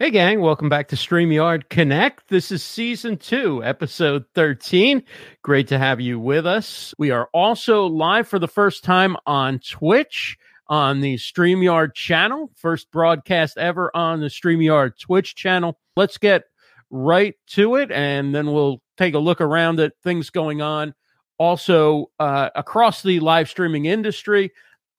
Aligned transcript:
Hey, 0.00 0.12
gang, 0.12 0.40
welcome 0.40 0.68
back 0.68 0.86
to 0.88 0.96
StreamYard 0.96 1.68
Connect. 1.70 2.28
This 2.28 2.52
is 2.52 2.62
season 2.62 3.16
two, 3.16 3.64
episode 3.64 4.26
13. 4.36 5.02
Great 5.42 5.66
to 5.66 5.78
have 5.78 6.00
you 6.00 6.20
with 6.20 6.46
us. 6.46 6.94
We 6.98 7.10
are 7.10 7.28
also 7.34 7.86
live 7.86 8.28
for 8.28 8.38
the 8.38 8.46
first 8.46 8.84
time 8.84 9.16
on 9.26 9.58
Twitch 9.58 10.38
on 10.68 11.00
the 11.00 11.16
StreamYard 11.16 11.94
channel, 11.94 12.48
first 12.54 12.92
broadcast 12.92 13.58
ever 13.58 13.90
on 13.92 14.20
the 14.20 14.28
StreamYard 14.28 15.00
Twitch 15.00 15.34
channel. 15.34 15.76
Let's 15.96 16.16
get 16.16 16.44
right 16.90 17.34
to 17.48 17.74
it, 17.74 17.90
and 17.90 18.32
then 18.32 18.52
we'll 18.52 18.80
take 18.98 19.14
a 19.14 19.18
look 19.18 19.40
around 19.40 19.80
at 19.80 19.94
things 20.04 20.30
going 20.30 20.62
on 20.62 20.94
also 21.38 22.12
uh, 22.20 22.50
across 22.54 23.02
the 23.02 23.18
live 23.18 23.48
streaming 23.48 23.86
industry 23.86 24.52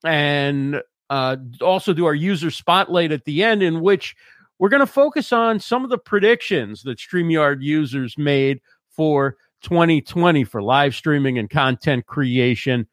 and 0.04 0.82
uh, 1.10 1.38
also 1.62 1.94
do 1.94 2.06
our 2.06 2.14
user 2.14 2.52
spotlight 2.52 3.14
at 3.14 3.24
the 3.24 3.46
end, 3.46 3.64
in 3.64 3.80
which 3.80 4.18
we're 4.60 4.70
going 4.70 4.82
to 4.82 4.86
focus 4.86 5.32
on 5.32 5.60
some 5.60 5.84
of 5.84 5.90
the 5.90 5.98
predictions 5.98 6.84
that 6.84 7.00
StreamYard 7.00 7.62
users 7.62 8.18
made 8.18 8.60
for 8.90 9.38
2020 9.62 10.44
for 10.44 10.62
live 10.62 10.94
streaming 10.94 11.38
and 11.38 11.50
content 11.50 12.06
creation 12.06 12.86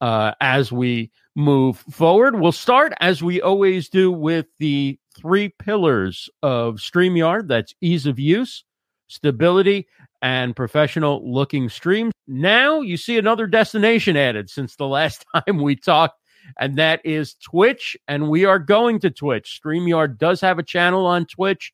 uh, 0.00 0.32
as 0.40 0.70
we 0.70 1.10
move 1.36 1.78
forward. 1.90 2.38
We'll 2.38 2.52
start, 2.52 2.92
as 3.00 3.22
we 3.22 3.40
always 3.40 3.88
do, 3.88 4.10
with 4.10 4.46
the 4.58 4.98
three 5.16 5.48
pillars 5.48 6.28
of 6.42 6.76
StreamYard 6.76 7.48
that's 7.48 7.74
ease 7.80 8.06
of 8.06 8.18
use, 8.18 8.64
stability, 9.08 9.86
and 10.22 10.56
professional 10.56 11.32
looking 11.32 11.68
streams. 11.68 12.12
Now 12.26 12.80
you 12.80 12.96
see 12.96 13.16
another 13.18 13.46
destination 13.46 14.16
added 14.16 14.50
since 14.50 14.76
the 14.76 14.86
last 14.86 15.24
time 15.34 15.62
we 15.62 15.76
talked 15.76 16.20
and 16.58 16.76
that 16.76 17.00
is 17.04 17.34
Twitch. 17.34 17.96
And 18.08 18.28
we 18.28 18.44
are 18.44 18.58
going 18.58 18.98
to 19.00 19.10
Twitch. 19.10 19.60
StreamYard 19.62 20.18
does 20.18 20.40
have 20.40 20.58
a 20.58 20.62
channel 20.62 21.06
on 21.06 21.26
Twitch, 21.26 21.72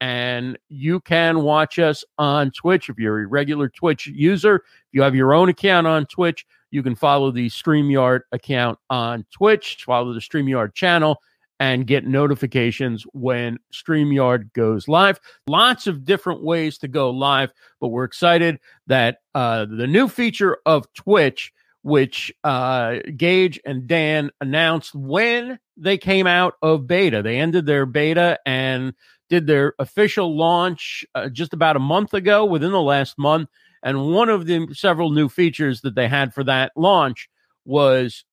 and 0.00 0.58
you 0.68 1.00
can 1.00 1.42
watch 1.42 1.78
us 1.78 2.04
on 2.18 2.50
Twitch. 2.50 2.88
If 2.88 2.98
you're 2.98 3.22
a 3.22 3.26
regular 3.26 3.68
Twitch 3.68 4.06
user, 4.06 4.56
if 4.56 4.62
you 4.92 5.02
have 5.02 5.14
your 5.14 5.34
own 5.34 5.48
account 5.48 5.86
on 5.86 6.06
Twitch, 6.06 6.46
you 6.70 6.82
can 6.82 6.94
follow 6.94 7.30
the 7.30 7.48
StreamYard 7.48 8.20
account 8.32 8.78
on 8.90 9.24
Twitch, 9.30 9.84
follow 9.84 10.12
the 10.12 10.20
StreamYard 10.20 10.74
channel, 10.74 11.20
and 11.60 11.86
get 11.86 12.04
notifications 12.04 13.04
when 13.12 13.56
StreamYard 13.72 14.52
goes 14.52 14.88
live. 14.88 15.20
Lots 15.46 15.86
of 15.86 16.04
different 16.04 16.42
ways 16.42 16.78
to 16.78 16.88
go 16.88 17.10
live, 17.10 17.52
but 17.80 17.88
we're 17.88 18.02
excited 18.02 18.58
that 18.88 19.18
uh, 19.36 19.66
the 19.66 19.86
new 19.86 20.08
feature 20.08 20.58
of 20.66 20.92
Twitch 20.94 21.52
which 21.82 22.32
uh, 22.44 23.00
Geige 23.08 23.58
and 23.64 23.86
Dan 23.86 24.30
announced 24.40 24.94
when 24.94 25.58
they 25.76 25.98
came 25.98 26.26
out 26.26 26.54
of 26.62 26.86
beta. 26.86 27.22
They 27.22 27.38
ended 27.38 27.66
their 27.66 27.86
beta 27.86 28.38
and 28.46 28.94
did 29.28 29.46
their 29.46 29.74
official 29.78 30.36
launch 30.36 31.04
uh, 31.14 31.28
just 31.28 31.52
about 31.52 31.76
a 31.76 31.80
month 31.80 32.14
ago, 32.14 32.44
within 32.44 32.72
the 32.72 32.80
last 32.80 33.18
month. 33.18 33.48
And 33.82 34.12
one 34.12 34.28
of 34.28 34.46
the 34.46 34.68
several 34.72 35.10
new 35.10 35.28
features 35.28 35.80
that 35.80 35.94
they 35.94 36.06
had 36.06 36.32
for 36.32 36.44
that 36.44 36.72
launch 36.76 37.28
was 37.64 38.24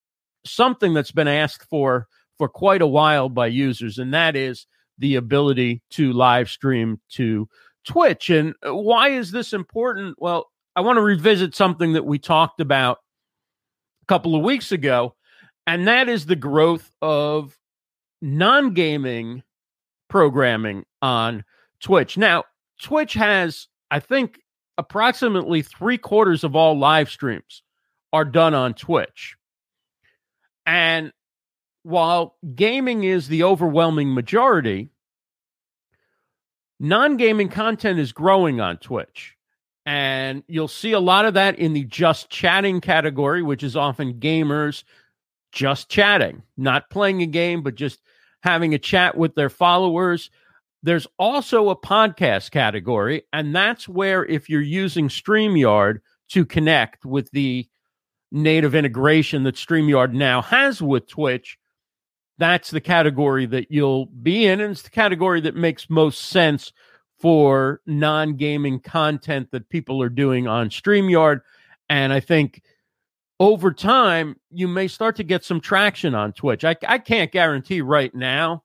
something 0.44 0.94
that's 0.94 1.12
been 1.12 1.28
asked 1.28 1.64
for 1.68 2.06
for 2.38 2.48
quite 2.48 2.82
a 2.82 2.86
while 2.86 3.28
by 3.28 3.48
users, 3.48 3.98
and 3.98 4.14
that 4.14 4.36
is 4.36 4.66
the 4.98 5.16
ability 5.16 5.82
to 5.90 6.12
live 6.12 6.48
stream 6.48 7.00
to 7.10 7.48
Twitch. 7.84 8.30
And 8.30 8.54
why 8.62 9.08
is 9.08 9.32
this 9.32 9.52
important? 9.52 10.16
Well, 10.18 10.50
I 10.76 10.82
want 10.82 10.98
to 10.98 11.02
revisit 11.02 11.54
something 11.54 11.94
that 11.94 12.06
we 12.06 12.18
talked 12.18 12.60
about 12.60 12.98
couple 14.10 14.34
of 14.34 14.42
weeks 14.42 14.72
ago, 14.72 15.14
and 15.68 15.86
that 15.86 16.08
is 16.08 16.26
the 16.26 16.34
growth 16.34 16.90
of 17.00 17.56
non 18.20 18.74
gaming 18.74 19.44
programming 20.08 20.84
on 21.00 21.44
Twitch. 21.78 22.18
Now, 22.18 22.42
Twitch 22.82 23.14
has, 23.14 23.68
I 23.88 24.00
think, 24.00 24.40
approximately 24.76 25.62
three 25.62 25.96
quarters 25.96 26.42
of 26.42 26.56
all 26.56 26.76
live 26.76 27.08
streams 27.08 27.62
are 28.12 28.24
done 28.24 28.52
on 28.52 28.74
Twitch. 28.74 29.36
And 30.66 31.12
while 31.84 32.34
gaming 32.56 33.04
is 33.04 33.28
the 33.28 33.44
overwhelming 33.44 34.12
majority, 34.12 34.90
non 36.80 37.16
gaming 37.16 37.48
content 37.48 38.00
is 38.00 38.10
growing 38.10 38.60
on 38.60 38.78
Twitch. 38.78 39.36
And 39.86 40.42
you'll 40.46 40.68
see 40.68 40.92
a 40.92 41.00
lot 41.00 41.24
of 41.24 41.34
that 41.34 41.58
in 41.58 41.72
the 41.72 41.84
just 41.84 42.30
chatting 42.30 42.80
category, 42.80 43.42
which 43.42 43.62
is 43.62 43.76
often 43.76 44.14
gamers 44.20 44.84
just 45.52 45.88
chatting, 45.88 46.42
not 46.56 46.90
playing 46.90 47.22
a 47.22 47.26
game, 47.26 47.62
but 47.62 47.74
just 47.74 48.00
having 48.42 48.74
a 48.74 48.78
chat 48.78 49.16
with 49.16 49.34
their 49.34 49.50
followers. 49.50 50.30
There's 50.82 51.06
also 51.18 51.68
a 51.68 51.76
podcast 51.76 52.50
category, 52.50 53.22
and 53.32 53.54
that's 53.54 53.88
where 53.88 54.24
if 54.24 54.48
you're 54.48 54.60
using 54.60 55.08
StreamYard 55.08 56.00
to 56.30 56.46
connect 56.46 57.04
with 57.04 57.30
the 57.32 57.68
native 58.32 58.74
integration 58.74 59.42
that 59.42 59.56
StreamYard 59.56 60.12
now 60.12 60.40
has 60.40 60.80
with 60.80 61.08
Twitch, 61.08 61.58
that's 62.38 62.70
the 62.70 62.80
category 62.80 63.44
that 63.46 63.70
you'll 63.70 64.06
be 64.06 64.46
in. 64.46 64.60
And 64.60 64.72
it's 64.72 64.82
the 64.82 64.90
category 64.90 65.40
that 65.42 65.56
makes 65.56 65.90
most 65.90 66.22
sense 66.22 66.72
for 67.20 67.80
non 67.86 68.36
gaming 68.36 68.80
content 68.80 69.50
that 69.52 69.68
people 69.68 70.02
are 70.02 70.08
doing 70.08 70.48
on 70.48 70.70
StreamYard. 70.70 71.42
And 71.88 72.12
I 72.12 72.20
think 72.20 72.62
over 73.38 73.72
time, 73.72 74.36
you 74.50 74.68
may 74.68 74.88
start 74.88 75.16
to 75.16 75.24
get 75.24 75.44
some 75.44 75.60
traction 75.60 76.14
on 76.14 76.32
Twitch. 76.32 76.64
I, 76.64 76.76
I 76.86 76.98
can't 76.98 77.32
guarantee 77.32 77.80
right 77.80 78.14
now 78.14 78.64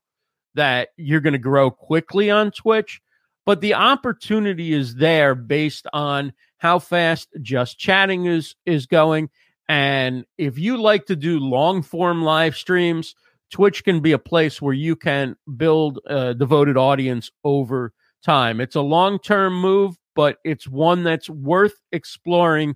that 0.55 0.89
you're 0.97 1.21
going 1.21 1.33
to 1.33 1.39
grow 1.39 1.69
quickly 1.69 2.31
on 2.31 2.51
Twitch, 2.51 3.01
but 3.45 3.61
the 3.61 3.73
opportunity 3.73 4.73
is 4.73 4.95
there 4.95 5.35
based 5.35 5.85
on 5.93 6.33
how 6.57 6.79
fast 6.79 7.29
just 7.41 7.77
chatting 7.77 8.25
is 8.25 8.55
is 8.65 8.85
going. 8.85 9.29
And 9.67 10.25
if 10.37 10.57
you 10.57 10.77
like 10.77 11.07
to 11.07 11.15
do 11.15 11.39
long 11.39 11.81
form 11.81 12.23
live 12.23 12.55
streams, 12.55 13.15
Twitch 13.51 13.83
can 13.83 13.99
be 13.99 14.13
a 14.13 14.19
place 14.19 14.61
where 14.61 14.73
you 14.73 14.95
can 14.95 15.35
build 15.57 15.99
a 16.05 16.33
devoted 16.33 16.77
audience 16.77 17.31
over 17.43 17.93
time. 18.25 18.59
It's 18.59 18.75
a 18.75 18.81
long 18.81 19.19
term 19.19 19.59
move, 19.59 19.95
but 20.15 20.37
it's 20.43 20.67
one 20.67 21.03
that's 21.03 21.29
worth 21.29 21.75
exploring 21.91 22.75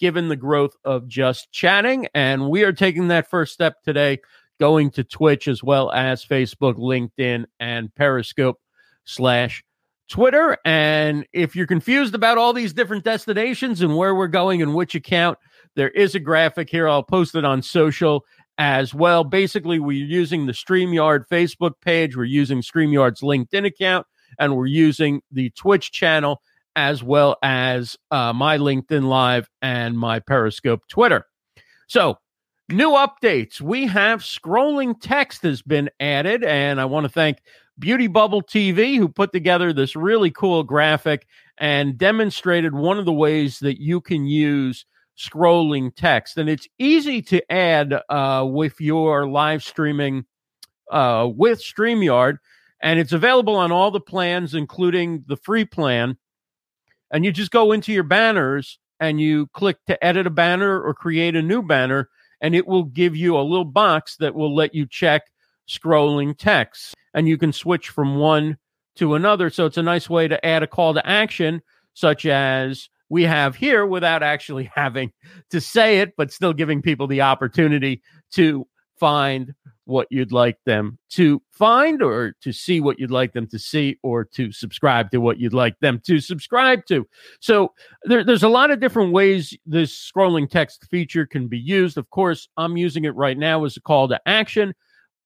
given 0.00 0.28
the 0.28 0.36
growth 0.36 0.74
of 0.84 1.08
just 1.08 1.50
chatting. 1.52 2.08
And 2.14 2.50
we 2.50 2.64
are 2.64 2.72
taking 2.72 3.08
that 3.08 3.30
first 3.30 3.52
step 3.52 3.82
today, 3.82 4.18
going 4.60 4.90
to 4.92 5.04
Twitch 5.04 5.48
as 5.48 5.62
well 5.62 5.90
as 5.92 6.24
Facebook, 6.24 6.74
LinkedIn, 6.74 7.46
and 7.58 7.94
Periscope 7.94 8.60
slash 9.04 9.64
Twitter. 10.08 10.56
And 10.64 11.26
if 11.32 11.54
you're 11.54 11.66
confused 11.66 12.14
about 12.14 12.38
all 12.38 12.52
these 12.52 12.72
different 12.72 13.04
destinations 13.04 13.82
and 13.82 13.96
where 13.96 14.14
we're 14.14 14.28
going 14.28 14.62
and 14.62 14.74
which 14.74 14.94
account, 14.94 15.38
there 15.76 15.90
is 15.90 16.14
a 16.14 16.20
graphic 16.20 16.70
here. 16.70 16.88
I'll 16.88 17.02
post 17.02 17.34
it 17.34 17.44
on 17.44 17.62
social 17.62 18.24
as 18.56 18.94
well. 18.94 19.22
Basically, 19.22 19.78
we're 19.78 20.04
using 20.04 20.46
the 20.46 20.52
StreamYard 20.52 21.28
Facebook 21.30 21.74
page, 21.80 22.16
we're 22.16 22.24
using 22.24 22.62
StreamYard's 22.62 23.20
LinkedIn 23.20 23.66
account, 23.66 24.06
and 24.38 24.56
we're 24.56 24.66
using 24.66 25.22
the 25.30 25.50
Twitch 25.50 25.92
channel 25.92 26.42
as 26.76 27.02
well 27.02 27.36
as 27.42 27.96
uh, 28.10 28.32
my 28.32 28.56
LinkedIn 28.58 29.04
Live 29.04 29.48
and 29.62 29.98
my 29.98 30.20
Periscope 30.20 30.86
Twitter. 30.88 31.26
So, 31.88 32.18
new 32.68 32.90
updates. 32.90 33.60
We 33.60 33.86
have 33.86 34.20
scrolling 34.20 34.94
text 35.00 35.42
has 35.42 35.62
been 35.62 35.90
added, 35.98 36.44
and 36.44 36.80
I 36.80 36.84
want 36.84 37.04
to 37.04 37.08
thank 37.08 37.38
Beauty 37.78 38.06
Bubble 38.06 38.42
TV 38.42 38.96
who 38.96 39.08
put 39.08 39.32
together 39.32 39.72
this 39.72 39.96
really 39.96 40.30
cool 40.30 40.62
graphic 40.62 41.26
and 41.58 41.98
demonstrated 41.98 42.74
one 42.74 42.98
of 42.98 43.04
the 43.04 43.12
ways 43.12 43.58
that 43.60 43.80
you 43.80 44.00
can 44.00 44.26
use 44.26 44.84
scrolling 45.18 45.94
text. 45.94 46.36
And 46.36 46.48
it's 46.48 46.68
easy 46.78 47.22
to 47.22 47.52
add 47.52 48.00
uh, 48.08 48.46
with 48.48 48.80
your 48.80 49.26
live 49.26 49.62
streaming 49.62 50.24
uh, 50.90 51.28
with 51.34 51.60
StreamYard 51.60 52.38
and 52.80 53.00
it's 53.00 53.12
available 53.12 53.56
on 53.56 53.72
all 53.72 53.90
the 53.90 54.00
plans, 54.00 54.54
including 54.54 55.24
the 55.26 55.36
free 55.36 55.64
plan. 55.64 56.16
And 57.10 57.24
you 57.24 57.32
just 57.32 57.50
go 57.50 57.72
into 57.72 57.92
your 57.92 58.04
banners 58.04 58.78
and 59.00 59.20
you 59.20 59.46
click 59.48 59.78
to 59.86 60.02
edit 60.04 60.26
a 60.26 60.30
banner 60.30 60.80
or 60.80 60.94
create 60.94 61.36
a 61.36 61.42
new 61.42 61.62
banner, 61.62 62.08
and 62.40 62.54
it 62.54 62.66
will 62.66 62.84
give 62.84 63.16
you 63.16 63.36
a 63.36 63.42
little 63.42 63.64
box 63.64 64.16
that 64.16 64.34
will 64.34 64.54
let 64.54 64.74
you 64.74 64.86
check 64.86 65.22
scrolling 65.68 66.36
text. 66.36 66.94
And 67.14 67.28
you 67.28 67.38
can 67.38 67.52
switch 67.52 67.88
from 67.88 68.16
one 68.16 68.58
to 68.96 69.14
another. 69.14 69.50
So 69.50 69.66
it's 69.66 69.76
a 69.76 69.82
nice 69.82 70.10
way 70.10 70.28
to 70.28 70.44
add 70.44 70.62
a 70.62 70.66
call 70.66 70.94
to 70.94 71.06
action, 71.06 71.62
such 71.94 72.26
as 72.26 72.88
we 73.08 73.22
have 73.22 73.56
here, 73.56 73.86
without 73.86 74.22
actually 74.22 74.70
having 74.74 75.12
to 75.50 75.60
say 75.60 76.00
it, 76.00 76.14
but 76.16 76.32
still 76.32 76.52
giving 76.52 76.82
people 76.82 77.06
the 77.06 77.22
opportunity 77.22 78.02
to 78.32 78.66
find 78.98 79.54
what 79.88 80.06
you'd 80.10 80.32
like 80.32 80.58
them 80.66 80.98
to 81.08 81.40
find 81.50 82.02
or 82.02 82.34
to 82.42 82.52
see 82.52 82.78
what 82.78 82.98
you'd 82.98 83.10
like 83.10 83.32
them 83.32 83.46
to 83.46 83.58
see 83.58 83.98
or 84.02 84.22
to 84.22 84.52
subscribe 84.52 85.10
to 85.10 85.18
what 85.18 85.38
you'd 85.38 85.54
like 85.54 85.78
them 85.80 85.98
to 86.04 86.20
subscribe 86.20 86.84
to. 86.84 87.08
So 87.40 87.72
there, 88.04 88.22
there's 88.22 88.42
a 88.42 88.50
lot 88.50 88.70
of 88.70 88.80
different 88.80 89.12
ways 89.12 89.56
this 89.64 90.10
scrolling 90.14 90.48
text 90.48 90.86
feature 90.90 91.24
can 91.24 91.48
be 91.48 91.58
used. 91.58 91.96
Of 91.96 92.10
course, 92.10 92.48
I'm 92.58 92.76
using 92.76 93.06
it 93.06 93.14
right 93.16 93.38
now 93.38 93.64
as 93.64 93.78
a 93.78 93.80
call 93.80 94.08
to 94.08 94.20
action, 94.26 94.74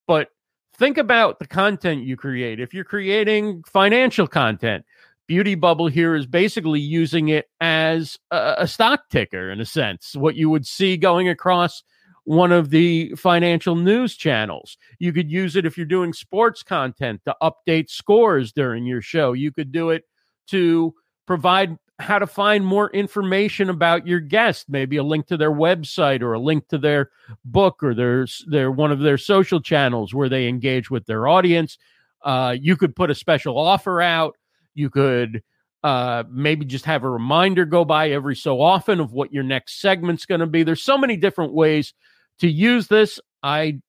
but 0.07 0.29
think 0.77 0.97
about 0.97 1.41
the 1.41 1.49
content 1.49 2.05
you 2.05 2.17
create. 2.17 2.61
If 2.61 2.73
you're 2.73 2.85
creating 2.85 3.65
financial 3.67 4.29
content, 4.29 4.85
Beauty 5.27 5.57
Bubble 5.57 5.89
here 5.89 6.15
is 6.15 6.27
basically 6.27 6.79
using 6.79 7.31
it 7.31 7.47
as 7.61 8.17
a, 8.31 8.55
a 8.59 8.69
stock 8.69 9.09
ticker 9.11 9.51
in 9.51 9.61
a 9.61 9.67
sense, 9.67 10.15
what 10.15 10.37
you 10.37 10.51
would 10.51 10.67
see 10.67 10.97
going 10.97 11.29
across 11.29 11.83
one 12.25 12.53
of 12.53 12.71
the 12.71 13.13
financial 13.17 13.75
news 13.75 14.17
channels. 14.17 14.77
You 14.99 15.13
could 15.13 15.31
use 15.31 15.57
it 15.57 15.67
if 15.67 15.77
you're 15.77 15.87
doing 15.87 16.13
sports 16.13 16.63
content 16.63 17.21
to 17.25 17.37
update 17.43 17.91
scores 17.91 18.53
during 18.53 18.87
your 18.87 19.03
show. 19.03 19.33
You 19.33 19.53
could 19.53 19.73
do 19.73 19.91
it 19.91 20.05
to 20.49 20.95
provide 21.27 21.77
how 21.99 22.19
to 22.19 22.27
find 22.27 22.67
more 22.67 22.91
information 22.91 23.71
about 23.71 24.07
your 24.07 24.21
guest, 24.21 24.67
maybe 24.69 24.97
a 24.97 25.03
link 25.03 25.27
to 25.27 25.37
their 25.37 25.53
website 25.53 26.21
or 26.21 26.33
a 26.33 26.39
link 26.39 26.69
to 26.69 26.79
their 26.79 27.11
book 27.45 27.83
or 27.83 27.95
their 27.95 28.27
their 28.47 28.71
one 28.71 28.93
of 28.93 29.01
their 29.01 29.19
social 29.19 29.61
channels 29.61 30.15
where 30.15 30.29
they 30.29 30.49
engage 30.49 30.91
with 30.91 31.07
their 31.07 31.29
audience. 31.29 31.79
Uh, 32.25 32.57
you 32.59 32.77
could 32.77 32.95
put 32.95 33.11
a 33.11 33.15
special 33.15 33.59
offer 33.59 34.01
out. 34.01 34.37
You 34.75 34.91
could 34.91 35.43
uh, 35.83 36.25
maybe 36.31 36.65
just 36.65 36.85
have 36.85 37.05
a 37.05 37.11
reminder 37.11 37.65
go 37.65 37.85
by 37.85 38.11
every 38.11 38.37
so 38.37 38.61
often 38.61 39.01
of 39.01 39.13
what 39.13 39.33
your 39.33 39.43
next 39.43 39.81
segment's 39.81 40.27
going 40.27 40.41
to 40.41 40.47
be. 40.47 40.63
There's 40.63 40.83
so 40.83 40.97
many 40.97 41.17
different 41.17 41.53
ways 41.53 41.93
to 42.39 42.49
use 42.49 42.87
this. 42.87 43.19
I, 43.43 43.81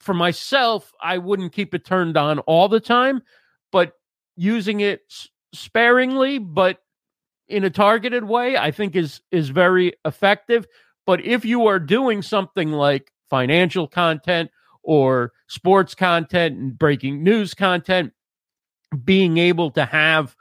for 0.00 0.14
myself, 0.14 0.92
I 1.02 1.18
wouldn't 1.18 1.52
keep 1.52 1.74
it 1.74 1.84
turned 1.84 2.16
on 2.16 2.38
all 2.40 2.68
the 2.68 2.80
time, 2.80 3.22
but 3.72 3.92
using 4.36 4.80
it 4.80 5.02
sparingly, 5.52 6.38
but 6.38 6.78
in 7.48 7.64
a 7.64 7.70
targeted 7.70 8.24
way, 8.24 8.56
I 8.56 8.70
think 8.70 8.94
is 8.96 9.20
is 9.30 9.48
very 9.48 9.94
effective. 10.04 10.66
But 11.06 11.24
if 11.24 11.44
you 11.44 11.66
are 11.66 11.78
doing 11.78 12.22
something 12.22 12.72
like 12.72 13.10
financial 13.30 13.88
content 13.88 14.50
or 14.82 15.32
sports 15.48 15.94
content 15.94 16.58
and 16.58 16.78
breaking 16.78 17.22
news 17.22 17.54
content, 17.54 18.12
being 19.04 19.38
able 19.38 19.70
to 19.72 19.84
have 19.84 20.36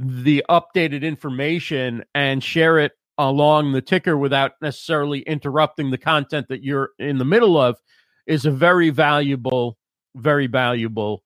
the 0.00 0.44
updated 0.48 1.02
information 1.02 2.04
and 2.14 2.42
share 2.42 2.78
it 2.78 2.92
along 3.18 3.72
the 3.72 3.82
ticker 3.82 4.16
without 4.16 4.52
necessarily 4.62 5.20
interrupting 5.20 5.90
the 5.90 5.98
content 5.98 6.48
that 6.48 6.64
you're 6.64 6.90
in 6.98 7.18
the 7.18 7.24
middle 7.24 7.60
of 7.60 7.76
is 8.26 8.46
a 8.46 8.50
very 8.50 8.88
valuable, 8.88 9.76
very 10.16 10.46
valuable 10.46 11.22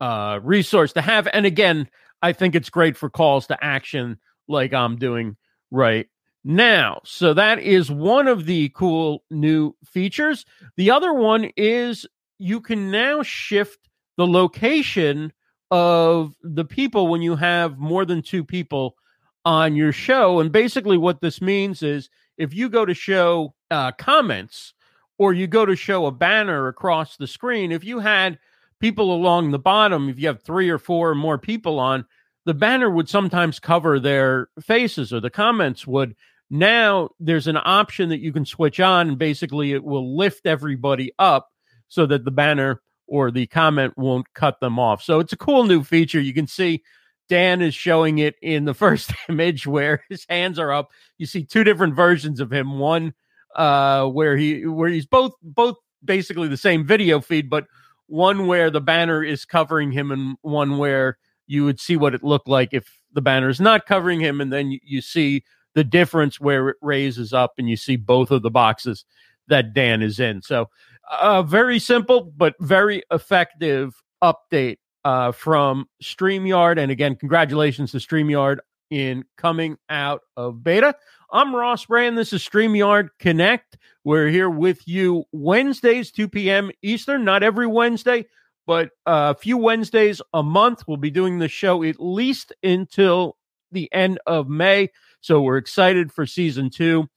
uh, 0.00 0.38
resource 0.42 0.92
to 0.92 1.00
have. 1.00 1.26
And 1.32 1.46
again, 1.46 1.88
I 2.22 2.32
think 2.32 2.54
it's 2.54 2.70
great 2.70 2.96
for 2.96 3.10
calls 3.10 3.48
to 3.48 3.64
action 3.64 4.18
like 4.46 4.72
I'm 4.72 4.96
doing 4.96 5.36
right 5.72 6.06
now. 6.44 7.00
So 7.04 7.34
that 7.34 7.58
is 7.58 7.90
one 7.90 8.28
of 8.28 8.46
the 8.46 8.68
cool 8.68 9.24
new 9.32 9.74
features. 9.84 10.46
The 10.76 10.92
other 10.92 11.12
one 11.12 11.50
is 11.56 12.06
you 12.38 12.60
can 12.60 12.92
now 12.92 13.24
shift 13.24 13.80
the 14.16 14.26
location 14.26 15.32
of 15.70 16.34
the 16.42 16.64
people 16.64 17.08
when 17.08 17.22
you 17.22 17.36
have 17.36 17.78
more 17.78 18.04
than 18.04 18.22
two 18.22 18.44
people 18.44 18.96
on 19.44 19.76
your 19.76 19.92
show. 19.92 20.40
And 20.40 20.52
basically, 20.52 20.98
what 20.98 21.20
this 21.20 21.40
means 21.40 21.82
is 21.82 22.10
if 22.36 22.54
you 22.54 22.68
go 22.68 22.84
to 22.84 22.94
show 22.94 23.54
uh, 23.70 23.92
comments 23.92 24.74
or 25.18 25.32
you 25.32 25.46
go 25.46 25.64
to 25.64 25.76
show 25.76 26.06
a 26.06 26.12
banner 26.12 26.68
across 26.68 27.16
the 27.16 27.26
screen, 27.26 27.72
if 27.72 27.84
you 27.84 28.00
had 28.00 28.38
people 28.80 29.14
along 29.14 29.50
the 29.50 29.58
bottom, 29.58 30.08
if 30.08 30.18
you 30.18 30.26
have 30.28 30.42
three 30.42 30.68
or 30.68 30.78
four 30.78 31.10
or 31.10 31.14
more 31.14 31.38
people 31.38 31.78
on, 31.78 32.04
the 32.44 32.54
banner 32.54 32.90
would 32.90 33.08
sometimes 33.08 33.58
cover 33.58 33.98
their 33.98 34.48
faces 34.60 35.12
or 35.12 35.20
the 35.20 35.30
comments 35.30 35.86
would. 35.86 36.14
Now 36.48 37.10
there's 37.18 37.48
an 37.48 37.58
option 37.62 38.10
that 38.10 38.20
you 38.20 38.32
can 38.32 38.44
switch 38.44 38.78
on, 38.78 39.08
and 39.08 39.18
basically 39.18 39.72
it 39.72 39.82
will 39.82 40.16
lift 40.16 40.46
everybody 40.46 41.12
up 41.18 41.48
so 41.88 42.06
that 42.06 42.24
the 42.24 42.30
banner 42.30 42.82
or 43.06 43.30
the 43.30 43.46
comment 43.46 43.96
won't 43.96 44.32
cut 44.34 44.60
them 44.60 44.78
off. 44.78 45.02
So 45.02 45.20
it's 45.20 45.32
a 45.32 45.36
cool 45.36 45.64
new 45.64 45.82
feature. 45.82 46.20
You 46.20 46.34
can 46.34 46.46
see 46.46 46.82
Dan 47.28 47.62
is 47.62 47.74
showing 47.74 48.18
it 48.18 48.36
in 48.42 48.64
the 48.64 48.74
first 48.84 49.12
image 49.28 49.66
where 49.66 50.04
his 50.08 50.26
hands 50.28 50.58
are 50.58 50.72
up. 50.72 50.90
You 51.18 51.26
see 51.26 51.44
two 51.44 51.64
different 51.64 51.94
versions 51.94 52.40
of 52.40 52.52
him. 52.52 52.78
One 52.78 53.14
uh, 53.54 54.06
where 54.06 54.36
he 54.36 54.66
where 54.66 54.90
he's 54.90 55.06
both 55.06 55.32
both 55.42 55.76
basically 56.04 56.48
the 56.48 56.56
same 56.56 56.86
video 56.86 57.20
feed, 57.20 57.50
but 57.50 57.66
one 58.06 58.46
where 58.46 58.70
the 58.70 58.80
banner 58.80 59.22
is 59.22 59.44
covering 59.44 59.90
him, 59.90 60.10
and 60.10 60.36
one 60.42 60.78
where 60.78 61.18
you 61.46 61.64
would 61.64 61.80
see 61.80 61.96
what 61.96 62.14
it 62.14 62.22
looked 62.22 62.48
like 62.48 62.70
if 62.72 63.00
the 63.12 63.22
banner 63.22 63.48
is 63.48 63.60
not 63.60 63.86
covering 63.86 64.20
him, 64.20 64.40
and 64.40 64.52
then 64.52 64.70
you, 64.70 64.78
you 64.82 65.00
see 65.00 65.42
the 65.74 65.84
difference 65.84 66.40
where 66.40 66.70
it 66.70 66.76
raises 66.80 67.32
up, 67.32 67.54
and 67.58 67.68
you 67.68 67.76
see 67.76 67.96
both 67.96 68.30
of 68.30 68.42
the 68.42 68.50
boxes 68.50 69.04
that 69.48 69.74
Dan 69.74 70.02
is 70.02 70.20
in. 70.20 70.42
So, 70.42 70.68
a 71.10 71.42
very 71.42 71.78
simple 71.78 72.32
but 72.36 72.54
very 72.60 73.02
effective 73.10 73.94
update 74.22 74.78
uh, 75.04 75.32
from 75.32 75.86
StreamYard. 76.02 76.78
And 76.78 76.90
again, 76.90 77.16
congratulations 77.16 77.92
to 77.92 77.98
StreamYard 77.98 78.58
in 78.90 79.24
coming 79.36 79.76
out 79.88 80.22
of 80.36 80.62
beta. 80.62 80.94
I'm 81.32 81.54
Ross 81.54 81.86
Brand. 81.86 82.16
This 82.16 82.32
is 82.32 82.42
StreamYard 82.42 83.08
Connect. 83.18 83.78
We're 84.04 84.28
here 84.28 84.50
with 84.50 84.86
you 84.86 85.24
Wednesdays, 85.32 86.12
2 86.12 86.28
p.m. 86.28 86.70
Eastern. 86.82 87.24
Not 87.24 87.42
every 87.42 87.66
Wednesday, 87.66 88.26
but 88.66 88.90
a 89.06 89.34
few 89.34 89.58
Wednesdays 89.58 90.22
a 90.32 90.42
month. 90.42 90.84
We'll 90.86 90.96
be 90.96 91.10
doing 91.10 91.38
the 91.38 91.48
show 91.48 91.82
at 91.82 91.96
least 91.98 92.52
until 92.62 93.36
the 93.72 93.92
end 93.92 94.18
of 94.26 94.48
May. 94.48 94.90
So 95.20 95.40
we're 95.40 95.56
excited 95.56 96.12
for 96.12 96.26
season 96.26 96.70
two 96.70 97.08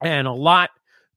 and 0.00 0.26
a 0.26 0.32
lot 0.32 0.70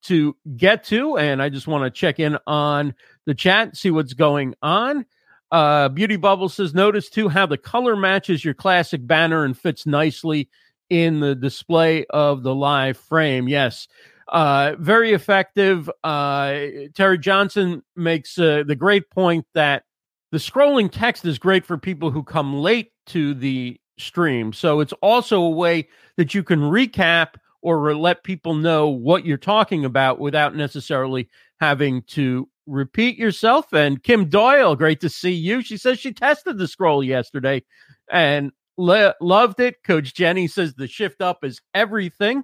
to 0.03 0.35
get 0.55 0.83
to. 0.85 1.17
And 1.17 1.41
I 1.41 1.49
just 1.49 1.67
want 1.67 1.83
to 1.83 1.99
check 1.99 2.19
in 2.19 2.37
on 2.47 2.93
the 3.25 3.35
chat, 3.35 3.75
see 3.75 3.91
what's 3.91 4.13
going 4.13 4.55
on. 4.61 5.05
Uh, 5.51 5.89
Beauty 5.89 6.17
Bubble 6.17 6.49
says, 6.49 6.73
notice 6.73 7.09
too 7.09 7.29
how 7.29 7.45
the 7.45 7.57
color 7.57 7.95
matches 7.95 8.43
your 8.43 8.53
classic 8.53 9.05
banner 9.05 9.45
and 9.45 9.57
fits 9.57 9.85
nicely 9.85 10.49
in 10.89 11.19
the 11.19 11.35
display 11.35 12.05
of 12.09 12.43
the 12.43 12.53
live 12.53 12.97
frame. 12.97 13.47
Yes. 13.47 13.87
Uh, 14.27 14.75
very 14.77 15.13
effective. 15.13 15.89
Uh, 16.03 16.59
Terry 16.95 17.17
Johnson 17.17 17.83
makes 17.95 18.37
uh, 18.37 18.63
the 18.67 18.75
great 18.75 19.09
point 19.09 19.45
that 19.53 19.83
the 20.31 20.37
scrolling 20.37 20.91
text 20.91 21.25
is 21.25 21.39
great 21.39 21.65
for 21.65 21.77
people 21.77 22.11
who 22.11 22.23
come 22.23 22.55
late 22.55 22.91
to 23.07 23.33
the 23.33 23.79
stream. 23.97 24.51
So 24.51 24.81
it's 24.81 24.93
also 25.01 25.41
a 25.41 25.49
way 25.49 25.87
that 26.17 26.33
you 26.33 26.43
can 26.43 26.59
recap 26.59 27.35
or 27.61 27.95
let 27.95 28.23
people 28.23 28.53
know 28.53 28.87
what 28.87 29.25
you're 29.25 29.37
talking 29.37 29.85
about 29.85 30.19
without 30.19 30.55
necessarily 30.55 31.29
having 31.59 32.01
to 32.03 32.47
repeat 32.67 33.17
yourself. 33.17 33.73
And 33.73 34.01
Kim 34.03 34.29
Doyle, 34.29 34.75
great 34.75 34.99
to 35.01 35.09
see 35.09 35.31
you. 35.31 35.61
She 35.61 35.77
says 35.77 35.99
she 35.99 36.13
tested 36.13 36.57
the 36.57 36.67
scroll 36.67 37.03
yesterday 37.03 37.63
and 38.11 38.51
le- 38.77 39.15
loved 39.21 39.59
it. 39.59 39.83
Coach 39.83 40.13
Jenny 40.13 40.47
says 40.47 40.73
the 40.73 40.87
shift 40.87 41.21
up 41.21 41.43
is 41.43 41.61
everything. 41.73 42.43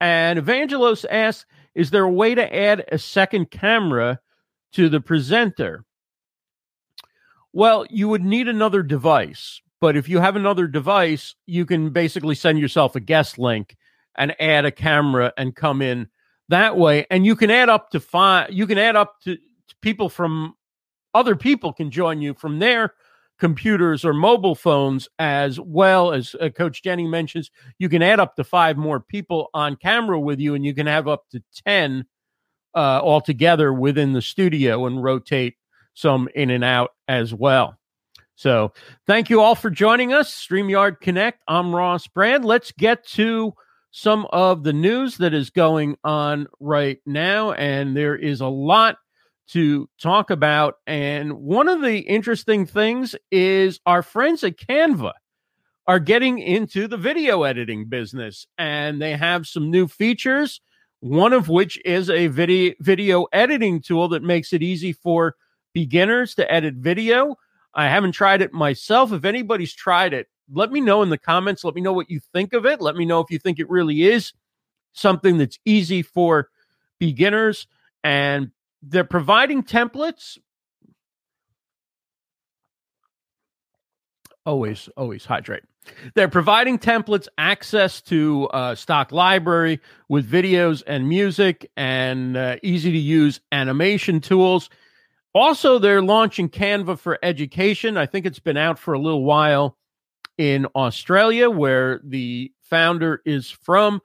And 0.00 0.38
Evangelos 0.38 1.04
asks, 1.10 1.46
is 1.74 1.90
there 1.90 2.04
a 2.04 2.10
way 2.10 2.34
to 2.34 2.54
add 2.56 2.84
a 2.90 2.98
second 2.98 3.50
camera 3.50 4.20
to 4.72 4.88
the 4.88 5.00
presenter? 5.00 5.84
Well, 7.52 7.84
you 7.90 8.08
would 8.08 8.24
need 8.24 8.48
another 8.48 8.82
device. 8.82 9.60
But 9.80 9.96
if 9.96 10.08
you 10.08 10.20
have 10.20 10.36
another 10.36 10.66
device, 10.66 11.34
you 11.46 11.64
can 11.64 11.90
basically 11.90 12.34
send 12.34 12.58
yourself 12.58 12.96
a 12.96 13.00
guest 13.00 13.38
link 13.38 13.76
and 14.16 14.34
add 14.40 14.64
a 14.64 14.70
camera 14.70 15.32
and 15.36 15.54
come 15.54 15.82
in 15.82 16.08
that 16.48 16.76
way. 16.76 17.06
And 17.10 17.24
you 17.24 17.36
can 17.36 17.50
add 17.50 17.68
up 17.68 17.90
to 17.90 18.00
five, 18.00 18.52
you 18.52 18.66
can 18.66 18.78
add 18.78 18.96
up 18.96 19.20
to, 19.22 19.36
to 19.36 19.74
people 19.80 20.08
from 20.08 20.54
other 21.14 21.34
people 21.34 21.72
can 21.72 21.90
join 21.90 22.20
you 22.20 22.34
from 22.34 22.58
their 22.58 22.94
computers 23.38 24.04
or 24.04 24.12
mobile 24.12 24.54
phones 24.54 25.08
as 25.18 25.58
well. 25.58 26.12
As 26.12 26.36
uh, 26.40 26.50
coach 26.50 26.82
jenny 26.82 27.06
mentions 27.06 27.50
you 27.78 27.88
can 27.88 28.02
add 28.02 28.20
up 28.20 28.36
to 28.36 28.44
five 28.44 28.76
more 28.76 29.00
people 29.00 29.48
on 29.54 29.76
camera 29.76 30.20
with 30.20 30.38
you 30.38 30.54
and 30.54 30.64
you 30.64 30.74
can 30.74 30.86
have 30.86 31.08
up 31.08 31.24
to 31.30 31.42
10 31.66 32.04
uh, 32.74 33.00
altogether 33.02 33.72
within 33.72 34.12
the 34.12 34.22
studio 34.22 34.86
and 34.86 35.02
rotate 35.02 35.56
some 35.94 36.28
in 36.34 36.50
and 36.50 36.64
out 36.64 36.90
as 37.08 37.34
well. 37.34 37.76
So 38.36 38.72
thank 39.06 39.28
you 39.28 39.40
all 39.40 39.54
for 39.54 39.68
joining 39.68 40.12
us. 40.12 40.32
Streamyard 40.32 41.00
connect. 41.00 41.42
I'm 41.46 41.74
ross 41.74 42.06
brand. 42.06 42.44
Let's 42.44 42.72
get 42.72 43.06
to 43.08 43.52
some 43.90 44.26
of 44.32 44.62
the 44.62 44.72
news 44.72 45.16
that 45.18 45.34
is 45.34 45.50
going 45.50 45.96
on 46.04 46.46
right 46.60 46.98
now. 47.06 47.52
And 47.52 47.96
there 47.96 48.16
is 48.16 48.40
a 48.40 48.46
lot 48.46 48.96
to 49.48 49.88
talk 50.00 50.30
about. 50.30 50.76
And 50.86 51.34
one 51.34 51.68
of 51.68 51.82
the 51.82 51.98
interesting 51.98 52.66
things 52.66 53.16
is 53.30 53.80
our 53.86 54.02
friends 54.02 54.44
at 54.44 54.56
Canva 54.56 55.12
are 55.86 55.98
getting 55.98 56.38
into 56.38 56.86
the 56.86 56.96
video 56.96 57.42
editing 57.42 57.84
business 57.88 58.46
and 58.58 59.02
they 59.02 59.16
have 59.16 59.46
some 59.46 59.70
new 59.70 59.88
features 59.88 60.60
one 61.00 61.32
of 61.32 61.48
which 61.48 61.80
is 61.84 62.10
a 62.10 62.26
video 62.28 62.74
video 62.80 63.24
editing 63.32 63.80
tool 63.80 64.08
that 64.08 64.22
makes 64.22 64.52
it 64.52 64.62
easy 64.62 64.92
for 64.92 65.34
beginners 65.72 66.34
to 66.34 66.52
edit 66.52 66.74
video 66.74 67.34
i 67.74 67.88
haven't 67.88 68.12
tried 68.12 68.42
it 68.42 68.52
myself 68.52 69.12
if 69.12 69.24
anybody's 69.24 69.72
tried 69.72 70.12
it 70.12 70.28
let 70.52 70.70
me 70.72 70.80
know 70.80 71.02
in 71.02 71.10
the 71.10 71.18
comments. 71.18 71.64
Let 71.64 71.74
me 71.74 71.80
know 71.80 71.92
what 71.92 72.10
you 72.10 72.20
think 72.32 72.52
of 72.52 72.66
it. 72.66 72.80
Let 72.80 72.96
me 72.96 73.04
know 73.04 73.20
if 73.20 73.30
you 73.30 73.38
think 73.38 73.58
it 73.58 73.68
really 73.70 74.02
is 74.02 74.32
something 74.92 75.38
that's 75.38 75.58
easy 75.64 76.02
for 76.02 76.48
beginners. 76.98 77.66
And 78.02 78.50
they're 78.82 79.04
providing 79.04 79.62
templates. 79.62 80.38
Always, 84.46 84.88
always 84.96 85.24
hydrate. 85.24 85.62
They're 86.14 86.28
providing 86.28 86.78
templates 86.78 87.28
access 87.38 88.00
to 88.02 88.48
uh, 88.48 88.74
stock 88.74 89.12
library 89.12 89.80
with 90.08 90.30
videos 90.30 90.82
and 90.86 91.08
music 91.08 91.70
and 91.76 92.36
uh, 92.36 92.56
easy 92.62 92.90
to 92.92 92.98
use 92.98 93.40
animation 93.52 94.20
tools. 94.20 94.70
Also, 95.34 95.78
they're 95.78 96.02
launching 96.02 96.48
Canva 96.48 96.98
for 96.98 97.18
education. 97.22 97.96
I 97.96 98.06
think 98.06 98.26
it's 98.26 98.40
been 98.40 98.56
out 98.56 98.78
for 98.78 98.94
a 98.94 98.98
little 98.98 99.24
while 99.24 99.76
in 100.40 100.64
Australia, 100.74 101.50
where 101.50 102.00
the 102.02 102.50
founder 102.62 103.20
is 103.26 103.50
from. 103.50 104.00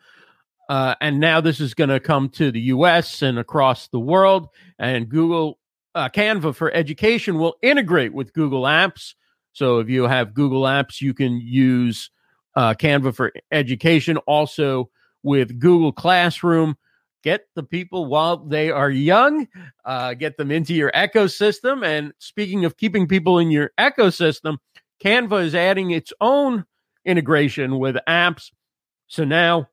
Uh, 0.68 0.94
and 1.00 1.18
now 1.18 1.40
this 1.40 1.62
is 1.62 1.74
going 1.74 1.90
to 1.90 2.00
come 2.00 2.28
to 2.28 2.52
the 2.52 2.60
US 2.60 3.22
and 3.22 3.40
across 3.40 3.88
the 3.88 4.02
world. 4.02 4.50
And 4.78 5.08
Google 5.08 5.60
uh, 5.96 6.10
Canva 6.10 6.54
for 6.54 6.74
education 6.74 7.40
will 7.40 7.56
integrate 7.62 8.14
with 8.14 8.34
Google 8.34 8.64
Apps. 8.64 9.14
So 9.54 9.80
if 9.80 9.88
you 9.88 10.04
have 10.04 10.34
Google 10.34 10.64
Apps, 10.64 11.00
you 11.00 11.14
can 11.14 11.40
use 11.40 12.10
uh, 12.58 12.74
Canva 12.74 13.16
for 13.16 13.32
education. 13.54 14.18
Also 14.28 14.90
with 15.24 15.58
Google 15.58 15.94
Classroom, 15.94 16.76
get 17.24 17.48
the 17.56 17.64
people 17.64 18.08
while 18.08 18.36
they 18.36 18.72
are 18.72 18.92
young, 18.92 19.48
uh, 19.86 20.16
get 20.16 20.36
them 20.36 20.52
into 20.52 20.74
your 20.74 20.92
ecosystem. 20.92 21.86
And 21.86 22.12
speaking 22.20 22.66
of 22.66 22.76
keeping 22.76 23.08
people 23.08 23.40
in 23.40 23.52
your 23.52 23.72
ecosystem, 23.80 24.58
Canva 25.04 25.44
is 25.44 25.56
adding 25.56 25.92
its 25.92 26.14
own 26.22 26.66
integration 27.06 27.80
with 27.80 27.98
apps. 28.08 28.52
So 29.08 29.24
now 29.24 29.70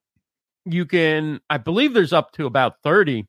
you 0.65 0.87
can, 0.87 1.41
I 1.49 1.59
believe 1.59 1.95
there's 1.95 2.13
up 2.13 2.33
to 2.33 2.47
about 2.47 2.83
30 2.83 3.27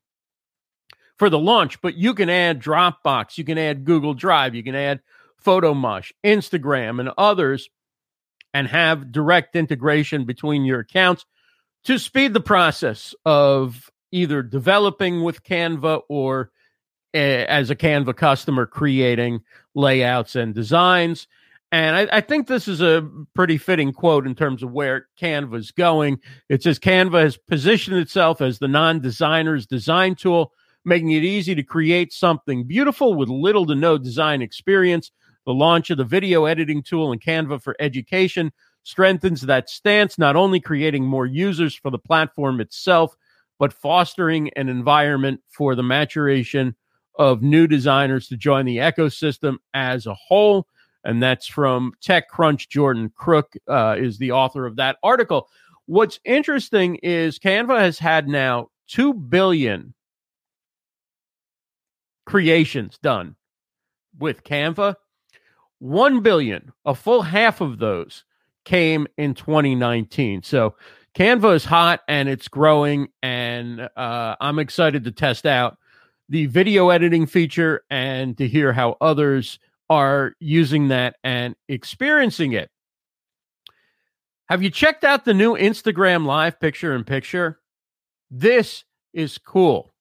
for 1.18 1.30
the 1.30 1.38
launch, 1.38 1.80
but 1.80 1.94
you 1.94 2.14
can 2.14 2.28
add 2.28 2.60
Dropbox, 2.60 3.38
you 3.38 3.44
can 3.44 3.58
add 3.58 3.84
Google 3.84 4.14
Drive, 4.14 4.54
you 4.54 4.62
can 4.62 4.74
add 4.74 5.00
Photomosh, 5.44 6.12
Instagram, 6.24 7.00
and 7.00 7.10
others, 7.16 7.68
and 8.52 8.66
have 8.68 9.12
direct 9.12 9.56
integration 9.56 10.24
between 10.24 10.64
your 10.64 10.80
accounts 10.80 11.24
to 11.84 11.98
speed 11.98 12.32
the 12.32 12.40
process 12.40 13.14
of 13.24 13.90
either 14.10 14.42
developing 14.42 15.22
with 15.22 15.42
Canva 15.42 16.02
or 16.08 16.50
uh, 17.14 17.18
as 17.18 17.70
a 17.70 17.76
Canva 17.76 18.16
customer 18.16 18.66
creating 18.66 19.40
layouts 19.74 20.36
and 20.36 20.54
designs. 20.54 21.26
And 21.74 21.96
I, 21.96 22.18
I, 22.18 22.20
think 22.20 22.46
this 22.46 22.68
is 22.68 22.80
a 22.80 23.04
pretty 23.34 23.58
fitting 23.58 23.92
quote 23.92 24.28
in 24.28 24.36
terms 24.36 24.62
of 24.62 24.70
where 24.70 25.08
Canva 25.20 25.56
is 25.56 25.72
going. 25.72 26.20
It 26.48 26.62
says 26.62 26.78
Canva 26.78 27.20
has 27.20 27.36
positioned 27.36 27.96
itself 27.96 28.40
as 28.40 28.60
the 28.60 28.68
non 28.68 29.00
designer's 29.00 29.66
design 29.66 30.14
tool, 30.14 30.52
making 30.84 31.10
it 31.10 31.24
easy 31.24 31.52
to 31.56 31.64
create 31.64 32.12
something 32.12 32.62
beautiful 32.62 33.14
with 33.14 33.28
little 33.28 33.66
to 33.66 33.74
no 33.74 33.98
design 33.98 34.40
experience. 34.40 35.10
The 35.46 35.52
launch 35.52 35.90
of 35.90 35.98
the 35.98 36.04
video 36.04 36.44
editing 36.44 36.80
tool 36.80 37.10
in 37.10 37.18
Canva 37.18 37.60
for 37.60 37.74
education 37.80 38.52
strengthens 38.84 39.40
that 39.40 39.68
stance, 39.68 40.16
not 40.16 40.36
only 40.36 40.60
creating 40.60 41.04
more 41.04 41.26
users 41.26 41.74
for 41.74 41.90
the 41.90 41.98
platform 41.98 42.60
itself, 42.60 43.16
but 43.58 43.72
fostering 43.72 44.48
an 44.54 44.68
environment 44.68 45.40
for 45.48 45.74
the 45.74 45.82
maturation 45.82 46.76
of 47.18 47.42
new 47.42 47.66
designers 47.66 48.28
to 48.28 48.36
join 48.36 48.64
the 48.64 48.76
ecosystem 48.76 49.56
as 49.74 50.06
a 50.06 50.14
whole. 50.14 50.68
And 51.04 51.22
that's 51.22 51.46
from 51.46 51.92
TechCrunch. 52.02 52.68
Jordan 52.68 53.12
Crook 53.14 53.54
uh, 53.68 53.96
is 53.98 54.18
the 54.18 54.32
author 54.32 54.66
of 54.66 54.76
that 54.76 54.96
article. 55.02 55.48
What's 55.86 56.18
interesting 56.24 56.96
is 56.96 57.38
Canva 57.38 57.78
has 57.78 57.98
had 57.98 58.26
now 58.26 58.70
2 58.88 59.14
billion 59.14 59.94
creations 62.26 62.98
done 63.02 63.36
with 64.18 64.44
Canva 64.44 64.96
1 65.84 66.20
billion, 66.20 66.72
a 66.86 66.94
full 66.94 67.20
half 67.20 67.60
of 67.60 67.78
those 67.78 68.24
came 68.64 69.06
in 69.18 69.34
2019. 69.34 70.42
So 70.42 70.74
Canva 71.14 71.54
is 71.54 71.64
hot 71.66 72.00
and 72.08 72.26
it's 72.26 72.48
growing, 72.48 73.08
and 73.22 73.88
uh, 73.94 74.36
I'm 74.40 74.58
excited 74.58 75.04
to 75.04 75.12
test 75.12 75.44
out 75.44 75.76
the 76.30 76.46
video 76.46 76.88
editing 76.88 77.26
feature 77.26 77.84
and 77.90 78.36
to 78.38 78.48
hear 78.48 78.72
how 78.72 78.96
others 79.02 79.58
are 79.90 80.34
using 80.40 80.88
that 80.88 81.16
and 81.22 81.54
experiencing 81.68 82.52
it. 82.52 82.70
Have 84.48 84.62
you 84.62 84.70
checked 84.70 85.04
out 85.04 85.24
the 85.24 85.34
new 85.34 85.54
Instagram 85.56 86.26
live 86.26 86.60
picture 86.60 86.94
in 86.94 87.04
picture? 87.04 87.60
This 88.30 88.84
is 89.12 89.38
cool. 89.38 89.94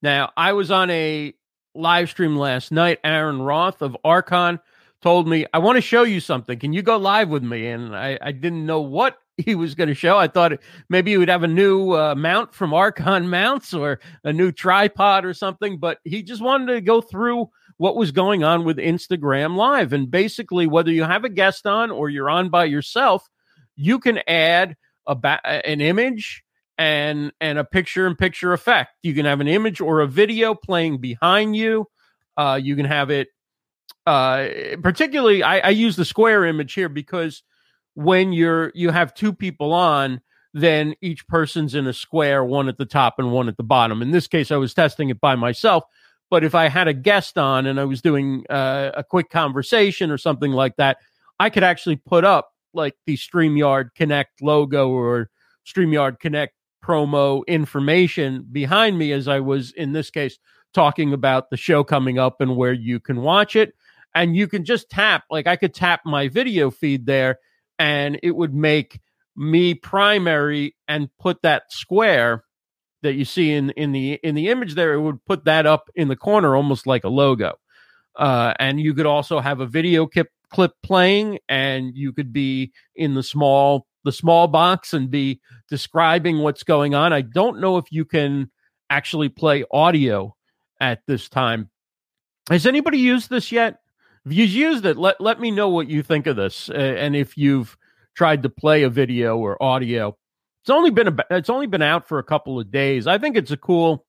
Now, 0.00 0.30
I 0.36 0.52
was 0.52 0.70
on 0.70 0.90
a 0.90 1.34
live 1.74 2.10
stream 2.10 2.36
last 2.36 2.72
night. 2.72 2.98
Aaron 3.04 3.42
Roth 3.42 3.82
of 3.82 3.96
Arkon 4.04 4.60
told 5.00 5.26
me, 5.26 5.46
I 5.52 5.58
want 5.58 5.76
to 5.76 5.82
show 5.82 6.02
you 6.04 6.20
something. 6.20 6.58
Can 6.58 6.72
you 6.72 6.82
go 6.82 6.96
live 6.96 7.28
with 7.28 7.42
me? 7.42 7.66
And 7.68 7.96
I, 7.96 8.18
I 8.20 8.32
didn't 8.32 8.66
know 8.66 8.80
what 8.80 9.18
he 9.36 9.54
was 9.54 9.74
going 9.74 9.88
to 9.88 9.94
show. 9.94 10.18
I 10.18 10.28
thought 10.28 10.52
maybe 10.88 11.12
he 11.12 11.18
would 11.18 11.28
have 11.28 11.42
a 11.42 11.48
new 11.48 11.92
uh, 11.92 12.14
mount 12.14 12.54
from 12.54 12.70
Arkon 12.70 13.26
Mounts 13.28 13.74
or 13.74 14.00
a 14.24 14.32
new 14.32 14.52
tripod 14.52 15.24
or 15.24 15.34
something, 15.34 15.78
but 15.78 15.98
he 16.04 16.22
just 16.22 16.42
wanted 16.42 16.74
to 16.74 16.80
go 16.80 17.00
through 17.00 17.50
what 17.82 17.96
was 17.96 18.12
going 18.12 18.44
on 18.44 18.62
with 18.62 18.76
Instagram 18.76 19.56
Live. 19.56 19.92
And 19.92 20.08
basically, 20.08 20.68
whether 20.68 20.92
you 20.92 21.02
have 21.02 21.24
a 21.24 21.28
guest 21.28 21.66
on 21.66 21.90
or 21.90 22.08
you're 22.08 22.30
on 22.30 22.48
by 22.48 22.66
yourself, 22.66 23.28
you 23.74 23.98
can 23.98 24.20
add 24.28 24.76
a 25.04 25.16
ba- 25.16 25.44
an 25.44 25.80
image 25.80 26.44
and 26.78 27.32
and 27.40 27.58
a 27.58 27.64
picture 27.64 28.06
in 28.06 28.14
picture 28.14 28.52
effect. 28.52 28.90
You 29.02 29.14
can 29.14 29.26
have 29.26 29.40
an 29.40 29.48
image 29.48 29.80
or 29.80 29.98
a 29.98 30.06
video 30.06 30.54
playing 30.54 30.98
behind 30.98 31.56
you. 31.56 31.88
Uh, 32.36 32.60
you 32.62 32.76
can 32.76 32.84
have 32.84 33.10
it 33.10 33.30
uh, 34.06 34.46
particularly 34.80 35.42
I, 35.42 35.58
I 35.58 35.68
use 35.70 35.96
the 35.96 36.04
square 36.04 36.44
image 36.44 36.74
here 36.74 36.88
because 36.88 37.42
when 37.94 38.32
you're 38.32 38.70
you 38.76 38.90
have 38.90 39.12
two 39.12 39.32
people 39.32 39.72
on 39.72 40.20
then 40.54 40.94
each 41.00 41.26
person's 41.26 41.74
in 41.74 41.88
a 41.88 41.92
square 41.92 42.44
one 42.44 42.68
at 42.68 42.78
the 42.78 42.86
top 42.86 43.14
and 43.18 43.32
one 43.32 43.48
at 43.48 43.56
the 43.56 43.62
bottom 43.62 44.02
in 44.02 44.10
this 44.10 44.26
case 44.26 44.50
i 44.50 44.56
was 44.56 44.72
testing 44.72 45.10
it 45.10 45.20
by 45.20 45.34
myself 45.34 45.84
but 46.32 46.42
if 46.42 46.54
i 46.54 46.66
had 46.68 46.88
a 46.88 46.94
guest 46.94 47.36
on 47.36 47.66
and 47.66 47.78
i 47.78 47.84
was 47.84 48.00
doing 48.00 48.44
uh, 48.50 48.90
a 48.94 49.04
quick 49.04 49.30
conversation 49.30 50.10
or 50.10 50.18
something 50.18 50.52
like 50.52 50.74
that 50.76 50.96
i 51.38 51.48
could 51.48 51.62
actually 51.62 51.96
put 51.96 52.24
up 52.24 52.52
like 52.74 52.94
the 53.06 53.16
streamyard 53.16 53.90
connect 53.94 54.40
logo 54.40 54.88
or 54.88 55.28
streamyard 55.66 56.18
connect 56.18 56.54
promo 56.82 57.46
information 57.46 58.44
behind 58.50 58.98
me 58.98 59.12
as 59.12 59.28
i 59.28 59.38
was 59.38 59.72
in 59.72 59.92
this 59.92 60.10
case 60.10 60.38
talking 60.72 61.12
about 61.12 61.50
the 61.50 61.56
show 61.56 61.84
coming 61.84 62.18
up 62.18 62.40
and 62.40 62.56
where 62.56 62.72
you 62.72 62.98
can 62.98 63.22
watch 63.22 63.56
it. 63.56 63.74
And 64.14 64.36
you 64.36 64.46
can 64.46 64.64
just 64.64 64.90
tap 64.90 65.24
like 65.30 65.46
i 65.46 65.56
could 65.56 65.74
tap 65.74 66.02
my 66.04 66.28
video 66.28 66.70
feed 66.70 67.06
there 67.06 67.38
and 67.78 68.18
it 68.22 68.36
would 68.36 68.54
make 68.54 69.00
me 69.36 69.74
primary 69.74 70.76
and 70.86 71.08
put 71.18 71.40
that 71.42 71.72
square 71.72 72.44
that 73.02 73.14
you 73.14 73.24
see 73.24 73.52
in 73.52 73.70
in 73.70 73.92
the 73.92 74.14
in 74.22 74.34
the 74.34 74.48
image 74.48 74.74
there 74.74 74.94
it 74.94 75.00
would 75.00 75.24
put 75.24 75.44
that 75.44 75.66
up 75.66 75.90
in 75.94 76.08
the 76.08 76.16
corner 76.16 76.56
almost 76.56 76.86
like 76.86 77.04
a 77.04 77.08
logo. 77.08 77.54
Uh, 78.16 78.52
and 78.58 78.80
you 78.80 78.94
could 78.94 79.06
also 79.06 79.40
have 79.40 79.60
a 79.60 79.66
video 79.66 80.06
clip 80.06 80.28
clip 80.50 80.72
playing 80.82 81.38
and 81.48 81.96
you 81.96 82.12
could 82.12 82.32
be 82.32 82.72
in 82.94 83.14
the 83.14 83.22
small 83.22 83.86
the 84.04 84.12
small 84.12 84.48
box 84.48 84.92
and 84.92 85.10
be 85.10 85.40
describing 85.68 86.38
what's 86.38 86.62
going 86.62 86.94
on. 86.94 87.12
I 87.12 87.22
don't 87.22 87.60
know 87.60 87.78
if 87.78 87.86
you 87.90 88.04
can 88.04 88.50
actually 88.90 89.28
play 89.28 89.64
audio 89.70 90.34
at 90.80 91.00
this 91.06 91.28
time. 91.28 91.70
Has 92.50 92.66
anybody 92.66 92.98
used 92.98 93.30
this 93.30 93.52
yet? 93.52 93.78
If 94.26 94.32
you've 94.32 94.50
used 94.50 94.84
it, 94.84 94.96
let 94.96 95.20
let 95.20 95.40
me 95.40 95.50
know 95.50 95.68
what 95.68 95.88
you 95.88 96.02
think 96.02 96.26
of 96.26 96.36
this, 96.36 96.68
uh, 96.68 96.74
and 96.74 97.16
if 97.16 97.36
you've 97.36 97.76
tried 98.14 98.42
to 98.42 98.48
play 98.50 98.82
a 98.82 98.90
video 98.90 99.38
or 99.38 99.60
audio. 99.62 100.16
It's 100.62 100.70
only 100.70 100.90
been 100.90 101.08
a, 101.08 101.16
it's 101.30 101.50
only 101.50 101.66
been 101.66 101.82
out 101.82 102.06
for 102.06 102.18
a 102.18 102.24
couple 102.24 102.60
of 102.60 102.70
days. 102.70 103.06
I 103.06 103.18
think 103.18 103.36
it's 103.36 103.50
a 103.50 103.56
cool 103.56 104.06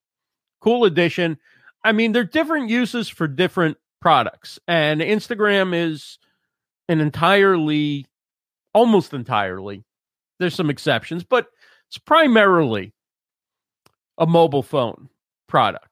cool 0.61 0.85
addition. 0.85 1.37
I 1.83 1.91
mean, 1.91 2.11
there 2.11 2.21
are 2.21 2.25
different 2.25 2.69
uses 2.69 3.09
for 3.09 3.27
different 3.27 3.77
products, 4.01 4.59
and 4.67 5.01
Instagram 5.01 5.73
is 5.75 6.19
an 6.87 7.01
entirely, 7.01 8.05
almost 8.73 9.13
entirely. 9.13 9.83
There's 10.39 10.55
some 10.55 10.69
exceptions, 10.69 11.23
but 11.23 11.47
it's 11.89 11.97
primarily 11.97 12.93
a 14.17 14.27
mobile 14.27 14.63
phone 14.63 15.09
product. 15.47 15.89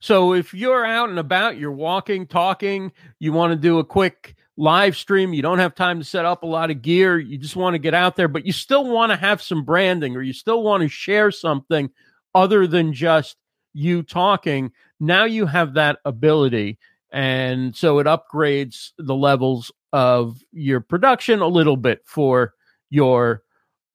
So 0.00 0.32
if 0.32 0.54
you're 0.54 0.84
out 0.84 1.10
and 1.10 1.18
about, 1.18 1.58
you're 1.58 1.70
walking, 1.70 2.26
talking, 2.26 2.92
you 3.18 3.32
want 3.32 3.52
to 3.52 3.56
do 3.56 3.78
a 3.78 3.84
quick 3.84 4.34
live 4.56 4.96
stream, 4.96 5.32
you 5.32 5.42
don't 5.42 5.58
have 5.58 5.74
time 5.74 5.98
to 5.98 6.04
set 6.04 6.24
up 6.24 6.42
a 6.42 6.46
lot 6.46 6.70
of 6.70 6.82
gear, 6.82 7.18
you 7.18 7.38
just 7.38 7.56
want 7.56 7.74
to 7.74 7.78
get 7.78 7.94
out 7.94 8.16
there, 8.16 8.28
but 8.28 8.44
you 8.44 8.52
still 8.52 8.86
want 8.86 9.10
to 9.10 9.16
have 9.16 9.40
some 9.40 9.64
branding 9.64 10.16
or 10.16 10.22
you 10.22 10.32
still 10.32 10.62
want 10.62 10.82
to 10.82 10.88
share 10.88 11.30
something 11.30 11.90
other 12.34 12.66
than 12.66 12.92
just 12.92 13.36
you 13.72 14.02
talking. 14.02 14.72
Now 14.98 15.24
you 15.24 15.46
have 15.46 15.74
that 15.74 15.98
ability. 16.04 16.78
And 17.12 17.74
so 17.74 17.98
it 17.98 18.06
upgrades 18.06 18.90
the 18.98 19.14
levels 19.14 19.72
of 19.92 20.42
your 20.52 20.80
production 20.80 21.40
a 21.40 21.48
little 21.48 21.76
bit 21.76 22.02
for 22.04 22.54
your 22.90 23.42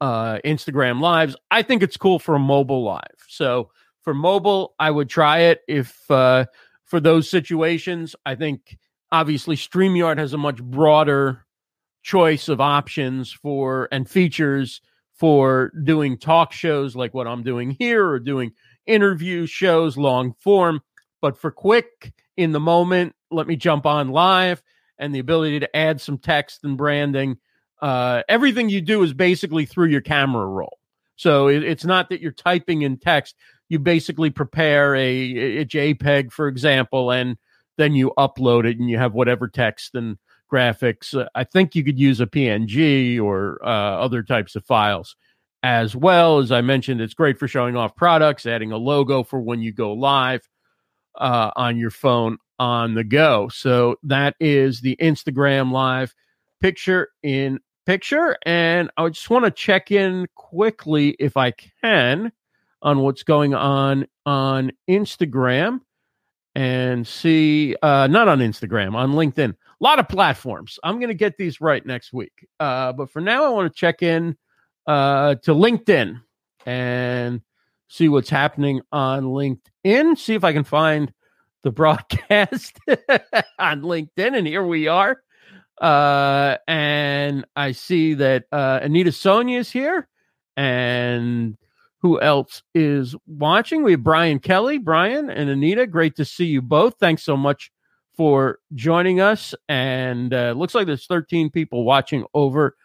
uh, 0.02 0.40
Instagram 0.44 1.00
lives. 1.00 1.36
I 1.52 1.62
think 1.62 1.84
it's 1.84 1.98
cool 1.98 2.20
for 2.20 2.36
a 2.36 2.40
mobile 2.40 2.84
live. 2.84 3.16
So 3.28 3.70
for 4.02 4.14
mobile, 4.14 4.76
I 4.80 4.92
would 4.92 5.10
try 5.10 5.40
it 5.40 5.62
if 5.68 6.10
uh, 6.12 6.46
for 6.86 7.00
those 7.00 7.30
situations. 7.30 8.16
I 8.26 8.36
think 8.36 8.78
obviously 9.16 9.56
StreamYard 9.56 10.18
has 10.18 10.34
a 10.34 10.38
much 10.38 10.62
broader 10.62 11.46
choice 12.04 12.50
of 12.50 12.60
options 12.60 13.32
for 13.32 13.88
and 13.90 14.10
features 14.10 14.82
for 15.14 15.72
doing 15.86 16.18
talk 16.18 16.52
shows 16.52 16.98
like 16.98 17.14
what 17.14 17.26
I'm 17.26 17.42
doing 17.42 17.72
here 17.80 18.06
or 18.06 18.20
doing 18.20 18.52
interview 18.86 19.46
shows 19.46 19.96
long 19.96 20.34
form. 20.34 20.82
But 21.22 21.38
for 21.38 21.50
quick 21.50 22.14
in 22.36 22.52
the 22.52 22.60
moment, 22.60 23.16
let 23.32 23.48
me 23.48 23.56
jump 23.56 23.86
on 23.86 24.10
live 24.10 24.62
and 25.00 25.16
the 25.16 25.20
ability 25.20 25.62
to 25.62 25.76
add 25.76 26.02
some 26.02 26.18
text 26.18 26.66
and 26.66 26.78
branding. 26.78 27.38
Uh, 27.82 28.22
everything 28.28 28.68
you 28.68 28.82
do 28.82 29.02
is 29.02 29.14
basically 29.14 29.66
through 29.66 29.88
your 29.88 30.02
camera 30.02 30.46
roll. 30.46 30.78
So 31.16 31.48
it, 31.48 31.64
it's 31.64 31.86
not 31.86 32.10
that 32.10 32.20
you're 32.20 32.34
typing 32.34 32.82
in 32.82 32.98
text. 32.98 33.36
You 33.70 33.80
basically 33.80 34.30
prepare 34.30 34.94
a, 34.94 35.60
a 35.60 35.66
JPEG, 35.66 36.34
for 36.34 36.50
example, 36.50 37.12
and 37.12 37.38
then 37.78 37.96
you 37.96 38.14
upload 38.18 38.66
it 38.66 38.80
and 38.80 38.90
you 38.90 38.98
have 38.98 39.14
whatever 39.14 39.48
text 39.48 39.96
and 39.96 40.18
graphics. 40.52 41.20
Uh, 41.20 41.28
I 41.36 41.44
think 41.44 41.76
you 41.76 41.84
could 41.84 42.00
use 42.00 42.20
a 42.20 42.28
PNG 42.28 43.22
or 43.22 43.60
uh, 43.64 43.68
other 43.68 44.24
types 44.24 44.56
of 44.56 44.66
files 44.66 45.16
as 45.64 45.96
well. 45.96 46.40
As 46.40 46.52
I 46.52 46.62
mentioned, 46.62 47.02
it's 47.02 47.14
great 47.14 47.40
for 47.40 47.48
showing 47.48 47.76
off 47.76 47.96
products, 47.96 48.46
adding 48.46 48.72
a 48.72 48.78
logo 48.78 49.24
for 49.24 49.42
when 49.42 49.62
you 49.62 49.72
go 49.74 49.94
live 49.94 50.48
uh, 51.16 51.52
on 51.56 51.78
your 51.78 51.92
phone 51.92 52.38
on 52.60 52.94
the 52.94 53.04
go. 53.04 53.50
So 53.50 53.98
that 54.04 54.36
is 54.40 54.82
the 54.82 54.96
Instagram 55.02 55.72
live 55.72 56.14
picture 56.62 57.10
in 57.24 57.60
picture. 57.86 58.38
And 58.46 58.90
I 58.98 59.10
just 59.10 59.30
want 59.30 59.46
to 59.46 59.52
check 59.52 59.92
in 59.92 60.28
quickly, 60.36 61.16
if 61.20 61.38
I 61.38 61.52
can, 61.82 62.32
on 62.82 63.00
what's 63.00 63.24
going 63.24 63.54
on 63.54 64.08
on 64.26 64.72
Instagram 64.90 65.82
and 66.56 67.06
see, 67.06 67.76
uh, 67.82 68.08
not 68.08 68.30
on 68.30 68.40
Instagram, 68.40 68.96
on 68.96 69.12
LinkedIn. 69.12 69.52
A 69.52 69.84
lot 69.84 70.00
of 70.00 70.08
platforms. 70.08 70.80
I'm 70.84 70.96
going 70.96 71.10
to 71.10 71.14
get 71.14 71.38
these 71.38 71.60
right 71.60 71.86
next 71.86 72.14
week. 72.14 72.48
Uh, 72.60 72.94
but 72.94 73.12
for 73.12 73.22
now, 73.22 73.44
I 73.44 73.50
want 73.50 73.72
to 73.72 73.78
check 73.78 74.02
in 74.02 74.38
uh, 74.88 75.36
to 75.36 75.54
LinkedIn 75.54 76.22
and 76.66 77.42
see 77.90 78.08
what's 78.08 78.30
happening 78.30 78.82
on 78.92 79.26
LinkedIn. 79.26 80.18
See 80.18 80.34
if 80.34 80.46
I 80.46 80.54
can 80.54 80.64
find 80.64 81.14
the 81.64 81.72
broadcast 81.74 82.80
on 83.60 83.82
LinkedIn. 83.82 84.38
And 84.38 84.48
here 84.48 84.66
we 84.66 84.88
are. 84.88 85.22
Uh, 85.80 86.56
and 86.70 87.46
I 87.58 87.74
see 87.74 88.14
that 88.14 88.46
uh, 88.52 88.80
Anita 88.82 89.12
Sonia 89.12 89.60
is 89.60 89.72
here. 89.72 90.08
And 90.56 91.58
who 92.06 92.22
else 92.22 92.62
is 92.76 93.16
watching? 93.26 93.82
We 93.82 93.94
have 93.94 94.04
Brian 94.04 94.38
Kelly, 94.38 94.78
Brian 94.78 95.32
and 95.32 95.50
Anita. 95.50 95.88
Great 95.88 96.16
to 96.18 96.24
see 96.24 96.46
you 96.46 96.62
both. 96.62 96.98
Thanks 97.00 97.24
so 97.24 97.36
much 97.36 97.72
for 98.16 98.60
joining 98.76 99.22
us. 99.22 99.56
And 99.68 100.32
uh, 100.32 100.54
looks 100.56 100.76
like 100.76 100.86
there's 100.86 101.08
13 101.08 101.50
people 101.50 101.84
watching 101.84 102.24
over 102.36 102.76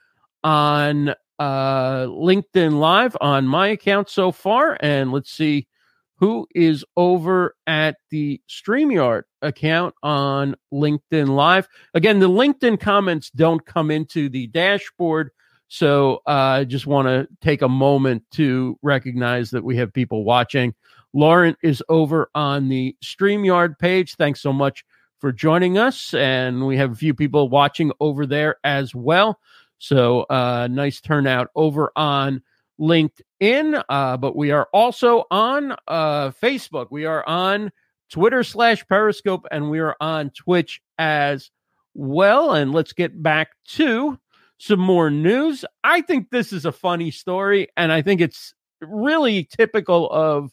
on 0.43 1.11
uh, 1.39 2.07
LinkedIn 2.07 2.79
Live 2.79 3.15
on 3.21 3.47
my 3.47 3.69
account 3.69 4.09
so 4.09 4.33
far. 4.33 4.79
And 4.81 5.13
let's 5.13 5.31
see 5.31 5.69
who 6.17 6.47
is 6.55 6.83
over 6.97 7.57
at 7.67 7.97
the 8.11 8.41
StreamYard 8.49 9.25
account 9.43 9.95
on 10.03 10.55
LinkedIn 10.73 11.29
Live. 11.29 11.69
Again, 11.93 12.21
the 12.21 12.31
LinkedIn 12.31 12.81
comments 12.81 13.29
don't 13.29 13.67
come 13.67 13.91
into 13.91 14.31
the 14.31 14.47
dashboard. 14.47 15.31
So 15.73 16.17
uh, 16.27 16.31
I 16.31 16.61
uh, 16.63 16.65
just 16.65 16.89
want 16.89 17.07
to 17.07 17.29
take 17.41 17.63
a 17.63 17.69
moment 17.69 18.25
to 18.33 18.77
recognize 18.83 19.51
that 19.51 19.63
we 19.63 19.77
have 19.77 19.93
people 19.93 20.25
watching. 20.25 20.75
Lauren 21.13 21.57
is 21.63 21.81
over 21.89 22.29
on 22.35 22.69
the 22.69 22.97
StreamYard 23.05 23.79
page. 23.79 24.17
Thanks 24.17 24.41
so 24.41 24.53
much 24.53 24.85
for 25.21 25.31
joining 25.31 25.79
us. 25.79 26.13
And 26.13 26.67
we 26.67 26.77
have 26.77 26.91
a 26.91 26.97
few 26.97 27.15
people 27.15 27.49
watching 27.49 27.93
over 28.01 28.27
there 28.27 28.57
as 28.65 28.97
well. 28.97 29.39
So 29.79 30.23
uh, 30.23 30.67
nice 30.69 31.01
turnout 31.01 31.51
over 31.55 31.93
on 31.95 32.43
LinkedIn, 32.81 33.85
uh, 33.89 34.17
but 34.17 34.35
we 34.35 34.51
are 34.51 34.69
also 34.75 35.25
on 35.31 35.77
uh, 35.87 36.31
Facebook. 36.31 36.89
We 36.91 37.05
are 37.05 37.25
on 37.29 37.71
Twitter 38.11 38.43
slash 38.43 38.85
Periscope, 38.89 39.47
and 39.53 39.71
we 39.71 39.79
are 39.79 39.95
on 40.01 40.31
Twitch 40.31 40.83
as 40.99 41.53
well. 41.95 42.55
And 42.55 42.73
let's 42.73 42.93
get 42.93 43.23
back 43.23 43.51
to 43.69 44.19
some 44.61 44.81
more 44.81 45.11
news. 45.11 45.65
I 45.83 46.01
think 46.03 46.31
this 46.31 46.53
is 46.53 46.65
a 46.65 46.73
funny 46.73 47.11
story, 47.11 47.69
and 47.77 47.93
I 47.93 48.03
think 48.03 48.21
it's 48.21 48.55
really 48.81 49.45
typical 49.45 50.11
of 50.11 50.53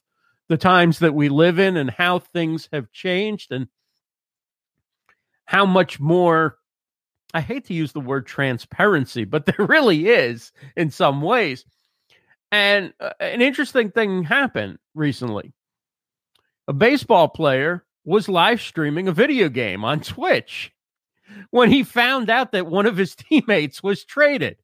the 0.50 0.58
times 0.58 1.00
that 1.00 1.14
we 1.14 1.30
live 1.30 1.60
in 1.60 1.78
and 1.78 1.90
how 1.90 2.20
things 2.20 2.70
have 2.72 2.92
changed 2.92 3.52
and 3.52 3.68
how 5.46 5.66
much 5.66 6.00
more 6.00 6.58
I 7.34 7.42
hate 7.42 7.66
to 7.66 7.74
use 7.74 7.92
the 7.92 8.00
word 8.00 8.26
transparency, 8.26 9.26
but 9.26 9.46
there 9.58 9.66
really 9.66 10.08
is 10.08 10.52
in 10.76 10.90
some 10.90 11.22
ways 11.22 11.66
and 12.52 12.94
uh, 13.00 13.12
an 13.20 13.42
interesting 13.42 13.92
thing 13.92 14.24
happened 14.24 14.78
recently. 14.96 15.54
A 16.68 16.74
baseball 16.74 17.28
player 17.28 17.86
was 18.06 18.30
live 18.30 18.62
streaming 18.62 19.08
a 19.08 19.12
video 19.12 19.50
game 19.50 19.84
on 19.84 20.00
Twitch 20.00 20.72
when 21.52 21.72
he 21.72 21.84
found 21.84 22.30
out 22.30 22.52
that 22.52 22.68
one 22.68 22.86
of 22.86 22.98
his 22.98 23.16
teammates 23.16 23.82
was 23.82 24.04
traded. 24.04 24.58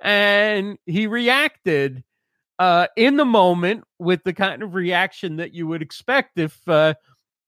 And 0.00 0.78
he 0.86 1.06
reacted 1.06 2.04
uh, 2.58 2.88
in 2.96 3.16
the 3.16 3.24
moment 3.24 3.84
with 3.98 4.22
the 4.24 4.32
kind 4.32 4.62
of 4.62 4.74
reaction 4.74 5.36
that 5.36 5.54
you 5.54 5.66
would 5.66 5.82
expect 5.82 6.38
if 6.38 6.66
uh, 6.68 6.94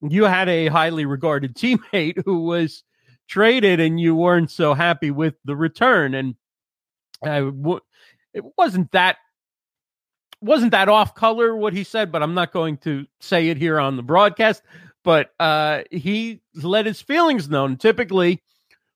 you 0.01 0.23
had 0.23 0.49
a 0.49 0.67
highly 0.67 1.05
regarded 1.05 1.55
teammate 1.57 2.21
who 2.25 2.43
was 2.43 2.83
traded 3.27 3.79
and 3.79 3.99
you 3.99 4.15
weren't 4.15 4.51
so 4.51 4.73
happy 4.73 5.11
with 5.11 5.35
the 5.45 5.55
return. 5.55 6.13
And 6.13 6.35
I 7.23 7.39
w- 7.39 7.79
it 8.33 8.43
wasn't 8.57 8.91
that 8.91 9.17
wasn't 10.41 10.71
that 10.71 10.89
off 10.89 11.13
color 11.13 11.55
what 11.55 11.73
he 11.73 11.83
said, 11.83 12.11
but 12.11 12.23
I'm 12.23 12.33
not 12.33 12.51
going 12.51 12.77
to 12.77 13.05
say 13.19 13.49
it 13.49 13.57
here 13.57 13.79
on 13.79 13.95
the 13.95 14.03
broadcast. 14.03 14.63
But 15.03 15.31
uh, 15.39 15.83
he 15.91 16.41
let 16.55 16.85
his 16.85 17.01
feelings 17.01 17.49
known. 17.49 17.77
Typically, 17.77 18.41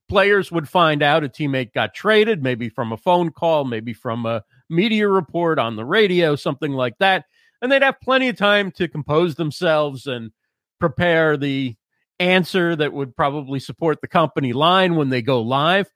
players 0.07 0.51
would 0.51 0.69
find 0.69 1.01
out 1.01 1.23
a 1.23 1.29
teammate 1.29 1.73
got 1.73 1.93
traded, 1.93 2.43
maybe 2.43 2.69
from 2.69 2.91
a 2.91 2.97
phone 2.97 3.31
call, 3.31 3.65
maybe 3.65 3.93
from 3.93 4.25
a 4.25 4.43
media 4.69 5.07
report 5.07 5.59
on 5.59 5.75
the 5.75 5.85
radio, 5.85 6.35
something 6.35 6.71
like 6.71 6.97
that. 6.99 7.25
And 7.61 7.71
they'd 7.71 7.81
have 7.81 7.99
plenty 8.01 8.29
of 8.29 8.37
time 8.37 8.71
to 8.71 8.87
compose 8.87 9.35
themselves 9.35 10.05
and 10.05 10.31
prepare 10.79 11.37
the 11.37 11.75
answer 12.19 12.75
that 12.75 12.93
would 12.93 13.15
probably 13.15 13.59
support 13.59 14.01
the 14.01 14.07
company 14.07 14.53
line 14.53 14.95
when 14.95 15.09
they 15.09 15.21
go 15.21 15.41
live 15.41 15.91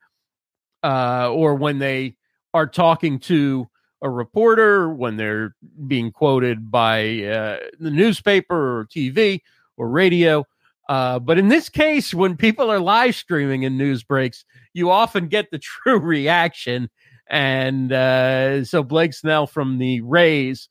uh, 0.82 1.30
or 1.32 1.54
when 1.54 1.78
they 1.78 2.16
are 2.52 2.66
talking 2.66 3.18
to 3.20 3.68
a 4.02 4.10
reporter, 4.10 4.92
when 4.92 5.16
they're 5.16 5.54
being 5.86 6.10
quoted 6.10 6.70
by 6.70 7.22
uh, 7.24 7.58
the 7.78 7.90
newspaper 7.90 8.80
or 8.80 8.86
TV 8.86 9.40
or 9.76 9.88
radio. 9.88 10.44
Uh, 10.90 11.20
but 11.20 11.38
in 11.38 11.46
this 11.46 11.68
case, 11.68 12.12
when 12.12 12.36
people 12.36 12.68
are 12.68 12.80
live 12.80 13.14
streaming 13.14 13.62
in 13.62 13.78
news 13.78 14.02
breaks, 14.02 14.44
you 14.74 14.90
often 14.90 15.28
get 15.28 15.48
the 15.52 15.58
true 15.84 16.00
reaction. 16.00 16.90
And 17.28 17.92
uh, 17.92 18.64
so 18.64 18.82
Blake 18.82 19.14
Snell 19.14 19.46
from 19.46 19.78
the 19.78 20.00
Rays, 20.00 20.68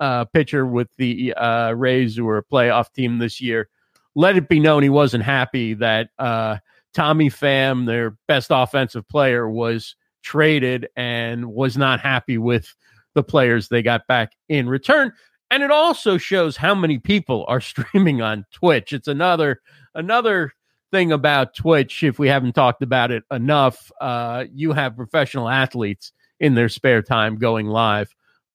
uh, 0.00 0.24
pitcher 0.24 0.66
with 0.66 0.88
the 0.98 1.32
uh, 1.34 1.70
Rays, 1.70 2.16
who 2.16 2.28
are 2.28 2.38
a 2.38 2.44
playoff 2.44 2.92
team 2.92 3.18
this 3.18 3.40
year, 3.40 3.68
let 4.16 4.36
it 4.36 4.48
be 4.48 4.58
known 4.58 4.82
he 4.82 4.88
wasn't 4.88 5.22
happy 5.22 5.74
that 5.74 6.08
uh, 6.18 6.56
Tommy 6.92 7.30
Pham, 7.30 7.86
their 7.86 8.16
best 8.26 8.48
offensive 8.50 9.06
player, 9.06 9.48
was 9.48 9.94
traded 10.24 10.88
and 10.96 11.46
was 11.46 11.76
not 11.76 12.00
happy 12.00 12.38
with 12.38 12.74
the 13.14 13.22
players 13.22 13.68
they 13.68 13.82
got 13.82 14.04
back 14.08 14.32
in 14.48 14.68
return. 14.68 15.12
And 15.50 15.62
it 15.62 15.70
also 15.70 16.16
shows 16.16 16.56
how 16.56 16.74
many 16.74 16.98
people 16.98 17.44
are 17.48 17.60
streaming 17.60 18.22
on 18.22 18.46
Twitch. 18.52 18.92
It's 18.92 19.08
another 19.08 19.60
another 19.94 20.54
thing 20.90 21.12
about 21.12 21.54
Twitch. 21.54 22.02
If 22.02 22.18
we 22.18 22.28
haven't 22.28 22.54
talked 22.54 22.82
about 22.82 23.10
it 23.10 23.24
enough, 23.30 23.90
uh, 24.00 24.44
you 24.52 24.72
have 24.72 24.96
professional 24.96 25.48
athletes 25.48 26.12
in 26.38 26.54
their 26.54 26.68
spare 26.68 27.02
time 27.02 27.36
going 27.36 27.66
live 27.66 28.14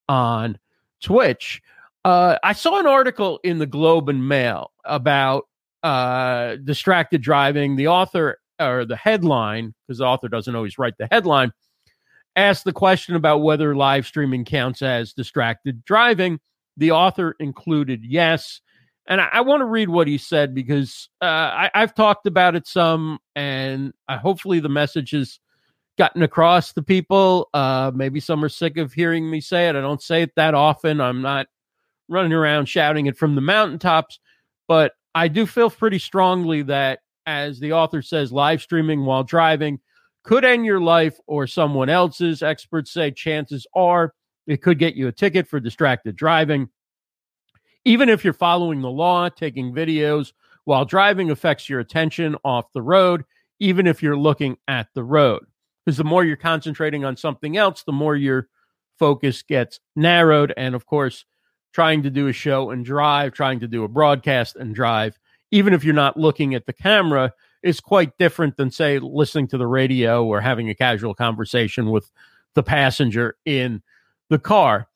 on 0.09 0.57
Twitch. 1.01 1.61
Uh, 2.03 2.37
I 2.43 2.53
saw 2.53 2.79
an 2.79 2.87
article 2.87 3.39
in 3.43 3.57
the 3.57 3.65
Globe 3.65 4.09
and 4.09 4.27
Mail 4.27 4.71
about 4.83 5.47
uh, 5.83 6.57
distracted 6.63 7.21
driving. 7.21 7.75
The 7.75 7.87
author 7.87 8.39
or 8.59 8.85
the 8.85 8.95
headline, 8.95 9.73
because 9.87 9.99
the 9.99 10.05
author 10.05 10.27
doesn't 10.27 10.55
always 10.55 10.77
write 10.77 10.97
the 10.97 11.07
headline, 11.11 11.51
asked 12.35 12.63
the 12.63 12.73
question 12.73 13.15
about 13.15 13.39
whether 13.39 13.75
live 13.75 14.05
streaming 14.05 14.45
counts 14.45 14.81
as 14.81 15.13
distracted 15.13 15.83
driving. 15.85 16.39
The 16.77 16.91
author 16.91 17.35
included 17.39 18.03
yes. 18.03 18.61
And 19.07 19.21
I, 19.21 19.29
I 19.33 19.41
want 19.41 19.61
to 19.61 19.65
read 19.65 19.89
what 19.89 20.07
he 20.07 20.17
said 20.17 20.53
because 20.53 21.09
uh, 21.21 21.25
I, 21.25 21.71
have 21.73 21.93
talked 21.93 22.25
about 22.25 22.55
it 22.55 22.67
some, 22.67 23.19
and 23.35 23.93
I, 24.07 24.17
hopefully 24.17 24.59
the 24.59 24.69
message 24.69 25.11
has 25.11 25.39
gotten 25.97 26.23
across 26.23 26.73
to 26.73 26.81
people. 26.81 27.49
Uh, 27.53 27.91
maybe 27.93 28.19
some 28.19 28.43
are 28.43 28.49
sick 28.49 28.77
of 28.77 28.93
hearing 28.93 29.29
me 29.29 29.41
say 29.41 29.67
it. 29.67 29.75
I 29.75 29.81
don't 29.81 30.01
say 30.01 30.23
it 30.23 30.35
that 30.35 30.53
often. 30.53 30.99
I'm 30.99 31.21
not 31.21 31.47
running 32.09 32.33
around 32.33 32.67
shouting 32.67 33.05
it 33.05 33.17
from 33.17 33.35
the 33.35 33.41
mountaintops, 33.41 34.19
but 34.67 34.93
I 35.13 35.27
do 35.27 35.45
feel 35.45 35.69
pretty 35.69 35.99
strongly 35.99 36.63
that, 36.63 36.99
as 37.25 37.59
the 37.59 37.73
author 37.73 38.01
says, 38.01 38.31
live 38.31 38.61
streaming 38.61 39.05
while 39.05 39.23
driving 39.23 39.79
could 40.25 40.43
end 40.43 40.65
your 40.65 40.81
life 40.81 41.17
or 41.27 41.47
someone 41.47 41.89
else's. 41.89 42.41
Experts 42.41 42.91
say 42.91 43.11
chances 43.11 43.65
are 43.75 44.13
it 44.47 44.61
could 44.61 44.79
get 44.79 44.95
you 44.95 45.07
a 45.07 45.11
ticket 45.11 45.47
for 45.47 45.59
distracted 45.59 46.15
driving. 46.15 46.69
Even 47.83 48.09
if 48.09 48.23
you're 48.23 48.33
following 48.33 48.81
the 48.81 48.89
law, 48.89 49.29
taking 49.29 49.73
videos 49.73 50.33
while 50.65 50.85
driving 50.85 51.29
affects 51.31 51.69
your 51.69 51.79
attention 51.79 52.35
off 52.43 52.71
the 52.73 52.81
road, 52.81 53.23
even 53.59 53.87
if 53.87 54.01
you're 54.01 54.17
looking 54.17 54.57
at 54.67 54.87
the 54.93 55.03
road. 55.03 55.45
Because 55.85 55.97
the 55.97 56.03
more 56.03 56.23
you're 56.23 56.35
concentrating 56.35 57.05
on 57.05 57.15
something 57.15 57.57
else, 57.57 57.83
the 57.83 57.91
more 57.91 58.15
your 58.15 58.47
focus 58.97 59.43
gets 59.43 59.79
narrowed. 59.95 60.53
And 60.57 60.73
of 60.73 60.85
course, 60.85 61.25
trying 61.73 62.01
to 62.03 62.09
do 62.09 62.27
a 62.27 62.33
show 62.33 62.71
and 62.71 62.83
drive, 62.83 63.33
trying 63.33 63.59
to 63.59 63.67
do 63.67 63.83
a 63.83 63.87
broadcast 63.87 64.55
and 64.55 64.73
drive, 64.73 65.19
even 65.51 65.73
if 65.73 65.83
you're 65.83 65.93
not 65.93 66.17
looking 66.17 66.55
at 66.55 66.65
the 66.65 66.73
camera, 66.73 67.33
is 67.61 67.79
quite 67.79 68.17
different 68.17 68.57
than, 68.57 68.71
say, 68.71 68.99
listening 68.99 69.47
to 69.47 69.57
the 69.57 69.67
radio 69.67 70.23
or 70.25 70.39
having 70.41 70.69
a 70.69 70.75
casual 70.75 71.13
conversation 71.13 71.91
with 71.91 72.11
the 72.53 72.63
passenger 72.63 73.35
in 73.45 73.81
the 74.29 74.39
car. 74.39 74.87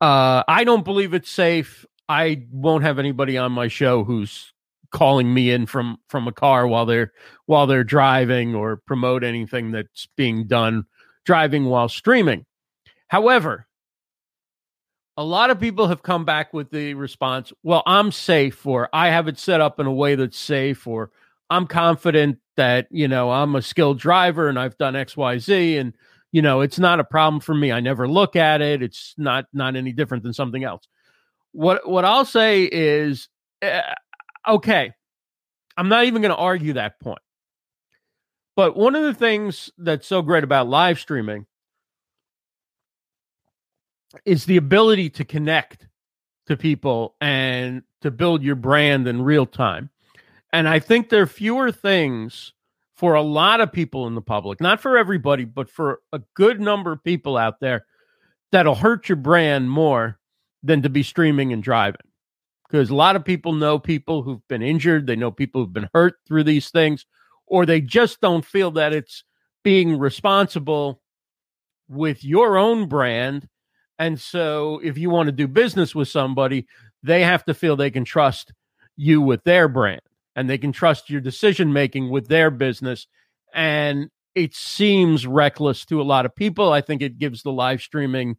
Uh, 0.00 0.42
I 0.48 0.64
don't 0.64 0.84
believe 0.84 1.14
it's 1.14 1.30
safe. 1.30 1.86
I 2.08 2.46
won't 2.50 2.84
have 2.84 2.98
anybody 2.98 3.38
on 3.38 3.52
my 3.52 3.68
show 3.68 4.04
who's 4.04 4.52
calling 4.90 5.32
me 5.32 5.50
in 5.50 5.64
from 5.64 5.98
from 6.08 6.28
a 6.28 6.32
car 6.32 6.66
while 6.66 6.84
they're 6.84 7.12
while 7.46 7.66
they're 7.66 7.84
driving 7.84 8.54
or 8.54 8.76
promote 8.76 9.24
anything 9.24 9.70
that's 9.70 10.06
being 10.16 10.46
done 10.46 10.84
driving 11.24 11.64
while 11.66 11.88
streaming. 11.88 12.44
However, 13.08 13.66
a 15.16 15.24
lot 15.24 15.50
of 15.50 15.60
people 15.60 15.88
have 15.88 16.02
come 16.02 16.24
back 16.24 16.52
with 16.52 16.70
the 16.70 16.94
response, 16.94 17.52
well, 17.62 17.82
I'm 17.86 18.10
safe 18.12 18.66
or 18.66 18.88
I 18.92 19.08
have 19.08 19.28
it 19.28 19.38
set 19.38 19.60
up 19.60 19.78
in 19.78 19.86
a 19.86 19.92
way 19.92 20.14
that's 20.14 20.38
safe 20.38 20.86
or 20.86 21.10
I'm 21.50 21.66
confident 21.66 22.38
that, 22.56 22.88
you 22.90 23.08
know, 23.08 23.30
I'm 23.30 23.54
a 23.54 23.62
skilled 23.62 23.98
driver 23.98 24.48
and 24.48 24.58
I've 24.58 24.78
done 24.78 24.94
XYZ 24.94 25.78
and 25.78 25.94
you 26.32 26.40
know, 26.42 26.62
it's 26.62 26.78
not 26.78 26.98
a 26.98 27.04
problem 27.04 27.40
for 27.40 27.54
me. 27.54 27.70
I 27.70 27.80
never 27.80 28.08
look 28.08 28.36
at 28.36 28.60
it. 28.62 28.82
It's 28.82 29.14
not 29.18 29.44
not 29.52 29.76
any 29.76 29.92
different 29.92 30.24
than 30.24 30.32
something 30.32 30.64
else. 30.64 30.88
What 31.52 31.88
what 31.88 32.04
I'll 32.04 32.24
say 32.24 32.64
is 32.64 33.28
uh, 33.62 33.82
okay. 34.48 34.92
I'm 35.76 35.88
not 35.88 36.04
even 36.04 36.22
going 36.22 36.34
to 36.34 36.36
argue 36.36 36.74
that 36.74 37.00
point. 37.00 37.20
But 38.56 38.76
one 38.76 38.94
of 38.94 39.04
the 39.04 39.14
things 39.14 39.70
that's 39.78 40.06
so 40.06 40.20
great 40.20 40.44
about 40.44 40.68
live 40.68 40.98
streaming 40.98 41.46
is 44.26 44.44
the 44.44 44.58
ability 44.58 45.08
to 45.10 45.24
connect 45.24 45.86
to 46.46 46.56
people 46.56 47.14
and 47.20 47.82
to 48.02 48.10
build 48.10 48.42
your 48.42 48.56
brand 48.56 49.08
in 49.08 49.22
real 49.22 49.46
time. 49.46 49.88
And 50.52 50.68
I 50.68 50.78
think 50.80 51.08
there 51.08 51.22
are 51.22 51.26
fewer 51.26 51.72
things 51.72 52.52
for 53.02 53.14
a 53.14 53.20
lot 53.22 53.60
of 53.60 53.72
people 53.72 54.06
in 54.06 54.14
the 54.14 54.22
public, 54.22 54.60
not 54.60 54.80
for 54.80 54.96
everybody, 54.96 55.44
but 55.44 55.68
for 55.68 55.98
a 56.12 56.20
good 56.34 56.60
number 56.60 56.92
of 56.92 57.02
people 57.02 57.36
out 57.36 57.58
there 57.58 57.84
that'll 58.52 58.76
hurt 58.76 59.08
your 59.08 59.16
brand 59.16 59.68
more 59.68 60.20
than 60.62 60.82
to 60.82 60.88
be 60.88 61.02
streaming 61.02 61.52
and 61.52 61.64
driving. 61.64 62.06
Because 62.62 62.90
a 62.90 62.94
lot 62.94 63.16
of 63.16 63.24
people 63.24 63.54
know 63.54 63.76
people 63.76 64.22
who've 64.22 64.46
been 64.46 64.62
injured, 64.62 65.08
they 65.08 65.16
know 65.16 65.32
people 65.32 65.60
who've 65.60 65.72
been 65.72 65.90
hurt 65.92 66.14
through 66.28 66.44
these 66.44 66.70
things, 66.70 67.04
or 67.48 67.66
they 67.66 67.80
just 67.80 68.20
don't 68.20 68.44
feel 68.44 68.70
that 68.70 68.92
it's 68.92 69.24
being 69.64 69.98
responsible 69.98 71.02
with 71.88 72.22
your 72.22 72.56
own 72.56 72.86
brand 72.86 73.48
and 73.98 74.20
so 74.20 74.80
if 74.82 74.96
you 74.96 75.10
want 75.10 75.26
to 75.26 75.32
do 75.32 75.48
business 75.48 75.92
with 75.92 76.06
somebody, 76.06 76.68
they 77.02 77.22
have 77.22 77.44
to 77.46 77.54
feel 77.54 77.74
they 77.74 77.90
can 77.90 78.04
trust 78.04 78.52
you 78.96 79.20
with 79.20 79.42
their 79.42 79.66
brand 79.66 80.02
and 80.36 80.48
they 80.48 80.58
can 80.58 80.72
trust 80.72 81.10
your 81.10 81.20
decision 81.20 81.72
making 81.72 82.10
with 82.10 82.28
their 82.28 82.50
business. 82.50 83.06
And 83.54 84.10
it 84.34 84.54
seems 84.54 85.26
reckless 85.26 85.84
to 85.86 86.00
a 86.00 86.04
lot 86.04 86.26
of 86.26 86.34
people. 86.34 86.72
I 86.72 86.80
think 86.80 87.02
it 87.02 87.18
gives 87.18 87.42
the 87.42 87.52
live 87.52 87.82
streaming 87.82 88.36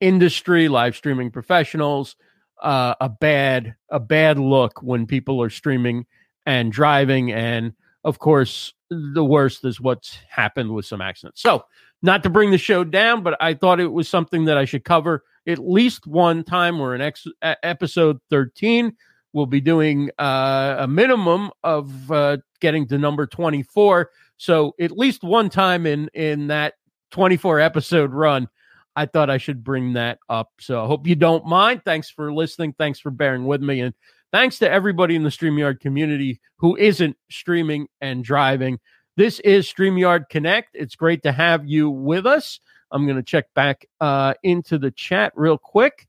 industry, 0.00 0.68
live 0.68 0.96
streaming 0.96 1.30
professionals, 1.30 2.16
uh, 2.62 2.94
a 3.00 3.08
bad 3.08 3.74
a 3.90 3.98
bad 3.98 4.38
look 4.38 4.82
when 4.82 5.06
people 5.06 5.42
are 5.42 5.50
streaming 5.50 6.06
and 6.46 6.70
driving. 6.70 7.32
And 7.32 7.72
of 8.04 8.18
course, 8.18 8.74
the 8.90 9.24
worst 9.24 9.64
is 9.64 9.80
what's 9.80 10.16
happened 10.28 10.72
with 10.72 10.84
some 10.86 11.00
accidents. 11.00 11.40
So 11.40 11.64
not 12.02 12.22
to 12.24 12.30
bring 12.30 12.50
the 12.50 12.58
show 12.58 12.84
down, 12.84 13.22
but 13.22 13.36
I 13.40 13.54
thought 13.54 13.80
it 13.80 13.92
was 13.92 14.08
something 14.08 14.44
that 14.46 14.58
I 14.58 14.64
should 14.64 14.84
cover 14.84 15.22
at 15.46 15.58
least 15.58 16.06
one 16.06 16.44
time. 16.44 16.78
We're 16.78 16.94
in 16.94 17.00
ex- 17.00 17.26
episode 17.42 18.18
13. 18.30 18.92
We'll 19.32 19.46
be 19.46 19.60
doing 19.60 20.10
uh, 20.18 20.76
a 20.80 20.86
minimum 20.86 21.50
of 21.64 22.10
uh, 22.10 22.38
getting 22.60 22.86
to 22.88 22.98
number 22.98 23.26
24. 23.26 24.10
So 24.36 24.74
at 24.80 24.90
least 24.92 25.22
one 25.22 25.48
time 25.48 25.86
in 25.86 26.08
in 26.14 26.48
that 26.48 26.74
24 27.12 27.60
episode 27.60 28.12
run, 28.12 28.48
I 28.94 29.06
thought 29.06 29.30
I 29.30 29.38
should 29.38 29.64
bring 29.64 29.94
that 29.94 30.18
up. 30.28 30.50
So 30.60 30.82
I 30.82 30.86
hope 30.86 31.06
you 31.06 31.14
don't 31.14 31.46
mind. 31.46 31.82
Thanks 31.84 32.10
for 32.10 32.32
listening. 32.32 32.74
Thanks 32.74 33.00
for 33.00 33.10
bearing 33.10 33.46
with 33.46 33.62
me. 33.62 33.80
And 33.80 33.94
thanks 34.32 34.58
to 34.58 34.70
everybody 34.70 35.14
in 35.14 35.22
the 35.22 35.30
StreamYard 35.30 35.80
community 35.80 36.40
who 36.56 36.76
isn't 36.76 37.16
streaming 37.30 37.88
and 38.00 38.24
driving. 38.24 38.80
This 39.16 39.40
is 39.40 39.70
StreamYard 39.70 40.28
Connect. 40.28 40.70
It's 40.74 40.96
great 40.96 41.22
to 41.22 41.32
have 41.32 41.66
you 41.66 41.90
with 41.90 42.26
us. 42.26 42.60
I'm 42.90 43.06
going 43.06 43.16
to 43.16 43.22
check 43.22 43.46
back 43.54 43.86
uh, 44.00 44.34
into 44.42 44.78
the 44.78 44.90
chat 44.90 45.32
real 45.34 45.56
quick 45.56 46.06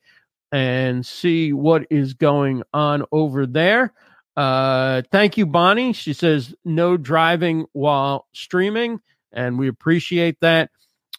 and 0.53 1.03
see 1.03 1.51
what 1.51 1.87
is 1.89 2.13
going 2.13 2.61
on 2.73 3.03
over 3.11 3.47
there. 3.47 3.91
Uh, 4.37 5.01
thank 5.11 5.35
you, 5.35 5.47
Bonnie. 5.47 5.93
She 5.93 6.13
says 6.13 6.53
no 6.63 6.95
driving 6.95 7.65
while 7.73 8.27
streaming, 8.33 8.99
and 9.31 9.57
we 9.57 9.67
appreciate 9.67 10.39
that. 10.41 10.69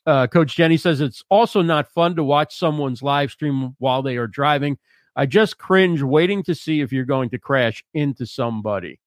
Uh, 0.06 0.28
Coach 0.28 0.54
Jenny 0.54 0.76
says 0.76 1.00
it's 1.00 1.24
also 1.30 1.62
not 1.62 1.90
fun 1.90 2.14
to 2.14 2.22
watch 2.22 2.56
someone's 2.56 3.02
live 3.02 3.32
stream 3.32 3.74
while 3.78 4.02
they 4.02 4.16
are 4.18 4.28
driving. 4.28 4.78
I 5.16 5.26
just 5.26 5.58
cringe 5.58 6.00
waiting 6.00 6.44
to 6.44 6.54
see 6.54 6.80
if 6.80 6.92
you're 6.92 7.04
going 7.04 7.30
to 7.30 7.38
crash 7.38 7.84
into 7.92 8.26
somebody. 8.26 9.00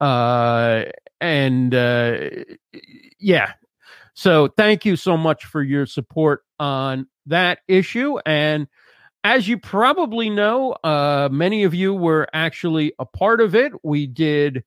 Uh, 0.00 0.84
and 1.20 1.72
uh, 1.72 2.18
yeah, 3.20 3.52
so 4.14 4.48
thank 4.48 4.84
you 4.84 4.96
so 4.96 5.16
much 5.16 5.44
for 5.44 5.62
your 5.62 5.86
support 5.86 6.42
on 6.58 7.06
that 7.26 7.60
issue. 7.68 8.18
And 8.26 8.66
as 9.24 9.46
you 9.48 9.58
probably 9.58 10.30
know, 10.30 10.72
uh, 10.84 11.28
many 11.30 11.64
of 11.64 11.74
you 11.74 11.94
were 11.94 12.26
actually 12.32 12.92
a 12.98 13.06
part 13.06 13.40
of 13.40 13.54
it. 13.54 13.72
We 13.84 14.06
did 14.06 14.64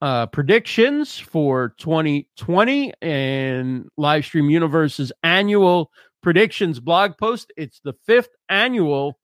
uh, 0.00 0.26
predictions 0.26 1.18
for 1.18 1.74
2020 1.78 2.92
and 3.00 3.88
Livestream 3.98 4.50
Universe's 4.50 5.12
annual 5.22 5.90
predictions 6.22 6.80
blog 6.80 7.16
post. 7.16 7.52
It's 7.56 7.80
the 7.84 7.92
fifth 8.04 8.30
annual 8.48 9.18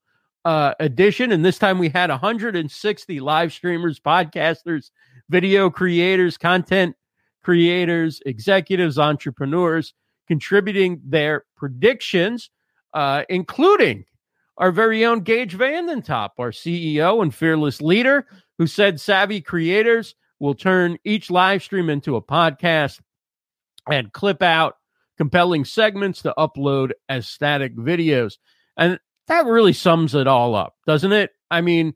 uh, 0.45 0.75
edition, 0.79 1.33
and 1.33 1.45
this 1.45 1.59
time 1.59 1.79
we 1.79 1.89
had 1.89 2.11
160 2.11 3.21
live 3.21 3.53
streamers, 3.53 3.99
podcasters, 3.99 4.91
video 5.29 5.69
creators, 5.71 6.39
content 6.39 6.95
creators, 7.43 8.23
executives, 8.25 8.99
entrepreneurs 8.99 9.95
contributing 10.29 11.01
their 11.05 11.45
predictions, 11.57 12.51
uh, 12.95 13.25
including 13.29 14.05
our 14.59 14.73
very 14.73 15.05
own 15.05 15.25
Geige 15.25 15.53
Vandentop, 15.53 16.31
our 16.39 16.51
CEO 16.51 17.23
and 17.23 17.35
fearless 17.35 17.81
leader, 17.81 18.27
who 18.59 18.67
said 18.67 19.01
savvy 19.01 19.41
creators 19.41 20.15
will 20.41 20.55
turn 20.55 20.99
each 21.05 21.31
live 21.31 21.63
stream 21.63 21.89
into 21.89 22.17
a 22.17 22.23
podcast 22.23 23.01
and 23.91 24.13
clip 24.13 24.43
out 24.43 24.75
compelling 25.17 25.65
segments 25.65 26.23
to 26.23 26.35
upload 26.37 26.91
as 27.09 27.27
static 27.27 27.77
videos. 27.77 28.39
And 28.77 28.99
that 29.29 29.47
really 29.47 29.73
sums 29.73 30.15
it 30.15 30.27
all 30.27 30.55
up, 30.55 30.75
doesn't 30.87 31.13
it? 31.13 31.31
I 31.51 31.61
mean, 31.61 31.95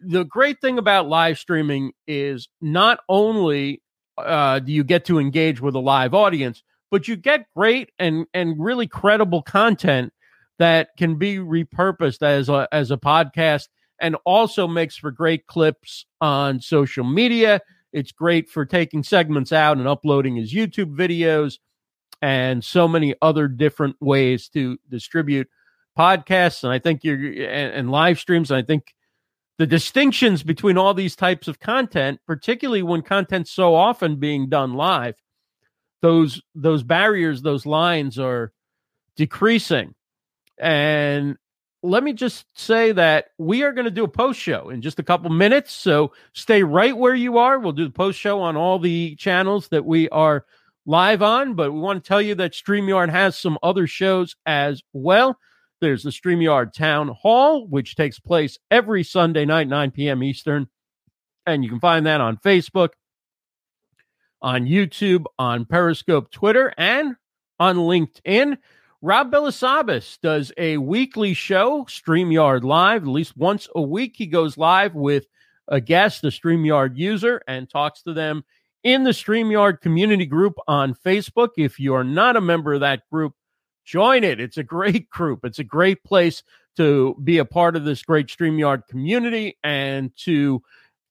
the 0.00 0.24
great 0.24 0.60
thing 0.60 0.78
about 0.78 1.08
live 1.08 1.38
streaming 1.38 1.92
is 2.06 2.48
not 2.60 3.00
only 3.08 3.82
uh, 4.18 4.58
do 4.58 4.72
you 4.72 4.84
get 4.84 5.06
to 5.06 5.18
engage 5.18 5.60
with 5.60 5.74
a 5.74 5.80
live 5.80 6.14
audience, 6.14 6.62
but 6.90 7.08
you 7.08 7.16
get 7.16 7.46
great 7.56 7.90
and 7.98 8.26
and 8.34 8.62
really 8.62 8.86
credible 8.86 9.42
content 9.42 10.12
that 10.62 10.96
can 10.96 11.16
be 11.16 11.38
repurposed 11.38 12.22
as 12.22 12.48
a 12.48 12.68
as 12.70 12.92
a 12.92 12.96
podcast 12.96 13.66
and 14.00 14.16
also 14.24 14.68
makes 14.68 14.96
for 14.96 15.10
great 15.10 15.48
clips 15.48 16.06
on 16.20 16.60
social 16.60 17.02
media. 17.04 17.60
It's 17.92 18.12
great 18.12 18.48
for 18.48 18.64
taking 18.64 19.02
segments 19.02 19.52
out 19.52 19.76
and 19.76 19.88
uploading 19.88 20.38
as 20.38 20.52
YouTube 20.52 20.96
videos 20.96 21.58
and 22.20 22.62
so 22.62 22.86
many 22.86 23.12
other 23.20 23.48
different 23.48 23.96
ways 24.00 24.48
to 24.50 24.78
distribute 24.88 25.48
podcasts 25.98 26.62
and 26.62 26.72
I 26.72 26.78
think 26.78 27.02
you're 27.02 27.18
and, 27.18 27.74
and 27.74 27.90
live 27.90 28.20
streams. 28.20 28.52
And 28.52 28.58
I 28.58 28.62
think 28.62 28.94
the 29.58 29.66
distinctions 29.66 30.44
between 30.44 30.78
all 30.78 30.94
these 30.94 31.16
types 31.16 31.48
of 31.48 31.58
content, 31.58 32.20
particularly 32.24 32.84
when 32.84 33.02
content's 33.02 33.50
so 33.50 33.74
often 33.74 34.20
being 34.20 34.48
done 34.48 34.74
live, 34.74 35.16
those 36.02 36.40
those 36.54 36.84
barriers, 36.84 37.42
those 37.42 37.66
lines 37.66 38.16
are 38.16 38.52
decreasing. 39.16 39.96
And 40.62 41.36
let 41.82 42.04
me 42.04 42.12
just 42.12 42.46
say 42.58 42.92
that 42.92 43.26
we 43.38 43.64
are 43.64 43.72
going 43.72 43.84
to 43.84 43.90
do 43.90 44.04
a 44.04 44.08
post 44.08 44.40
show 44.40 44.70
in 44.70 44.80
just 44.80 45.00
a 45.00 45.02
couple 45.02 45.28
minutes. 45.30 45.72
So 45.72 46.12
stay 46.32 46.62
right 46.62 46.96
where 46.96 47.14
you 47.14 47.38
are. 47.38 47.58
We'll 47.58 47.72
do 47.72 47.84
the 47.84 47.90
post 47.90 48.18
show 48.18 48.40
on 48.40 48.56
all 48.56 48.78
the 48.78 49.16
channels 49.16 49.68
that 49.68 49.84
we 49.84 50.08
are 50.10 50.46
live 50.86 51.20
on, 51.20 51.54
but 51.54 51.72
we 51.72 51.80
want 51.80 52.02
to 52.02 52.08
tell 52.08 52.22
you 52.22 52.36
that 52.36 52.52
StreamYard 52.52 53.08
has 53.10 53.36
some 53.36 53.58
other 53.62 53.88
shows 53.88 54.36
as 54.46 54.82
well. 54.92 55.36
There's 55.80 56.04
the 56.04 56.10
StreamYard 56.10 56.72
Town 56.72 57.08
Hall, 57.08 57.66
which 57.66 57.96
takes 57.96 58.20
place 58.20 58.56
every 58.70 59.02
Sunday 59.02 59.44
night, 59.44 59.66
9 59.66 59.90
p.m. 59.90 60.22
Eastern. 60.22 60.68
And 61.44 61.64
you 61.64 61.70
can 61.70 61.80
find 61.80 62.06
that 62.06 62.20
on 62.20 62.36
Facebook, 62.36 62.90
on 64.40 64.64
YouTube, 64.66 65.24
on 65.40 65.64
Periscope, 65.64 66.30
Twitter, 66.30 66.72
and 66.78 67.16
on 67.58 67.76
LinkedIn. 67.78 68.58
Rob 69.04 69.32
Balasabas 69.32 70.20
does 70.20 70.52
a 70.56 70.76
weekly 70.76 71.34
show, 71.34 71.84
StreamYard 71.86 72.62
Live. 72.62 73.02
At 73.02 73.08
least 73.08 73.36
once 73.36 73.68
a 73.74 73.82
week, 73.82 74.14
he 74.14 74.26
goes 74.26 74.56
live 74.56 74.94
with 74.94 75.26
a 75.66 75.80
guest, 75.80 76.22
a 76.22 76.28
StreamYard 76.28 76.96
user, 76.96 77.42
and 77.48 77.68
talks 77.68 78.02
to 78.04 78.12
them 78.12 78.44
in 78.84 79.02
the 79.02 79.10
StreamYard 79.10 79.80
community 79.80 80.24
group 80.24 80.54
on 80.68 80.94
Facebook. 80.94 81.48
If 81.56 81.80
you 81.80 81.94
are 81.94 82.04
not 82.04 82.36
a 82.36 82.40
member 82.40 82.74
of 82.74 82.80
that 82.82 83.02
group, 83.10 83.34
join 83.84 84.22
it. 84.22 84.38
It's 84.38 84.58
a 84.58 84.62
great 84.62 85.10
group. 85.10 85.44
It's 85.44 85.58
a 85.58 85.64
great 85.64 86.04
place 86.04 86.44
to 86.76 87.16
be 87.24 87.38
a 87.38 87.44
part 87.44 87.74
of 87.74 87.84
this 87.84 88.04
great 88.04 88.28
StreamYard 88.28 88.86
community 88.86 89.58
and 89.64 90.16
to 90.18 90.62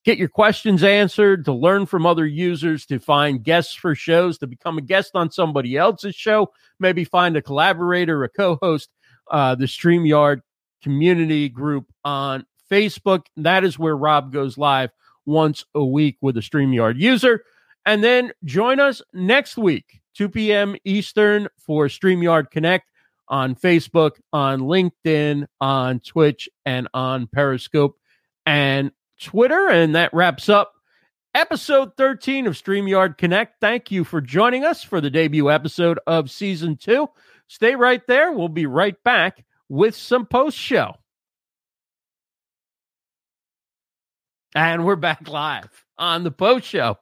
get 0.03 0.17
your 0.17 0.29
questions 0.29 0.83
answered, 0.83 1.45
to 1.45 1.53
learn 1.53 1.85
from 1.85 2.05
other 2.05 2.25
users, 2.25 2.85
to 2.87 2.99
find 2.99 3.43
guests 3.43 3.73
for 3.73 3.95
shows, 3.95 4.37
to 4.39 4.47
become 4.47 4.77
a 4.77 4.81
guest 4.81 5.11
on 5.13 5.31
somebody 5.31 5.77
else's 5.77 6.15
show, 6.15 6.51
maybe 6.79 7.03
find 7.03 7.37
a 7.37 7.41
collaborator, 7.41 8.23
a 8.23 8.29
co 8.29 8.57
host, 8.61 8.89
uh, 9.29 9.55
the 9.55 9.65
StreamYard 9.65 10.41
community 10.81 11.49
group 11.49 11.85
on 12.03 12.45
Facebook. 12.69 13.25
That 13.37 13.63
is 13.63 13.77
where 13.77 13.95
Rob 13.95 14.33
goes 14.33 14.57
live 14.57 14.89
once 15.25 15.65
a 15.75 15.85
week 15.85 16.17
with 16.21 16.37
a 16.37 16.41
StreamYard 16.41 16.99
user. 16.99 17.43
And 17.85 18.03
then 18.03 18.31
join 18.43 18.79
us 18.79 19.01
next 19.13 19.57
week, 19.57 20.01
2 20.15 20.29
p.m. 20.29 20.75
Eastern, 20.83 21.47
for 21.57 21.87
StreamYard 21.87 22.51
Connect 22.51 22.87
on 23.27 23.55
Facebook, 23.55 24.11
on 24.33 24.61
LinkedIn, 24.61 25.47
on 25.59 25.99
Twitch, 25.99 26.49
and 26.65 26.87
on 26.93 27.27
Periscope 27.27 27.97
and 28.45 28.91
Twitter. 29.21 29.69
And 29.69 29.95
that 29.95 30.13
wraps 30.13 30.49
up 30.49 30.73
episode 31.33 31.95
13 31.97 32.47
of 32.47 32.53
StreamYard 32.53 33.17
Connect. 33.17 33.59
Thank 33.61 33.91
you 33.91 34.03
for 34.03 34.21
joining 34.21 34.65
us 34.65 34.83
for 34.83 34.99
the 34.99 35.09
debut 35.09 35.49
episode 35.49 35.99
of 36.07 36.29
season 36.29 36.77
two. 36.77 37.07
Stay 37.47 37.75
right 37.75 38.05
there. 38.07 38.31
We'll 38.31 38.49
be 38.49 38.65
right 38.65 39.01
back 39.03 39.43
with 39.69 39.95
some 39.95 40.25
post 40.25 40.57
show. 40.57 40.95
And 44.53 44.85
we're 44.85 44.97
back 44.97 45.29
live 45.29 45.85
on 45.97 46.23
the 46.23 46.31
post 46.31 46.65
show. 46.65 46.97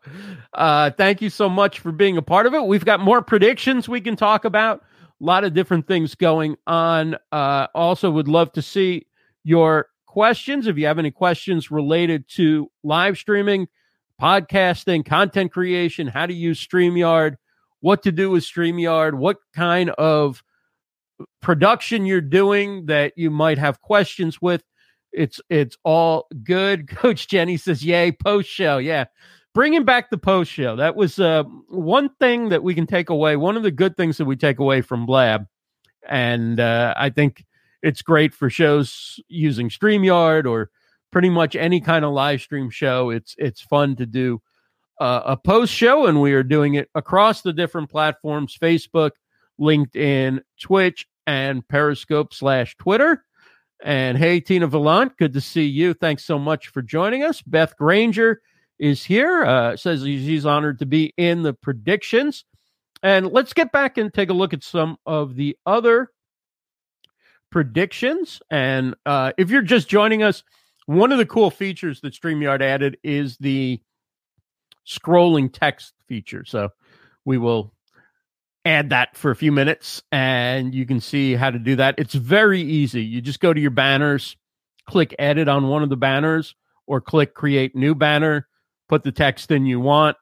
Uh, 0.53 0.91
thank 0.91 1.21
you 1.21 1.31
so 1.31 1.49
much 1.49 1.79
for 1.79 1.91
being 1.91 2.17
a 2.17 2.21
part 2.21 2.45
of 2.45 2.53
it. 2.53 2.63
We've 2.63 2.85
got 2.85 2.99
more 2.99 3.23
predictions 3.23 3.89
we 3.89 4.01
can 4.01 4.15
talk 4.15 4.45
about, 4.45 4.81
a 5.19 5.25
lot 5.25 5.43
of 5.43 5.55
different 5.55 5.87
things 5.87 6.13
going 6.13 6.57
on. 6.67 7.15
Uh, 7.31 7.67
also, 7.73 8.11
would 8.11 8.27
love 8.27 8.51
to 8.53 8.61
see 8.61 9.07
your 9.43 9.87
questions. 10.09 10.65
If 10.65 10.77
you 10.77 10.87
have 10.87 10.97
any 10.97 11.11
questions 11.11 11.69
related 11.69 12.27
to 12.29 12.69
live 12.83 13.17
streaming, 13.17 13.67
podcasting, 14.19 15.05
content 15.05 15.51
creation, 15.51 16.07
how 16.07 16.25
to 16.25 16.33
use 16.33 16.65
StreamYard, 16.65 17.35
what 17.79 18.01
to 18.03 18.11
do 18.11 18.31
with 18.31 18.43
StreamYard, 18.43 19.13
what 19.13 19.37
kind 19.53 19.91
of 19.91 20.43
production 21.41 22.07
you're 22.07 22.21
doing 22.21 22.87
that 22.87 23.13
you 23.17 23.29
might 23.29 23.59
have 23.59 23.81
questions 23.81 24.41
with 24.41 24.63
it's 25.11 25.39
it's 25.49 25.77
all 25.83 26.27
good. 26.43 26.87
Coach 26.95 27.27
Jenny 27.27 27.57
says, 27.57 27.83
"Yay, 27.83 28.11
post 28.11 28.49
show." 28.49 28.77
Yeah, 28.77 29.05
bringing 29.53 29.83
back 29.83 30.09
the 30.09 30.17
post 30.17 30.51
show. 30.51 30.75
That 30.75 30.95
was 30.95 31.19
uh, 31.19 31.43
one 31.67 32.09
thing 32.19 32.49
that 32.49 32.63
we 32.63 32.75
can 32.75 32.85
take 32.85 33.09
away. 33.09 33.35
One 33.35 33.57
of 33.57 33.63
the 33.63 33.71
good 33.71 33.97
things 33.97 34.17
that 34.17 34.25
we 34.25 34.35
take 34.35 34.59
away 34.59 34.81
from 34.81 35.07
Blab, 35.07 35.47
and 36.07 36.59
uh, 36.59 36.93
I 36.95 37.09
think 37.09 37.43
it's 37.81 38.01
great 38.01 38.33
for 38.33 38.49
shows 38.49 39.19
using 39.27 39.69
Streamyard 39.69 40.45
or 40.45 40.69
pretty 41.11 41.29
much 41.29 41.55
any 41.55 41.81
kind 41.81 42.05
of 42.05 42.13
live 42.13 42.41
stream 42.41 42.69
show. 42.69 43.09
It's 43.09 43.35
it's 43.37 43.61
fun 43.61 43.95
to 43.97 44.05
do 44.05 44.41
uh, 44.99 45.21
a 45.25 45.37
post 45.37 45.73
show, 45.73 46.05
and 46.05 46.21
we 46.21 46.33
are 46.33 46.43
doing 46.43 46.75
it 46.75 46.89
across 46.95 47.41
the 47.41 47.53
different 47.53 47.89
platforms: 47.89 48.57
Facebook, 48.59 49.11
LinkedIn, 49.59 50.41
Twitch, 50.61 51.07
and 51.27 51.67
Periscope 51.67 52.33
slash 52.33 52.75
Twitter. 52.77 53.23
And 53.81 54.17
hey, 54.17 54.41
Tina 54.41 54.67
Vallant, 54.67 55.15
good 55.17 55.33
to 55.33 55.41
see 55.41 55.65
you. 55.65 55.93
Thanks 55.93 56.25
so 56.25 56.37
much 56.37 56.67
for 56.67 56.81
joining 56.81 57.23
us. 57.23 57.41
Beth 57.41 57.77
Granger 57.77 58.41
is 58.77 59.05
here, 59.05 59.45
uh, 59.45 59.77
says 59.77 60.03
she's 60.03 60.45
honored 60.45 60.79
to 60.79 60.85
be 60.85 61.13
in 61.15 61.43
the 61.43 61.53
predictions. 61.53 62.43
And 63.03 63.27
let's 63.27 63.53
get 63.53 63.71
back 63.71 63.97
and 63.97 64.13
take 64.13 64.29
a 64.29 64.33
look 64.33 64.53
at 64.53 64.63
some 64.63 64.97
of 65.05 65.35
the 65.35 65.57
other 65.65 66.09
predictions. 67.51 68.41
And 68.49 68.95
uh, 69.05 69.33
if 69.37 69.49
you're 69.49 69.61
just 69.61 69.89
joining 69.89 70.23
us, 70.23 70.43
one 70.85 71.11
of 71.11 71.17
the 71.17 71.25
cool 71.25 71.51
features 71.51 72.01
that 72.01 72.13
StreamYard 72.13 72.61
added 72.61 72.97
is 73.03 73.37
the 73.37 73.79
scrolling 74.87 75.51
text 75.51 75.93
feature. 76.07 76.43
So 76.45 76.69
we 77.25 77.37
will 77.37 77.73
add 78.65 78.89
that 78.89 79.15
for 79.15 79.31
a 79.31 79.35
few 79.35 79.51
minutes 79.51 80.01
and 80.11 80.73
you 80.73 80.85
can 80.85 80.99
see 80.99 81.35
how 81.35 81.49
to 81.49 81.59
do 81.59 81.75
that. 81.77 81.95
It's 81.97 82.15
very 82.15 82.61
easy. 82.61 83.03
You 83.03 83.21
just 83.21 83.39
go 83.39 83.53
to 83.53 83.59
your 83.61 83.71
banners, 83.71 84.35
click 84.87 85.15
edit 85.19 85.47
on 85.47 85.67
one 85.67 85.83
of 85.83 85.89
the 85.89 85.97
banners, 85.97 86.55
or 86.87 86.99
click 86.99 87.35
create 87.35 87.75
new 87.75 87.93
banner, 87.93 88.47
put 88.87 89.03
the 89.03 89.11
text 89.11 89.51
in 89.51 89.65
you 89.65 89.79
want, 89.79 90.17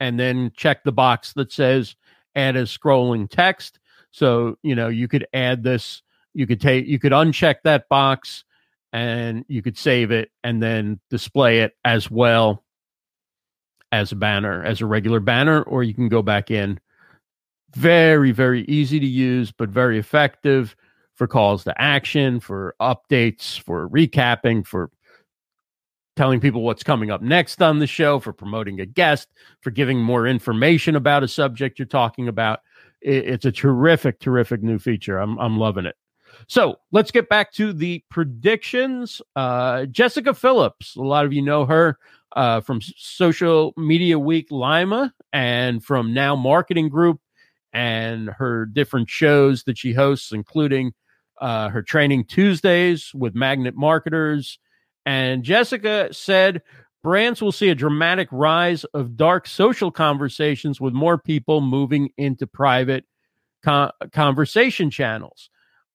and 0.00 0.20
then 0.20 0.52
check 0.54 0.84
the 0.84 0.92
box 0.92 1.32
that 1.32 1.50
says 1.50 1.96
add 2.34 2.56
as 2.56 2.76
scrolling 2.76 3.28
text. 3.28 3.78
So, 4.10 4.58
you 4.62 4.74
know, 4.74 4.88
you 4.88 5.08
could 5.08 5.26
add 5.32 5.62
this, 5.62 6.02
you 6.34 6.46
could 6.46 6.60
take, 6.60 6.86
you 6.86 6.98
could 6.98 7.12
uncheck 7.12 7.56
that 7.64 7.88
box 7.88 8.44
and 8.92 9.44
you 9.48 9.62
could 9.62 9.78
save 9.78 10.10
it 10.10 10.30
and 10.44 10.62
then 10.62 11.00
display 11.10 11.60
it 11.60 11.76
as 11.84 12.10
well 12.10 12.64
as 13.90 14.12
a 14.12 14.16
banner, 14.16 14.62
as 14.64 14.80
a 14.80 14.86
regular 14.86 15.20
banner, 15.20 15.62
or 15.62 15.82
you 15.82 15.94
can 15.94 16.08
go 16.08 16.22
back 16.22 16.50
in 16.50 16.80
very, 17.74 18.32
very 18.32 18.62
easy 18.62 19.00
to 19.00 19.06
use, 19.06 19.52
but 19.52 19.68
very 19.68 19.98
effective 19.98 20.76
for 21.14 21.26
calls 21.26 21.64
to 21.64 21.80
action, 21.80 22.40
for 22.40 22.74
updates, 22.80 23.58
for 23.58 23.88
recapping, 23.88 24.66
for 24.66 24.90
telling 26.16 26.40
people 26.40 26.62
what's 26.62 26.82
coming 26.82 27.10
up 27.10 27.22
next 27.22 27.62
on 27.62 27.78
the 27.78 27.86
show, 27.86 28.18
for 28.18 28.32
promoting 28.32 28.80
a 28.80 28.86
guest, 28.86 29.28
for 29.60 29.70
giving 29.70 29.98
more 29.98 30.26
information 30.26 30.96
about 30.96 31.22
a 31.22 31.28
subject 31.28 31.78
you're 31.78 31.86
talking 31.86 32.28
about. 32.28 32.60
It's 33.00 33.44
a 33.44 33.52
terrific, 33.52 34.20
terrific 34.20 34.62
new 34.62 34.78
feature. 34.78 35.18
I'm, 35.18 35.38
I'm 35.38 35.58
loving 35.58 35.86
it. 35.86 35.96
So 36.48 36.76
let's 36.90 37.10
get 37.10 37.28
back 37.28 37.52
to 37.54 37.72
the 37.72 38.02
predictions. 38.10 39.22
Uh, 39.36 39.86
Jessika 39.90 40.36
Phillips, 40.36 40.96
a 40.96 41.02
lot 41.02 41.24
of 41.24 41.32
you 41.32 41.42
know 41.42 41.64
her 41.66 41.98
uh, 42.36 42.60
from 42.60 42.80
Social 42.96 43.72
Media 43.76 44.18
Week 44.18 44.48
Lima 44.50 45.12
and 45.32 45.84
from 45.84 46.14
Now 46.14 46.36
Marketing 46.36 46.88
Group 46.88 47.20
and 47.72 48.28
her 48.28 48.66
different 48.66 49.08
shows 49.08 49.64
that 49.64 49.78
she 49.78 49.92
hosts, 49.92 50.32
including 50.32 50.92
uh, 51.40 51.68
her 51.70 51.82
training 51.82 52.24
Tuesdays 52.24 53.12
with 53.14 53.34
Magnet 53.34 53.74
Marketers. 53.76 54.58
And 55.06 55.42
Jessica 55.42 56.08
said 56.12 56.62
brands 57.02 57.42
will 57.42 57.52
see 57.52 57.68
a 57.70 57.74
dramatic 57.74 58.28
rise 58.30 58.84
of 58.84 59.16
dark 59.16 59.46
social 59.46 59.90
conversations 59.90 60.80
with 60.80 60.92
more 60.92 61.18
people 61.18 61.60
moving 61.60 62.10
into 62.16 62.46
private 62.46 63.04
con- 63.64 63.90
conversation 64.12 64.90
channels. 64.90 65.50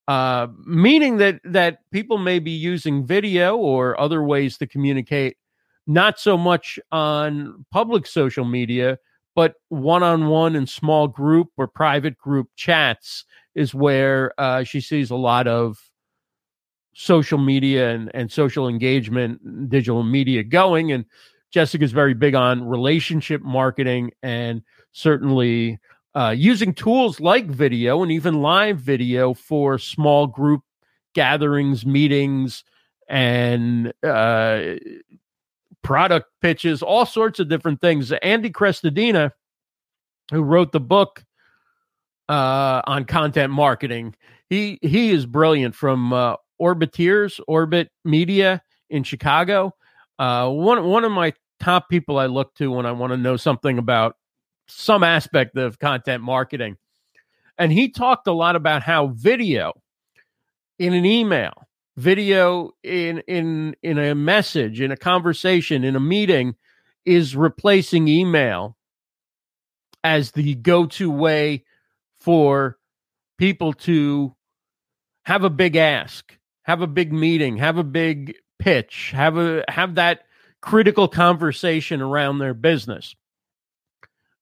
Uh, 0.08 0.48
meaning 0.66 1.18
that 1.18 1.42
that 1.44 1.80
people 1.92 2.18
may 2.18 2.40
be 2.40 2.52
using 2.52 3.06
video 3.06 3.58
or 3.58 4.00
other 4.00 4.24
ways 4.24 4.58
to 4.58 4.66
communicate, 4.66 5.38
not 5.86 6.18
so 6.20 6.38
much 6.38 6.80
on 6.94 7.66
public 7.72 8.08
social 8.08 8.46
media, 8.46 8.98
but 9.36 9.56
one-on-one 9.70 10.56
and 10.56 10.70
small 10.70 11.08
group 11.08 11.50
or 11.58 11.68
private 11.68 12.18
group 12.18 12.48
chats 12.56 13.26
is 13.54 13.74
where 13.74 14.32
uh, 14.40 14.64
she 14.64 14.80
sees 14.80 15.12
a 15.12 15.16
lot 15.16 15.48
of 15.48 15.78
social 16.94 17.38
media 17.38 17.92
and, 17.92 18.10
and 18.14 18.32
social 18.32 18.68
engagement 18.68 19.70
digital 19.70 20.04
media 20.04 20.44
going. 20.44 20.92
And 20.92 21.06
jessika's 21.52 21.92
very 21.92 22.14
big 22.14 22.34
on 22.34 22.64
relationship 22.68 23.42
marketing 23.42 24.12
and 24.24 24.62
certainly 24.92 25.80
uh, 26.16 26.34
using 26.36 26.74
tools 26.74 27.20
like 27.20 27.48
video 27.48 28.02
and 28.02 28.12
even 28.12 28.42
live 28.42 28.80
video 28.80 29.34
for 29.34 29.78
small 29.78 30.28
group 30.28 30.62
gatherings 31.14 31.86
meetings 31.86 32.64
and 33.08 33.94
uh, 34.04 34.76
product 35.84 36.28
pitches, 36.42 36.82
all 36.82 37.06
sorts 37.06 37.40
of 37.40 37.50
different 37.50 37.82
things. 37.82 38.12
Andy 38.12 38.50
Crestodina, 38.50 39.32
who 40.32 40.42
wrote 40.42 40.72
the 40.72 40.80
book 40.80 41.24
uh, 42.30 42.82
on 42.86 43.06
content 43.06 43.54
marketing, 43.54 44.16
he 44.50 44.80
he 44.82 45.12
is 45.12 45.26
brilliant 45.26 45.76
from 45.76 46.14
uh, 46.14 46.36
Orbiteers, 46.62 47.40
Orbit 47.48 47.90
Media 48.04 48.62
in 48.90 49.04
Chicago. 49.04 49.74
Uh, 50.20 50.50
one 50.50 50.84
one 50.86 51.04
of 51.04 51.12
my 51.12 51.34
top 51.60 51.90
people 51.90 52.20
I 52.20 52.26
look 52.26 52.54
to 52.56 52.72
when 52.72 52.86
I 52.86 52.92
want 52.92 53.12
to 53.12 53.18
know 53.18 53.38
something 53.38 53.78
about 53.78 54.16
some 54.68 55.04
aspect 55.04 55.58
of 55.58 55.80
content 55.80 56.24
marketing. 56.24 56.78
And 57.58 57.72
he 57.72 57.90
talked 57.90 58.28
a 58.28 58.34
lot 58.34 58.56
about 58.56 58.84
how 58.84 59.08
video 59.08 59.74
in 60.78 60.94
an 60.94 61.06
email, 61.06 61.68
video 61.96 62.72
in 62.84 63.20
in 63.28 63.76
in 63.82 63.98
a 63.98 64.14
message, 64.14 64.82
in 64.82 64.92
a 64.92 64.98
conversation, 64.98 65.84
in 65.84 65.96
a 65.96 66.00
meeting 66.00 66.56
is 67.06 67.36
replacing 67.36 68.08
email 68.08 68.78
as 70.04 70.32
the 70.32 70.56
go-to 70.56 71.10
way 71.10 71.64
for 72.20 72.78
people 73.38 73.74
to 73.74 74.36
have 75.26 75.44
a 75.44 75.50
big 75.50 75.76
ask, 75.76 76.38
have 76.64 76.82
a 76.82 76.88
big 76.88 77.12
meeting, 77.12 77.58
have 77.58 77.78
a 77.78 77.84
big 77.84 78.36
pitch, 78.60 79.12
have 79.12 79.38
a 79.38 79.64
have 79.68 79.96
that 79.96 80.22
critical 80.62 81.08
conversation 81.08 82.02
around 82.02 82.40
their 82.40 82.54
business. 82.54 83.16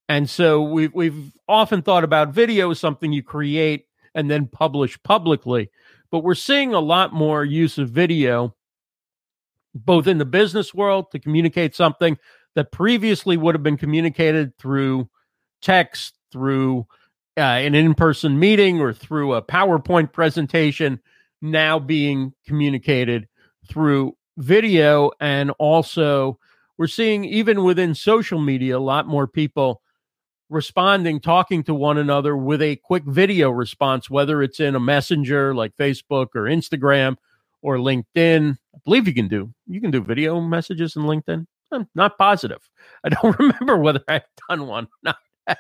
And 0.07 0.29
so 0.29 0.61
we've 0.61 0.93
we've 0.93 1.31
often 1.47 1.81
thought 1.81 2.03
about 2.03 2.33
video 2.33 2.71
as 2.71 2.79
something 2.79 3.11
you 3.11 3.23
create 3.23 3.87
and 4.13 4.29
then 4.29 4.47
publish 4.47 5.01
publicly, 5.03 5.69
but 6.11 6.23
we're 6.23 6.35
seeing 6.35 6.73
a 6.73 6.79
lot 6.79 7.13
more 7.13 7.43
use 7.43 7.77
of 7.77 7.89
video 7.89 8.55
both 9.73 10.07
in 10.07 10.17
the 10.17 10.25
business 10.25 10.73
world 10.73 11.11
to 11.11 11.19
communicate 11.19 11.75
something 11.75 12.17
that 12.55 12.71
previously 12.71 13.35
would 13.35 13.53
have 13.53 13.63
been 13.63 13.77
communicated 13.77 14.57
through 14.57 15.09
text, 15.61 16.17
through 16.31 16.87
uh, 17.37 17.41
an 17.41 17.75
in-person 17.75 18.39
meeting 18.39 18.79
or 18.79 18.93
through 18.93 19.33
a 19.33 19.41
PowerPoint 19.41 20.13
presentation 20.13 20.99
now 21.41 21.77
being 21.77 22.33
communicated 22.47 23.27
through 23.67 24.15
video. 24.37 25.11
And 25.19 25.51
also 25.59 26.39
we're 26.77 26.87
seeing 26.87 27.25
even 27.25 27.63
within 27.63 27.93
social 27.93 28.39
media 28.39 28.77
a 28.77 28.79
lot 28.79 29.07
more 29.07 29.27
people 29.27 29.81
responding, 30.49 31.19
talking 31.19 31.63
to 31.63 31.73
one 31.73 31.97
another 31.97 32.36
with 32.38 32.62
a 32.62 32.75
quick 32.77 33.03
video 33.05 33.49
response, 33.49 34.10
whether 34.10 34.41
it's 34.41 34.60
in 34.60 34.75
a 34.75 34.79
messenger 34.79 35.55
like 35.55 35.75
Facebook 35.77 36.27
or 36.36 36.43
Instagram 36.43 37.15
or 37.62 37.77
LinkedIn. 37.77 38.58
I 38.75 38.77
believe 38.84 39.08
you 39.08 39.13
can 39.13 39.27
do 39.27 39.53
you 39.67 39.81
can 39.81 39.91
do 39.91 40.01
video 40.01 40.39
messages 40.39 40.95
in 40.95 41.03
LinkedIn. 41.03 41.45
I'm 41.71 41.88
not 41.95 42.17
positive. 42.17 42.69
I 43.03 43.10
don't 43.10 43.38
remember 43.39 43.77
whether 43.77 44.01
I've 44.08 44.23
done 44.49 44.67
one. 44.67 44.88
Not. 45.03 45.17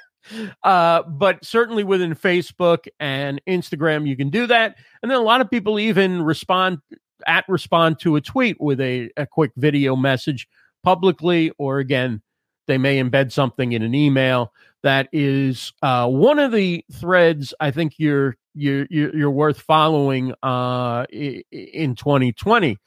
uh, 0.63 1.03
but 1.03 1.43
certainly 1.43 1.83
within 1.83 2.15
Facebook 2.15 2.87
and 2.99 3.41
Instagram, 3.47 4.07
you 4.07 4.15
can 4.15 4.29
do 4.29 4.47
that. 4.47 4.75
And 5.01 5.11
then 5.11 5.17
a 5.17 5.23
lot 5.23 5.41
of 5.41 5.49
people 5.49 5.79
even 5.79 6.21
respond 6.23 6.79
at 7.27 7.45
respond 7.47 7.99
to 7.99 8.15
a 8.15 8.21
tweet 8.21 8.59
with 8.59 8.79
a, 8.81 9.09
a 9.17 9.25
quick 9.25 9.51
video 9.55 9.95
message 9.95 10.47
publicly, 10.83 11.51
or 11.57 11.79
again, 11.79 12.21
they 12.67 12.77
may 12.77 13.01
embed 13.01 13.31
something 13.31 13.73
in 13.73 13.81
an 13.81 13.95
email 13.95 14.51
that 14.85 15.09
is 15.11 15.73
uh, 15.81 16.07
one 16.07 16.37
of 16.37 16.51
the 16.51 16.85
threads 16.93 17.55
I 17.59 17.71
think 17.71 17.95
you're 17.97 18.37
you're 18.53 18.85
you're 18.91 19.31
worth 19.31 19.59
following 19.59 20.31
uh, 20.43 21.05
in 21.11 21.95
2020. 21.95 22.77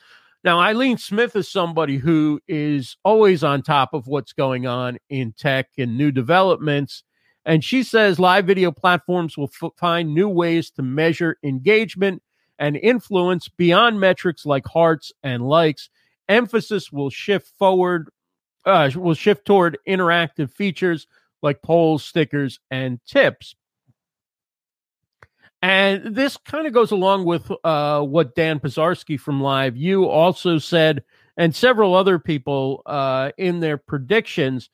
Now, 0.44 0.58
Ileane 0.60 1.00
Smith 1.00 1.34
is 1.34 1.50
somebody 1.50 1.96
who 1.96 2.38
is 2.46 2.96
always 3.04 3.42
on 3.42 3.62
top 3.62 3.94
of 3.94 4.06
what's 4.06 4.32
going 4.32 4.64
on 4.64 4.98
in 5.10 5.32
tech 5.32 5.70
and 5.76 5.98
new 5.98 6.12
developments. 6.12 7.02
And 7.44 7.64
she 7.64 7.82
says 7.82 8.20
live 8.20 8.46
video 8.46 8.70
platforms 8.70 9.36
will 9.36 9.50
f- 9.60 9.72
find 9.76 10.14
new 10.14 10.28
ways 10.28 10.70
to 10.72 10.82
measure 10.82 11.36
engagement 11.42 12.22
and 12.60 12.76
influence 12.76 13.48
beyond 13.48 13.98
metrics 13.98 14.46
like 14.46 14.66
hearts 14.66 15.12
and 15.24 15.42
likes. 15.42 15.90
Emphasis 16.28 16.92
will 16.92 17.10
shift 17.10 17.50
forward, 17.58 18.08
uh, 18.64 18.88
will 18.94 19.14
shift 19.14 19.44
toward 19.44 19.78
interactive 19.88 20.52
features 20.52 21.08
like 21.42 21.62
polls, 21.62 22.04
stickers, 22.04 22.60
and 22.70 23.00
tips. 23.06 23.54
And 25.60 26.14
this 26.14 26.36
kind 26.36 26.66
of 26.66 26.72
goes 26.72 26.92
along 26.92 27.24
with 27.24 27.50
uh, 27.64 28.02
what 28.02 28.34
Dan 28.34 28.60
Pizarski 28.60 29.18
from 29.18 29.40
Live 29.40 29.76
You 29.76 30.06
also 30.06 30.58
said, 30.58 31.02
and 31.36 31.54
several 31.54 31.94
other 31.94 32.18
people 32.18 32.82
uh, 32.86 33.32
in 33.36 33.60
their 33.60 33.76
predictions. 33.76 34.70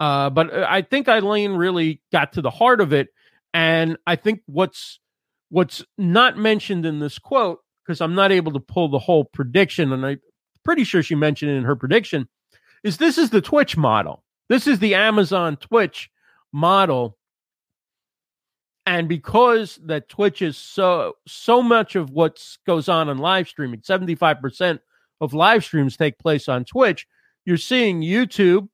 Uh, 0.00 0.30
but 0.30 0.52
uh, 0.52 0.66
I 0.68 0.82
think 0.82 1.06
Ileane 1.06 1.56
really 1.56 2.02
got 2.12 2.32
to 2.34 2.42
the 2.42 2.50
heart 2.50 2.80
of 2.80 2.92
it, 2.92 3.08
and 3.54 3.96
I 4.06 4.16
think 4.16 4.42
what's 4.46 5.00
what's 5.48 5.84
not 5.96 6.36
mentioned 6.36 6.84
in 6.84 6.98
this 6.98 7.18
quote 7.18 7.60
because 7.84 8.00
I'm 8.00 8.16
not 8.16 8.32
able 8.32 8.52
to 8.52 8.60
pull 8.60 8.88
the 8.88 8.98
whole 8.98 9.24
prediction, 9.24 9.92
and 9.92 10.04
I'm 10.04 10.20
pretty 10.64 10.82
sure 10.84 11.02
she 11.02 11.14
mentioned 11.14 11.52
it 11.52 11.54
in 11.54 11.64
her 11.64 11.76
prediction, 11.76 12.28
is 12.82 12.96
this 12.96 13.16
is 13.16 13.30
the 13.30 13.40
Twitch 13.40 13.76
model. 13.76 14.24
This 14.48 14.66
is 14.66 14.78
the 14.78 14.94
Amazon 14.94 15.56
Twitch 15.56 16.10
model. 16.52 17.18
And 18.84 19.08
because 19.08 19.80
that 19.86 20.08
Twitch 20.08 20.42
is 20.42 20.56
so 20.56 21.14
so 21.26 21.60
much 21.60 21.96
of 21.96 22.10
what 22.10 22.42
goes 22.66 22.88
on 22.88 23.08
in 23.08 23.18
live 23.18 23.48
streaming, 23.48 23.80
75% 23.80 24.78
of 25.20 25.34
live 25.34 25.64
streams 25.64 25.96
take 25.96 26.18
place 26.18 26.48
on 26.48 26.64
Twitch, 26.64 27.06
you're 27.44 27.56
seeing 27.56 28.00
YouTube 28.00 28.68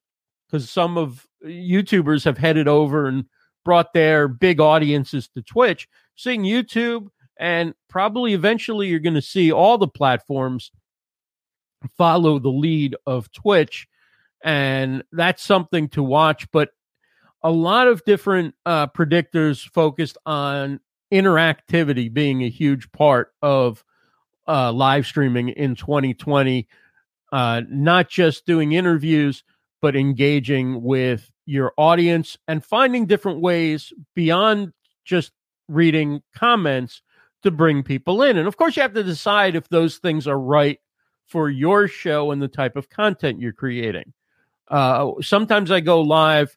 because 0.46 0.68
some 0.68 0.98
of 0.98 1.26
YouTubers 1.44 2.24
have 2.24 2.36
headed 2.36 2.68
over 2.68 3.06
and 3.06 3.24
brought 3.64 3.94
their 3.94 4.28
big 4.28 4.60
audiences 4.60 5.28
to 5.28 5.40
Twitch, 5.40 5.88
seeing 6.14 6.42
YouTube 6.42 7.08
and 7.38 7.74
probably 7.88 8.34
eventually 8.34 8.88
you're 8.88 9.00
going 9.00 9.14
to 9.14 9.22
see 9.22 9.50
all 9.50 9.78
the 9.78 9.88
platforms 9.88 10.70
follow 11.96 12.38
the 12.38 12.48
lead 12.48 12.94
of 13.06 13.32
Twitch 13.32 13.88
and 14.42 15.02
that's 15.12 15.42
something 15.42 15.88
to 15.90 16.02
watch. 16.02 16.50
But 16.50 16.70
a 17.42 17.50
lot 17.50 17.88
of 17.88 18.04
different 18.04 18.54
uh, 18.64 18.86
predictors 18.88 19.68
focused 19.68 20.18
on 20.26 20.80
interactivity 21.12 22.12
being 22.12 22.42
a 22.42 22.48
huge 22.48 22.90
part 22.92 23.32
of 23.42 23.84
uh, 24.48 24.72
live 24.72 25.06
streaming 25.06 25.50
in 25.50 25.74
2020. 25.74 26.68
Uh, 27.30 27.62
not 27.70 28.10
just 28.10 28.44
doing 28.44 28.72
interviews, 28.72 29.42
but 29.80 29.96
engaging 29.96 30.82
with 30.82 31.30
your 31.46 31.72
audience 31.76 32.36
and 32.46 32.64
finding 32.64 33.06
different 33.06 33.40
ways 33.40 33.92
beyond 34.14 34.72
just 35.04 35.32
reading 35.68 36.22
comments 36.34 37.02
to 37.42 37.50
bring 37.50 37.82
people 37.82 38.22
in. 38.22 38.36
And 38.36 38.46
of 38.46 38.56
course, 38.56 38.76
you 38.76 38.82
have 38.82 38.94
to 38.94 39.02
decide 39.02 39.56
if 39.56 39.68
those 39.68 39.98
things 39.98 40.26
are 40.26 40.38
right 40.38 40.78
for 41.26 41.48
your 41.48 41.88
show 41.88 42.30
and 42.30 42.40
the 42.40 42.48
type 42.48 42.76
of 42.76 42.88
content 42.88 43.40
you're 43.40 43.52
creating. 43.52 44.12
Uh, 44.68 45.12
sometimes 45.20 45.70
I 45.70 45.80
go 45.80 46.00
live 46.00 46.56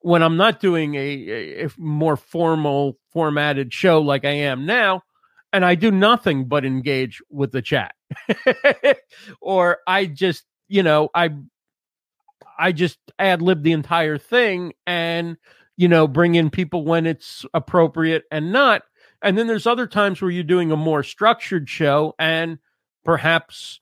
when 0.00 0.22
I'm 0.22 0.36
not 0.36 0.60
doing 0.60 0.94
a, 0.94 1.64
a, 1.64 1.68
more 1.78 2.16
formal, 2.16 2.98
formatted 3.12 3.72
show 3.72 4.00
like 4.00 4.24
I 4.24 4.30
am 4.30 4.66
now, 4.66 5.02
and 5.52 5.64
I 5.64 5.74
do 5.74 5.90
nothing 5.90 6.46
but 6.46 6.64
engage 6.64 7.22
with 7.30 7.52
the 7.52 7.62
chat, 7.62 7.94
or 9.40 9.78
I 9.86 10.06
just, 10.06 10.44
you 10.68 10.82
know, 10.82 11.08
I, 11.14 11.30
I 12.58 12.72
just 12.72 12.98
ad 13.18 13.42
lib 13.42 13.62
the 13.62 13.72
entire 13.72 14.18
thing 14.18 14.72
and 14.86 15.36
you 15.76 15.88
know 15.88 16.06
bring 16.06 16.34
in 16.34 16.50
people 16.50 16.84
when 16.84 17.06
it's 17.06 17.44
appropriate 17.54 18.24
and 18.30 18.52
not. 18.52 18.82
And 19.20 19.38
then 19.38 19.46
there's 19.46 19.66
other 19.66 19.86
times 19.86 20.20
where 20.20 20.30
you're 20.30 20.42
doing 20.42 20.72
a 20.72 20.76
more 20.76 21.02
structured 21.02 21.68
show 21.68 22.14
and 22.18 22.58
perhaps 23.04 23.80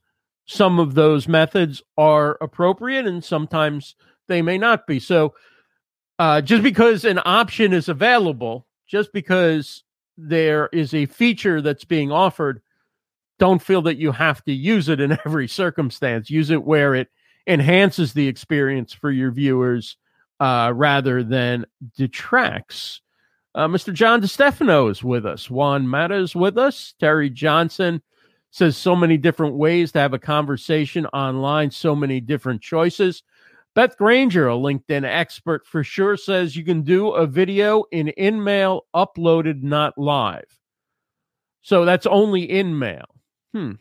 some 0.51 0.81
of 0.81 0.95
those 0.95 1.29
methods 1.29 1.81
are 1.97 2.37
appropriate 2.41 3.07
and 3.07 3.23
sometimes 3.23 3.95
they 4.27 4.43
may 4.43 4.59
not 4.59 4.85
be. 4.85 4.99
So, 4.99 5.35
uh, 6.19 6.41
just 6.41 6.65
because 6.65 7.05
an 7.05 7.21
option 7.25 7.73
is 7.73 7.89
available, 7.89 8.67
just 8.89 9.13
because 9.13 9.85
there 10.19 10.69
is 10.73 10.93
a 10.93 11.07
feature 11.07 11.63
that's 11.63 11.85
being 11.85 12.11
offered, 12.11 12.63
don't 13.39 13.63
feel 13.63 13.81
that 13.83 13.99
you 13.99 14.11
have 14.11 14.43
to 14.47 14.53
use 14.53 14.89
it 14.89 14.99
in 14.99 15.13
every 15.25 15.47
circumstance. 15.47 16.29
Use 16.29 16.51
it 16.51 16.65
where 16.65 16.97
it 16.97 17.11
enhances 17.47 18.13
the 18.13 18.27
experience 18.27 18.93
for 18.93 19.13
your 19.13 19.31
viewers 19.31 19.99
uh, 20.41 20.73
rather 20.75 21.23
than 21.23 21.65
detracts. 21.97 23.03
Uh, 23.55 23.69
Mr. 23.69 23.95
John 23.95 24.21
DeStefano 24.21 24.91
is 24.91 25.05
with 25.05 25.25
us. 25.25 25.49
Juan 25.49 25.87
Mata 25.87 26.17
is 26.17 26.35
with 26.35 26.59
us. 26.59 26.93
Terry 26.99 27.31
Johnson 27.31 28.03
says 28.51 28.77
so 28.77 28.97
many 28.97 29.17
different 29.17 29.55
ways 29.55 29.93
to 29.93 30.01
have 30.01 30.13
a 30.13 30.19
conversation 30.19 31.07
online, 31.07 31.71
so 31.71 31.95
many 31.95 32.21
different 32.21 32.61
choices. 32.61 33.23
Beth 33.75 33.97
Granger, 33.97 34.49
a 34.49 34.55
LinkedIn 34.55 35.05
expert 35.05 35.65
for 35.67 35.85
sure, 35.85 36.17
says 36.17 36.57
you 36.57 36.65
can 36.65 36.83
do 36.83 37.11
a 37.11 37.27
video 37.27 37.85
in 37.93 38.13
InMail 38.19 38.83
uploaded, 38.95 39.63
not 39.63 39.97
live. 39.97 40.59
So 41.63 41.85
that's 41.85 42.07
only 42.07 42.49
InMail. 42.49 43.05
Hmm. 43.55 43.73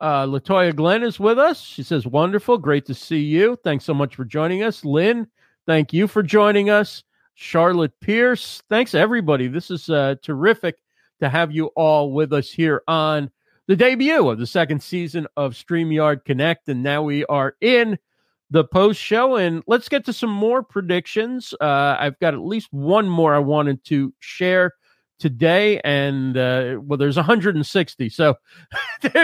Uh, 0.00 0.26
Latoya 0.26 0.74
Glenn 0.74 1.02
is 1.02 1.20
with 1.20 1.38
us. 1.38 1.60
She 1.60 1.82
says, 1.82 2.06
Wonderful. 2.06 2.58
Great 2.58 2.86
to 2.86 2.94
see 2.94 3.20
you. 3.20 3.56
Thanks 3.62 3.84
so 3.84 3.94
much 3.94 4.16
for 4.16 4.24
joining 4.24 4.62
us. 4.62 4.84
Lynn, 4.84 5.26
thank 5.66 5.92
you 5.92 6.06
for 6.08 6.22
joining 6.22 6.70
us. 6.70 7.04
Charlotte 7.34 7.98
Pierce, 8.00 8.62
thanks 8.68 8.94
everybody. 8.94 9.46
This 9.46 9.70
is 9.70 9.88
uh, 9.88 10.16
terrific 10.22 10.76
to 11.20 11.28
have 11.28 11.52
you 11.52 11.66
all 11.68 12.12
with 12.12 12.32
us 12.32 12.50
here 12.50 12.82
on 12.86 13.30
the 13.70 13.76
debut 13.76 14.28
of 14.28 14.36
the 14.36 14.48
second 14.48 14.82
season 14.82 15.28
of 15.36 15.52
StreamYard 15.52 16.24
Connect. 16.24 16.68
And 16.68 16.82
now 16.82 17.04
we 17.04 17.24
are 17.26 17.54
in 17.60 18.00
the 18.50 18.64
post 18.64 19.00
show. 19.00 19.36
And 19.36 19.62
let's 19.68 19.88
get 19.88 20.04
to 20.06 20.12
some 20.12 20.28
more 20.28 20.60
predictions. 20.64 21.54
Uh, 21.60 21.96
I've 21.96 22.18
got 22.18 22.34
at 22.34 22.40
least 22.40 22.66
one 22.72 23.08
more 23.08 23.32
I 23.32 23.38
wanted 23.38 23.84
to 23.84 24.12
share 24.18 24.72
today. 25.20 25.80
And 25.84 26.36
uh, 26.36 26.78
well, 26.80 26.98
there's 26.98 27.14
160. 27.14 28.08
So 28.08 28.34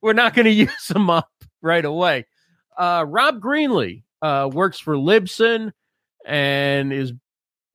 we're 0.00 0.12
not 0.12 0.34
going 0.34 0.44
to 0.44 0.52
use 0.52 0.86
them 0.86 1.10
up 1.10 1.32
right 1.60 1.84
away. 1.84 2.26
Uh, 2.78 3.04
Rob 3.08 3.40
Greenlee 3.40 4.04
uh, 4.22 4.48
works 4.52 4.78
for 4.78 4.94
Libsyn 4.94 5.72
and 6.24 6.92
is 6.92 7.12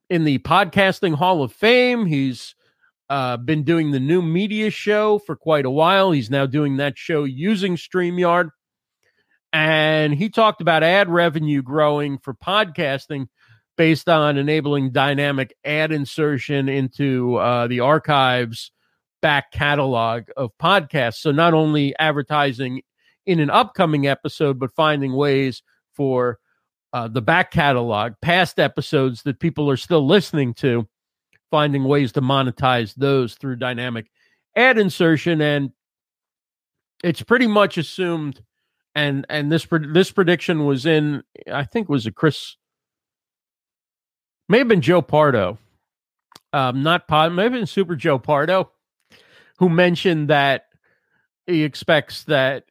in 0.08 0.24
the 0.24 0.38
Podcasting 0.38 1.14
Hall 1.14 1.42
of 1.42 1.52
Fame. 1.52 2.06
He's 2.06 2.54
uh, 3.12 3.36
been 3.36 3.62
doing 3.62 3.90
the 3.90 4.00
new 4.00 4.22
media 4.22 4.70
show 4.70 5.18
for 5.18 5.36
quite 5.36 5.66
a 5.66 5.70
while. 5.70 6.12
He's 6.12 6.30
now 6.30 6.46
doing 6.46 6.78
that 6.78 6.96
show 6.96 7.24
using 7.24 7.76
StreamYard. 7.76 8.48
And 9.52 10.14
he 10.14 10.30
talked 10.30 10.62
about 10.62 10.82
ad 10.82 11.10
revenue 11.10 11.60
growing 11.60 12.16
for 12.16 12.32
podcasting 12.32 13.26
based 13.76 14.08
on 14.08 14.38
enabling 14.38 14.92
dynamic 14.92 15.54
ad 15.62 15.92
insertion 15.92 16.70
into 16.70 17.36
uh, 17.36 17.66
the 17.66 17.80
archives 17.80 18.72
back 19.20 19.52
catalog 19.52 20.22
of 20.34 20.50
podcasts. 20.58 21.16
So 21.16 21.32
not 21.32 21.52
only 21.52 21.94
advertising 21.98 22.80
in 23.26 23.40
an 23.40 23.50
upcoming 23.50 24.06
episode, 24.06 24.58
but 24.58 24.72
finding 24.72 25.12
ways 25.12 25.62
for 25.92 26.38
uh, 26.94 27.08
the 27.08 27.20
back 27.20 27.50
catalog, 27.50 28.14
past 28.22 28.58
episodes 28.58 29.22
that 29.24 29.38
people 29.38 29.68
are 29.68 29.76
still 29.76 30.06
listening 30.06 30.54
to 30.54 30.88
finding 31.52 31.84
ways 31.84 32.12
to 32.12 32.22
monetize 32.22 32.94
those 32.94 33.34
through 33.34 33.54
dynamic 33.54 34.10
ad 34.56 34.78
insertion 34.78 35.42
and 35.42 35.70
it's 37.04 37.22
pretty 37.22 37.46
much 37.46 37.76
assumed 37.76 38.42
and 38.94 39.26
and 39.28 39.52
this 39.52 39.66
this 39.92 40.10
prediction 40.10 40.64
was 40.64 40.86
in 40.86 41.22
i 41.52 41.62
think 41.62 41.90
was 41.90 42.06
a 42.06 42.10
chris 42.10 42.56
may 44.48 44.58
have 44.58 44.68
been 44.68 44.80
joe 44.80 45.02
pardo 45.02 45.58
um 46.54 46.82
not 46.82 47.06
pod 47.06 47.34
maybe 47.34 47.56
been 47.58 47.66
super 47.66 47.94
joe 47.94 48.18
pardo 48.18 48.70
who 49.58 49.68
mentioned 49.68 50.28
that 50.28 50.68
he 51.46 51.64
expects 51.64 52.24
that 52.24 52.64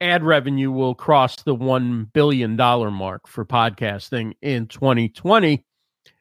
ad 0.00 0.24
revenue 0.24 0.72
will 0.72 0.96
cross 0.96 1.36
the 1.42 1.54
1 1.54 2.10
billion 2.12 2.56
dollar 2.56 2.90
mark 2.90 3.28
for 3.28 3.44
podcasting 3.44 4.32
in 4.42 4.66
2020 4.66 5.64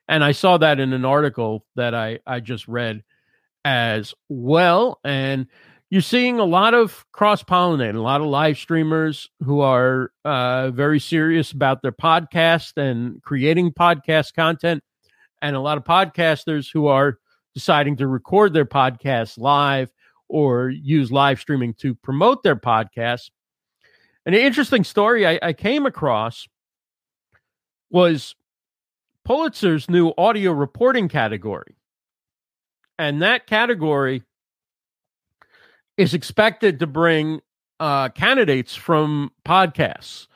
and 0.08 0.24
I 0.24 0.32
saw 0.32 0.58
that 0.58 0.80
in 0.80 0.94
an 0.94 1.06
article 1.06 1.66
that 1.76 1.96
I, 1.96 2.20
I 2.26 2.40
just 2.40 2.68
read 2.68 3.04
as 3.66 4.14
well. 4.30 5.00
And 5.04 5.48
you're 5.90 6.02
seeing 6.02 6.40
a 6.40 6.46
lot 6.46 6.74
of 6.74 7.06
cross 7.12 7.44
pollinating, 7.44 7.96
a 7.96 8.02
lot 8.02 8.22
of 8.22 8.28
live 8.28 8.58
streamers 8.58 9.30
who 9.44 9.62
are 9.62 10.12
uh, 10.26 10.72
very 10.72 11.00
serious 11.00 11.52
about 11.52 11.82
their 11.82 11.92
podcast 11.92 12.78
and 12.78 13.22
creating 13.22 13.72
podcast 13.72 14.34
content, 14.34 14.84
and 15.42 15.56
a 15.56 15.60
lot 15.60 15.78
of 15.78 15.84
podcasters 15.84 16.70
who 16.72 16.88
are 16.88 17.20
deciding 17.54 17.98
to 17.98 18.08
record 18.08 18.54
their 18.54 18.66
podcasts 18.66 19.38
live 19.38 19.92
or 20.28 20.70
use 20.70 21.12
live 21.12 21.40
streaming 21.40 21.76
to 21.76 21.94
promote 21.94 22.42
their 22.42 22.56
podcasts. 22.56 23.30
An 24.26 24.34
interesting 24.34 24.84
story 24.84 25.28
I, 25.28 25.40
I 25.44 25.54
came 25.54 25.86
across 25.86 26.48
was 27.92 28.36
Pulitzer's 29.28 29.90
new 29.90 30.14
audio 30.18 30.52
reporting 30.52 31.08
category. 31.08 31.76
And 33.00 33.22
that 33.22 33.48
category 33.48 34.24
is 35.98 36.14
expected 36.14 36.80
to 36.80 36.88
bring 36.88 37.42
uh, 37.80 38.10
candidates 38.10 38.76
from 38.76 39.32
podcasts. 39.46 40.28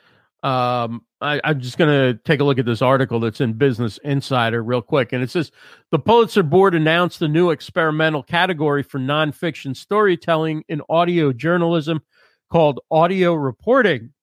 Um, 0.43 1.03
I, 1.19 1.41
am 1.43 1.59
just 1.59 1.77
going 1.77 1.89
to 1.89 2.19
take 2.23 2.39
a 2.39 2.43
look 2.43 2.59
at 2.59 2.65
this 2.65 2.81
article 2.81 3.19
that's 3.19 3.41
in 3.41 3.53
Business 3.53 3.97
Insider 4.03 4.61
real 4.63 4.81
quick. 4.81 5.13
And 5.13 5.23
it 5.23 5.31
says 5.31 5.51
the 5.91 5.99
Pulitzer 5.99 6.43
Board 6.43 6.75
announced 6.75 7.19
the 7.19 7.27
new 7.27 7.49
experimental 7.49 8.21
category 8.21 8.83
for 8.83 8.99
nonfiction 8.99 9.75
storytelling 9.75 10.63
in 10.69 10.81
audio 10.89 11.33
journalism 11.33 12.01
called 12.51 12.79
audio 12.91 13.33
reporting. 13.33 14.13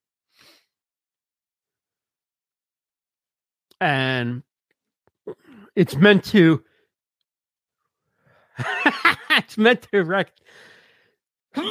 And 3.81 4.43
it's 5.77 5.97
meant 5.97 6.25
to 6.25 6.63
it's 9.31 9.59
meant 9.59 9.83
to 9.91 10.03
rec 10.05 10.31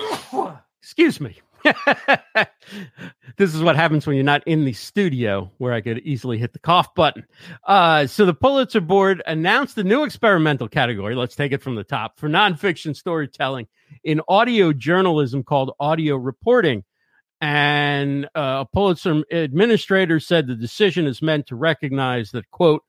excuse 0.81 1.19
me 1.19 1.39
this 3.37 3.53
is 3.53 3.61
what 3.61 3.75
happens 3.75 4.05
when 4.05 4.15
you're 4.15 4.25
not 4.25 4.45
in 4.47 4.65
the 4.65 4.73
studio 4.73 5.51
where 5.57 5.73
I 5.73 5.81
could 5.81 5.99
easily 5.99 6.37
hit 6.37 6.53
the 6.53 6.59
cough 6.59 6.93
button. 6.93 7.25
Uh, 7.65 8.07
so 8.07 8.25
the 8.25 8.33
Pulitzer 8.33 8.81
Board 8.81 9.21
announced 9.25 9.75
the 9.75 9.83
new 9.83 10.03
experimental 10.03 10.67
category. 10.67 11.15
Let's 11.15 11.35
take 11.35 11.51
it 11.51 11.61
from 11.61 11.75
the 11.75 11.83
top 11.83 12.19
for 12.19 12.27
nonfiction 12.27 12.95
storytelling 12.95 13.67
in 14.03 14.21
audio 14.27 14.73
journalism 14.73 15.43
called 15.43 15.71
audio 15.79 16.15
reporting. 16.15 16.83
And 17.39 18.25
uh, 18.35 18.63
a 18.63 18.67
Pulitzer 18.73 19.23
administrator 19.31 20.19
said 20.19 20.47
the 20.47 20.55
decision 20.55 21.07
is 21.07 21.21
meant 21.21 21.47
to 21.47 21.55
recognize 21.55 22.31
that, 22.31 22.49
quote, 22.51 22.83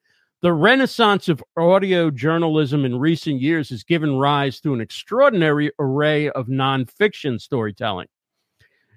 the 0.45 0.53
renaissance 0.53 1.31
of 1.31 1.43
audio 1.57 2.11
journalism 2.11 2.85
in 2.85 2.99
recent 2.99 3.41
years 3.41 3.71
has 3.71 3.83
given 3.83 4.19
rise 4.19 4.61
to 4.61 4.75
an 4.75 4.81
extraordinary 4.83 5.73
array 5.79 6.29
of 6.29 6.49
nonfiction 6.49 7.41
storytelling. 7.41 8.09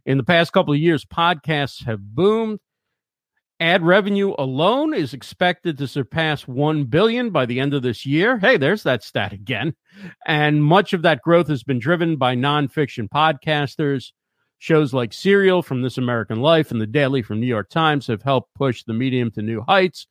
In 0.06 0.18
the 0.18 0.26
past 0.26 0.52
couple 0.52 0.74
of 0.74 0.80
years, 0.82 1.06
podcasts 1.06 1.86
have 1.86 2.02
boomed. 2.02 2.60
Ad 3.62 3.82
revenue 3.82 4.34
alone 4.38 4.94
is 4.94 5.14
expected 5.14 5.78
to 5.78 5.88
surpass 5.88 6.46
1 6.50 6.84
billion 6.84 7.30
by 7.30 7.46
the 7.46 7.62
end 7.62 7.74
of 7.74 7.82
this 7.82 8.06
year. 8.06 8.38
Hey, 8.38 8.58
there's 8.58 8.84
that 8.84 9.02
stat 9.02 9.32
again. 9.32 9.74
And 10.26 10.62
much 10.62 10.92
of 10.92 11.02
that 11.04 11.22
growth 11.22 11.48
has 11.48 11.64
been 11.64 11.80
driven 11.80 12.18
by 12.18 12.36
nonfiction 12.36 13.08
podcasters. 13.08 14.12
Shows 14.60 14.94
like 14.94 15.14
Serial 15.14 15.64
from 15.64 15.82
This 15.82 15.98
American 15.98 16.42
Life 16.42 16.72
and 16.72 16.82
The 16.82 16.88
Daily 16.88 17.22
from 17.22 17.40
New 17.40 17.48
York 17.48 17.70
Times 17.70 18.06
have 18.08 18.24
helped 18.24 18.54
push 18.54 18.84
the 18.84 18.94
medium 18.94 19.32
to 19.32 19.42
new 19.42 19.62
heights. 19.62 20.08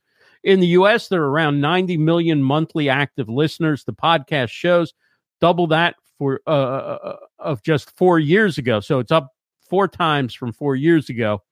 In 0.46 0.60
the 0.60 0.68
US, 0.68 1.08
there 1.08 1.24
are 1.24 1.30
around 1.30 1.60
90 1.60 1.96
million 1.96 2.40
monthly 2.40 2.88
active 2.88 3.28
listeners 3.28 3.82
to 3.82 3.92
podcast 3.92 4.50
shows, 4.50 4.94
double 5.40 5.66
that 5.66 5.96
for 6.18 6.40
uh, 6.46 6.50
uh, 6.50 6.98
uh, 7.02 7.16
of 7.40 7.64
just 7.64 7.90
four 7.96 8.20
years 8.20 8.56
ago. 8.56 8.78
So 8.78 9.00
it's 9.00 9.10
up 9.10 9.32
four 9.68 9.88
times 9.88 10.34
from 10.34 10.52
four 10.52 10.76
years 10.76 11.08
ago 11.08 11.42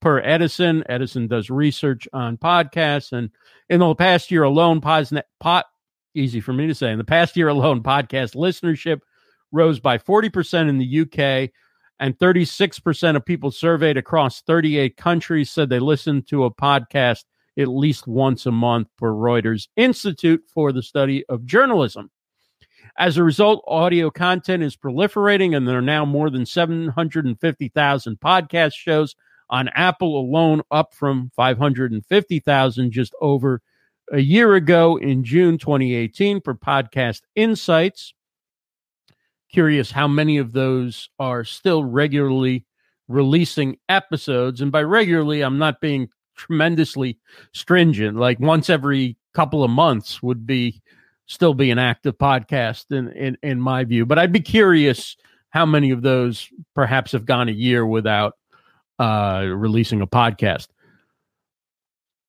per 0.00 0.20
Edison. 0.20 0.84
Edison 0.88 1.26
does 1.26 1.50
research 1.50 2.06
on 2.12 2.36
podcasts, 2.36 3.10
and 3.10 3.30
in 3.68 3.80
the 3.80 3.94
past 3.96 4.30
year 4.30 4.44
alone, 4.44 4.80
Posnet, 4.80 5.24
pot 5.40 5.66
easy 6.14 6.40
for 6.40 6.52
me 6.52 6.68
to 6.68 6.74
say. 6.74 6.92
In 6.92 6.98
the 6.98 7.04
past 7.04 7.36
year 7.36 7.48
alone, 7.48 7.82
podcast 7.82 8.36
listenership 8.36 9.00
rose 9.50 9.80
by 9.80 9.98
40% 9.98 10.68
in 10.68 10.78
the 10.78 11.00
UK, 11.00 11.50
and 11.98 12.16
36% 12.16 13.16
of 13.16 13.24
people 13.24 13.50
surveyed 13.50 13.96
across 13.96 14.42
38 14.42 14.96
countries 14.96 15.50
said 15.50 15.68
they 15.68 15.80
listened 15.80 16.28
to 16.28 16.44
a 16.44 16.54
podcast 16.54 17.24
at 17.58 17.68
least 17.68 18.06
once 18.06 18.46
a 18.46 18.52
month 18.52 18.88
for 18.96 19.12
Reuters 19.12 19.68
Institute 19.76 20.42
for 20.52 20.72
the 20.72 20.82
Study 20.82 21.24
of 21.28 21.44
Journalism. 21.44 22.10
As 22.98 23.16
a 23.16 23.24
result, 23.24 23.64
audio 23.66 24.10
content 24.10 24.62
is 24.62 24.76
proliferating, 24.76 25.56
and 25.56 25.66
there 25.66 25.78
are 25.78 25.82
now 25.82 26.04
more 26.04 26.30
than 26.30 26.46
750,000 26.46 28.20
podcast 28.20 28.74
shows 28.74 29.14
on 29.48 29.68
Apple 29.74 30.18
alone, 30.18 30.62
up 30.70 30.94
from 30.94 31.30
550,000 31.34 32.90
just 32.90 33.14
over 33.20 33.62
a 34.12 34.20
year 34.20 34.54
ago 34.54 34.96
in 34.96 35.24
June 35.24 35.58
2018 35.58 36.40
for 36.40 36.54
Podcast 36.54 37.22
Insights. 37.34 38.14
Curious 39.52 39.90
how 39.90 40.06
many 40.06 40.38
of 40.38 40.52
those 40.52 41.10
are 41.18 41.44
still 41.44 41.84
regularly 41.84 42.64
releasing 43.08 43.76
episodes. 43.88 44.60
And 44.60 44.70
by 44.70 44.82
regularly, 44.82 45.42
I'm 45.42 45.58
not 45.58 45.80
being 45.80 46.08
tremendously 46.36 47.18
stringent. 47.52 48.16
Like 48.16 48.40
once 48.40 48.70
every 48.70 49.16
couple 49.34 49.62
of 49.62 49.70
months 49.70 50.22
would 50.22 50.46
be 50.46 50.82
still 51.26 51.54
be 51.54 51.70
an 51.70 51.78
active 51.78 52.18
podcast 52.18 52.86
in, 52.90 53.08
in 53.12 53.38
in 53.42 53.60
my 53.60 53.84
view. 53.84 54.04
But 54.04 54.18
I'd 54.18 54.32
be 54.32 54.40
curious 54.40 55.16
how 55.50 55.66
many 55.66 55.90
of 55.90 56.02
those 56.02 56.48
perhaps 56.74 57.12
have 57.12 57.26
gone 57.26 57.48
a 57.48 57.52
year 57.52 57.84
without 57.84 58.34
uh, 58.98 59.46
releasing 59.48 60.00
a 60.00 60.06
podcast. 60.06 60.68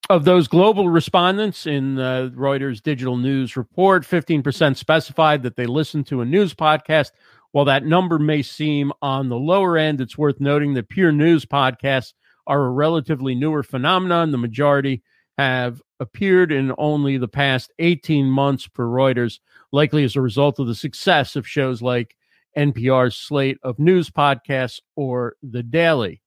Of 0.10 0.26
those 0.26 0.48
global 0.48 0.90
respondents 0.90 1.66
in 1.66 1.96
the 1.96 2.34
Reuters 2.36 2.82
digital 2.82 3.18
news 3.18 3.56
report, 3.56 4.04
15% 4.04 4.76
specified 4.76 5.44
that 5.44 5.56
they 5.56 5.68
listened 5.68 6.08
to 6.08 6.22
a 6.22 6.26
news 6.26 6.54
podcast. 6.54 7.12
While 7.52 7.66
that 7.66 7.86
number 7.86 8.18
may 8.18 8.42
seem 8.42 8.92
on 9.02 9.30
the 9.30 9.38
lower 9.38 9.78
end, 9.78 10.02
it's 10.02 10.18
worth 10.18 10.40
noting 10.40 10.74
that 10.74 10.90
pure 10.90 11.12
news 11.12 11.46
podcasts 11.46 12.14
are 12.48 12.66
a 12.66 12.72
relatively 12.72 13.36
newer 13.36 13.64
phenomenon. 13.64 14.32
The 14.32 14.38
majority 14.38 15.02
have 15.38 15.82
appeared 16.00 16.52
in 16.52 16.74
only 16.78 17.18
the 17.18 17.28
past 17.28 17.72
18 17.80 18.26
months 18.26 18.68
per 18.68 18.86
Reuters, 18.86 19.40
likely 19.72 20.04
as 20.04 20.16
a 20.16 20.22
result 20.22 20.60
of 20.60 20.68
the 20.68 20.76
success 20.76 21.36
of 21.36 21.48
shows 21.48 21.82
like 21.82 22.16
NPR's 22.58 23.16
slate 23.16 23.58
of 23.64 23.80
news 23.80 24.10
podcasts 24.10 24.80
or 24.96 25.36
The 25.42 25.64
Daily. 25.64 26.22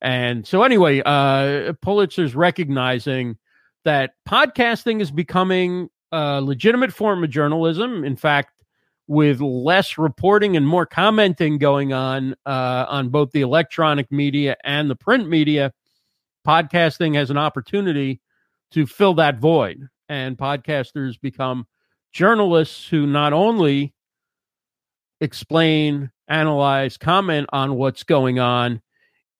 And 0.00 0.46
so, 0.46 0.62
anyway, 0.62 1.00
uh, 1.00 1.72
Pulitzer's 1.84 2.34
recognizing 2.34 3.38
that 3.84 4.14
podcasting 4.28 5.00
is 5.00 5.10
becoming 5.10 5.88
a 6.10 6.40
legitimate 6.42 6.92
form 6.92 7.24
of 7.24 7.30
journalism. 7.30 8.04
In 8.04 8.16
fact, 8.16 8.61
with 9.08 9.40
less 9.40 9.98
reporting 9.98 10.56
and 10.56 10.66
more 10.66 10.86
commenting 10.86 11.58
going 11.58 11.92
on 11.92 12.34
uh, 12.46 12.86
on 12.88 13.08
both 13.08 13.32
the 13.32 13.40
electronic 13.40 14.10
media 14.10 14.56
and 14.64 14.88
the 14.88 14.96
print 14.96 15.28
media, 15.28 15.72
podcasting 16.46 17.14
has 17.14 17.30
an 17.30 17.36
opportunity 17.36 18.20
to 18.70 18.86
fill 18.86 19.14
that 19.14 19.38
void. 19.38 19.88
And 20.08 20.36
podcasters 20.36 21.20
become 21.20 21.66
journalists 22.12 22.86
who 22.88 23.06
not 23.06 23.32
only 23.32 23.94
explain, 25.20 26.10
analyze, 26.28 26.96
comment 26.96 27.48
on 27.52 27.74
what's 27.74 28.02
going 28.02 28.38
on 28.38 28.82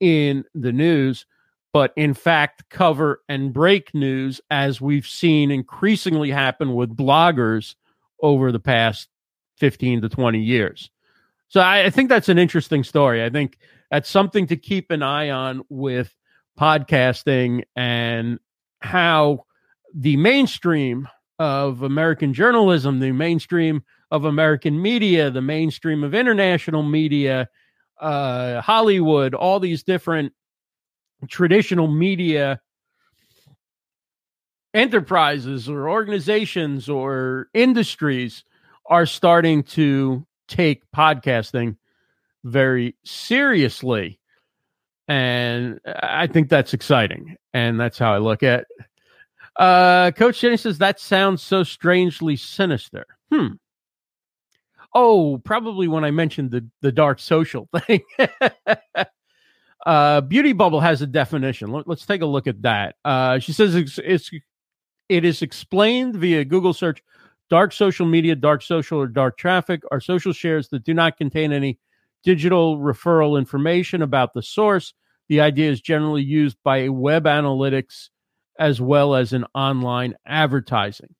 in 0.00 0.44
the 0.54 0.72
news, 0.72 1.26
but 1.72 1.92
in 1.96 2.14
fact 2.14 2.68
cover 2.70 3.20
and 3.28 3.52
break 3.52 3.94
news 3.94 4.40
as 4.50 4.80
we've 4.80 5.06
seen 5.06 5.50
increasingly 5.50 6.30
happen 6.30 6.74
with 6.74 6.96
bloggers 6.96 7.74
over 8.22 8.52
the 8.52 8.60
past 8.60 9.08
15 9.62 10.02
to 10.02 10.08
20 10.08 10.40
years. 10.40 10.90
So 11.46 11.60
I, 11.60 11.84
I, 11.84 11.90
think 11.90 12.08
that's 12.08 12.28
an 12.28 12.36
interesting 12.36 12.82
story. 12.82 13.24
I 13.24 13.30
think 13.30 13.58
that's 13.92 14.08
something 14.08 14.48
to 14.48 14.56
keep 14.56 14.90
an 14.90 15.04
eye 15.04 15.30
on 15.30 15.62
with 15.68 16.12
podcasting 16.58 17.62
and 17.76 18.40
how 18.80 19.44
the 19.94 20.16
mainstream 20.16 21.06
of 21.38 21.82
American 21.82 22.34
journalism, 22.34 22.98
the 22.98 23.12
mainstream 23.12 23.84
of 24.10 24.24
American 24.24 24.82
media, 24.82 25.30
the 25.30 25.40
mainstream 25.40 26.02
of 26.02 26.12
international 26.12 26.82
media, 26.82 27.48
uh, 28.00 28.62
Hollywood, 28.62 29.32
all 29.32 29.60
these 29.60 29.84
different 29.84 30.32
traditional 31.28 31.86
media 31.86 32.60
enterprises 34.74 35.68
or 35.68 35.88
organizations 35.88 36.88
or 36.88 37.46
industries 37.54 38.42
are 38.86 39.06
starting 39.06 39.62
to 39.62 40.26
take 40.48 40.82
podcasting 40.94 41.76
very 42.44 42.96
seriously. 43.04 44.18
And 45.08 45.80
I 45.84 46.26
think 46.26 46.48
that's 46.48 46.74
exciting. 46.74 47.36
And 47.52 47.78
that's 47.78 47.98
how 47.98 48.14
I 48.14 48.18
look 48.18 48.42
at. 48.42 48.66
Uh, 49.56 50.10
Coach 50.12 50.40
Jenny 50.40 50.56
says 50.56 50.78
that 50.78 50.98
sounds 50.98 51.42
so 51.42 51.62
strangely 51.62 52.36
sinister. 52.36 53.06
Hmm. 53.30 53.54
Oh, 54.94 55.38
probably 55.38 55.88
when 55.88 56.04
I 56.04 56.10
mentioned 56.10 56.50
the 56.50 56.66
the 56.80 56.92
dark 56.92 57.18
social 57.18 57.68
thing. 57.86 58.02
uh, 59.86 60.20
beauty 60.22 60.52
bubble 60.52 60.80
has 60.80 61.02
a 61.02 61.06
definition. 61.06 61.70
Let, 61.70 61.88
us 61.88 62.06
take 62.06 62.22
a 62.22 62.26
look 62.26 62.46
at 62.46 62.62
that. 62.62 62.96
Uh, 63.04 63.38
she 63.38 63.52
says 63.52 63.74
it's, 63.74 63.98
it's 63.98 64.30
it 65.08 65.24
is 65.24 65.42
explained 65.42 66.16
via 66.16 66.44
Google 66.44 66.72
search. 66.72 67.02
Dark 67.52 67.74
social 67.74 68.06
media, 68.06 68.34
dark 68.34 68.62
social, 68.62 68.98
or 68.98 69.06
dark 69.06 69.36
traffic 69.36 69.82
are 69.90 70.00
social 70.00 70.32
shares 70.32 70.70
that 70.70 70.84
do 70.84 70.94
not 70.94 71.18
contain 71.18 71.52
any 71.52 71.78
digital 72.24 72.78
referral 72.78 73.38
information 73.38 74.00
about 74.00 74.32
the 74.32 74.40
source. 74.42 74.94
The 75.28 75.42
idea 75.42 75.70
is 75.70 75.82
generally 75.82 76.22
used 76.22 76.56
by 76.64 76.88
web 76.88 77.24
analytics 77.24 78.08
as 78.58 78.80
well 78.80 79.14
as 79.14 79.34
in 79.34 79.44
online 79.54 80.14
advertising. 80.26 81.14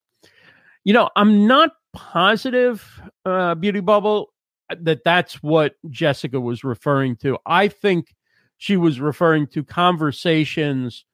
You 0.84 0.94
know, 0.94 1.10
I'm 1.16 1.46
not 1.46 1.72
positive, 1.92 2.82
uh, 3.26 3.54
Beauty 3.56 3.80
Bubble, 3.80 4.32
that 4.70 5.04
that's 5.04 5.34
what 5.42 5.74
Jessika 5.88 6.40
was 6.40 6.64
referring 6.64 7.16
to. 7.16 7.36
I 7.44 7.68
think 7.68 8.14
she 8.56 8.78
was 8.78 9.00
referring 9.00 9.48
to 9.48 9.62
conversations 9.62 11.04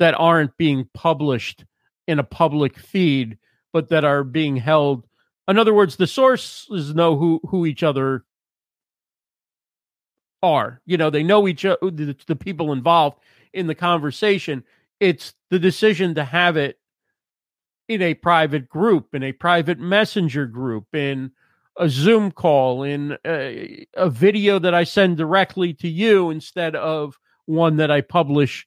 that 0.00 0.14
aren't 0.14 0.56
being 0.56 0.88
published 0.94 1.64
in 2.08 2.18
a 2.18 2.24
public 2.24 2.76
feed, 2.76 3.38
but 3.74 3.88
that 3.88 4.04
are 4.04 4.24
being 4.24 4.56
held. 4.56 5.04
In 5.48 5.58
other 5.58 5.74
words, 5.74 5.96
the 5.96 6.06
sources 6.06 6.94
know 6.94 7.18
who 7.18 7.40
who 7.50 7.66
each 7.66 7.82
other 7.82 8.24
are. 10.42 10.80
You 10.86 10.96
know, 10.96 11.10
they 11.10 11.24
know 11.24 11.46
each 11.48 11.66
other, 11.66 11.78
the, 11.82 12.16
the 12.26 12.36
people 12.36 12.72
involved 12.72 13.18
in 13.52 13.66
the 13.66 13.74
conversation. 13.74 14.64
It's 15.00 15.34
the 15.50 15.58
decision 15.58 16.14
to 16.14 16.24
have 16.24 16.56
it 16.56 16.78
in 17.88 18.00
a 18.00 18.14
private 18.14 18.68
group, 18.68 19.14
in 19.14 19.22
a 19.22 19.32
private 19.32 19.78
messenger 19.78 20.46
group, 20.46 20.94
in 20.94 21.32
a 21.76 21.88
Zoom 21.88 22.30
call, 22.30 22.84
in 22.84 23.18
a, 23.26 23.86
a, 23.94 24.08
video 24.08 24.58
that 24.60 24.74
I 24.74 24.84
send 24.84 25.16
directly 25.16 25.74
to 25.74 25.88
you 25.88 26.30
instead 26.30 26.76
of 26.76 27.18
one 27.46 27.76
that 27.78 27.90
I 27.90 28.00
publish 28.00 28.66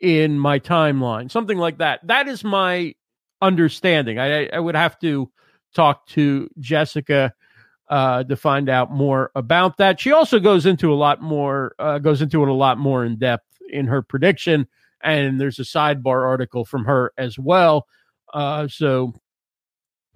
in 0.00 0.38
my 0.38 0.58
timeline, 0.58 1.30
something 1.30 1.58
like 1.58 1.78
that. 1.78 2.00
That 2.06 2.26
is 2.26 2.42
my 2.42 2.94
understanding. 3.42 4.18
I, 4.18 4.46
I 4.48 4.58
would 4.58 4.76
have 4.76 4.98
to 5.00 5.30
talk 5.74 6.06
to 6.08 6.48
Jessika 6.60 7.32
uh, 7.88 8.24
to 8.24 8.36
find 8.36 8.68
out 8.68 8.90
more 8.90 9.30
about 9.34 9.76
that. 9.78 10.00
She 10.00 10.12
also 10.12 10.40
goes 10.40 10.66
into 10.66 10.92
a 10.92 10.96
lot 10.96 11.22
more, 11.22 11.74
uh, 11.78 11.98
goes 11.98 12.22
into 12.22 12.42
it 12.42 12.48
a 12.48 12.52
lot 12.52 12.78
more 12.78 13.04
in 13.04 13.18
depth 13.18 13.46
in 13.70 13.86
her 13.86 14.02
prediction. 14.02 14.66
And 15.02 15.40
there's 15.40 15.58
a 15.58 15.62
sidebar 15.62 16.26
article 16.26 16.64
from 16.64 16.84
her 16.86 17.12
as 17.16 17.38
well 17.38 17.86
uh, 18.32 18.68
so 18.68 19.14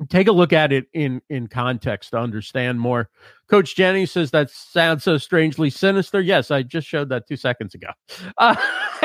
take 0.09 0.29
a 0.29 0.33
look 0.33 0.53
at 0.53 0.73
it 0.73 0.87
in 0.93 1.21
in 1.29 1.47
context 1.47 2.11
to 2.11 2.19
understand 2.19 2.81
more. 2.81 3.09
Coach 3.49 3.77
Jenny 3.77 4.07
says 4.07 4.31
that 4.31 4.51
sounds 4.51 5.05
so 5.05 5.17
strangely 5.19 5.71
sinister. 5.71 6.21
Yes, 6.21 6.51
I 6.51 6.63
just 6.63 6.87
showed 6.87 7.09
that 7.11 7.27
two 7.27 7.37
seconds 7.37 7.75
ago. 7.75 7.89
Uh, 8.39 8.57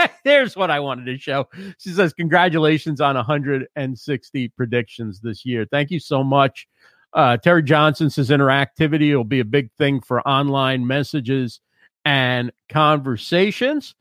there's 0.23 0.55
what 0.55 0.71
I 0.71 0.79
wanted 0.79 1.05
to 1.05 1.17
show. 1.17 1.47
She 1.77 1.89
says, 1.91 2.13
"Congratulations 2.13 3.01
on 3.01 3.15
160 3.15 4.47
predictions 4.49 5.21
this 5.21 5.45
year. 5.45 5.65
Thank 5.69 5.91
you 5.91 5.99
so 5.99 6.23
much." 6.23 6.67
Uh, 7.13 7.37
Terry 7.37 7.63
Johnson 7.63 8.09
says 8.09 8.29
interactivity 8.29 9.15
will 9.15 9.23
be 9.23 9.39
a 9.39 9.45
big 9.45 9.71
thing 9.77 10.01
for 10.01 10.25
online 10.27 10.85
messages 10.85 11.61
and 12.03 12.51
conversations. 12.69 13.95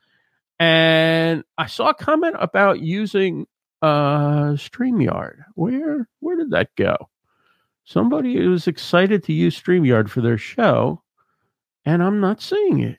And 0.59 1.45
I 1.57 1.67
saw 1.67 1.91
a 1.91 1.95
comment 1.95 2.37
about 2.39 2.81
using 2.81 3.47
uh 3.83 4.53
StreamYard. 4.55 5.45
Where 5.55 6.09
where 6.21 6.37
did 6.37 6.51
that 6.51 6.75
go? 6.77 6.97
Somebody 7.85 8.47
was 8.49 8.67
excited 8.67 9.23
to 9.25 9.33
use 9.33 9.61
StreamYard 9.61 10.09
for 10.09 10.23
their 10.23 10.39
show, 10.39 11.03
and 11.85 12.03
I'm 12.03 12.21
not 12.21 12.41
seeing 12.41 12.81
it. 12.81 12.99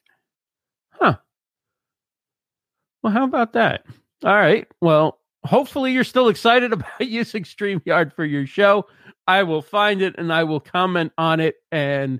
Well, 3.06 3.14
how 3.14 3.26
about 3.26 3.54
that? 3.54 3.86
All 4.24 4.34
right. 4.34 4.68
Well, 4.82 5.20
hopefully 5.44 5.92
you're 5.92 6.04
still 6.04 6.28
excited 6.28 6.74
about 6.74 7.02
using 7.02 7.44
StreamYard 7.44 8.14
for 8.14 8.26
your 8.26 8.48
show. 8.48 8.88
I 9.28 9.44
will 9.44 9.62
find 9.62 10.02
it 10.02 10.16
and 10.18 10.34
I 10.34 10.44
will 10.46 10.60
comment 10.60 11.12
on 11.16 11.40
it 11.40 11.54
and 11.72 12.20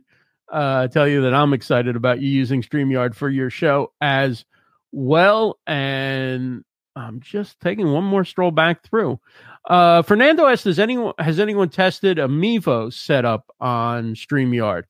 uh, 0.54 0.88
tell 0.90 1.08
you 1.08 1.24
that 1.24 1.34
I'm 1.34 1.54
excited 1.54 1.96
about 1.96 2.22
you 2.22 2.30
using 2.30 2.62
StreamYard 2.62 3.16
for 3.16 3.30
your 3.30 3.50
show 3.50 3.94
as 4.00 4.46
well. 4.92 5.58
And 5.66 6.64
I'm 6.96 7.20
just 7.20 7.60
taking 7.60 7.92
one 7.92 8.04
more 8.04 8.24
stroll 8.24 8.52
back 8.52 8.84
through. 8.84 9.20
Uh, 9.68 10.04
Fernando 10.04 10.46
asks, 10.46 10.66
has 10.66 10.78
anyone 10.78 11.16
has 11.18 11.40
anyone 11.40 11.70
tested 11.70 12.20
a 12.20 12.28
Mevo 12.28 12.94
setup 12.94 13.50
on 13.60 14.14
StreamYard? 14.14 14.84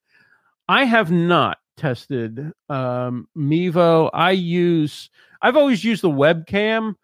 I 0.67 0.83
have 0.83 1.09
not 1.09 1.57
tested 1.77 2.51
um, 2.67 3.29
Mevo. 3.37 4.09
I 4.13 4.31
use 4.31 5.09
I've 5.45 5.57
always 5.57 5.83
used 5.83 6.01
the 6.01 6.09
webcam. 6.09 6.95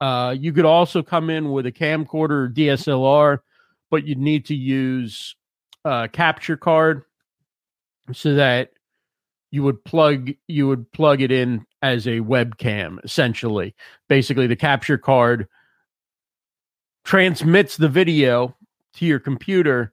Uh, 0.00 0.34
you 0.38 0.54
could 0.54 0.64
also 0.64 1.02
come 1.02 1.28
in 1.28 1.52
with 1.52 1.66
a 1.66 1.72
camcorder 1.72 2.50
DSLR, 2.50 3.40
but 3.90 4.06
you'd 4.06 4.16
need 4.16 4.46
to 4.46 4.54
use 4.54 5.36
a 5.84 6.08
capture 6.10 6.56
card 6.56 7.02
so 8.10 8.36
that 8.36 8.70
you 9.50 9.62
would 9.64 9.84
plug 9.84 10.30
you 10.48 10.66
would 10.66 10.90
plug 10.92 11.20
it 11.20 11.30
in 11.30 11.66
as 11.82 12.06
a 12.06 12.20
webcam 12.20 13.02
essentially 13.04 13.74
basically 14.08 14.46
the 14.46 14.56
capture 14.56 14.98
card 14.98 15.48
transmits 17.04 17.76
the 17.76 17.88
video 17.88 18.56
to 18.94 19.06
your 19.06 19.18
computer 19.18 19.92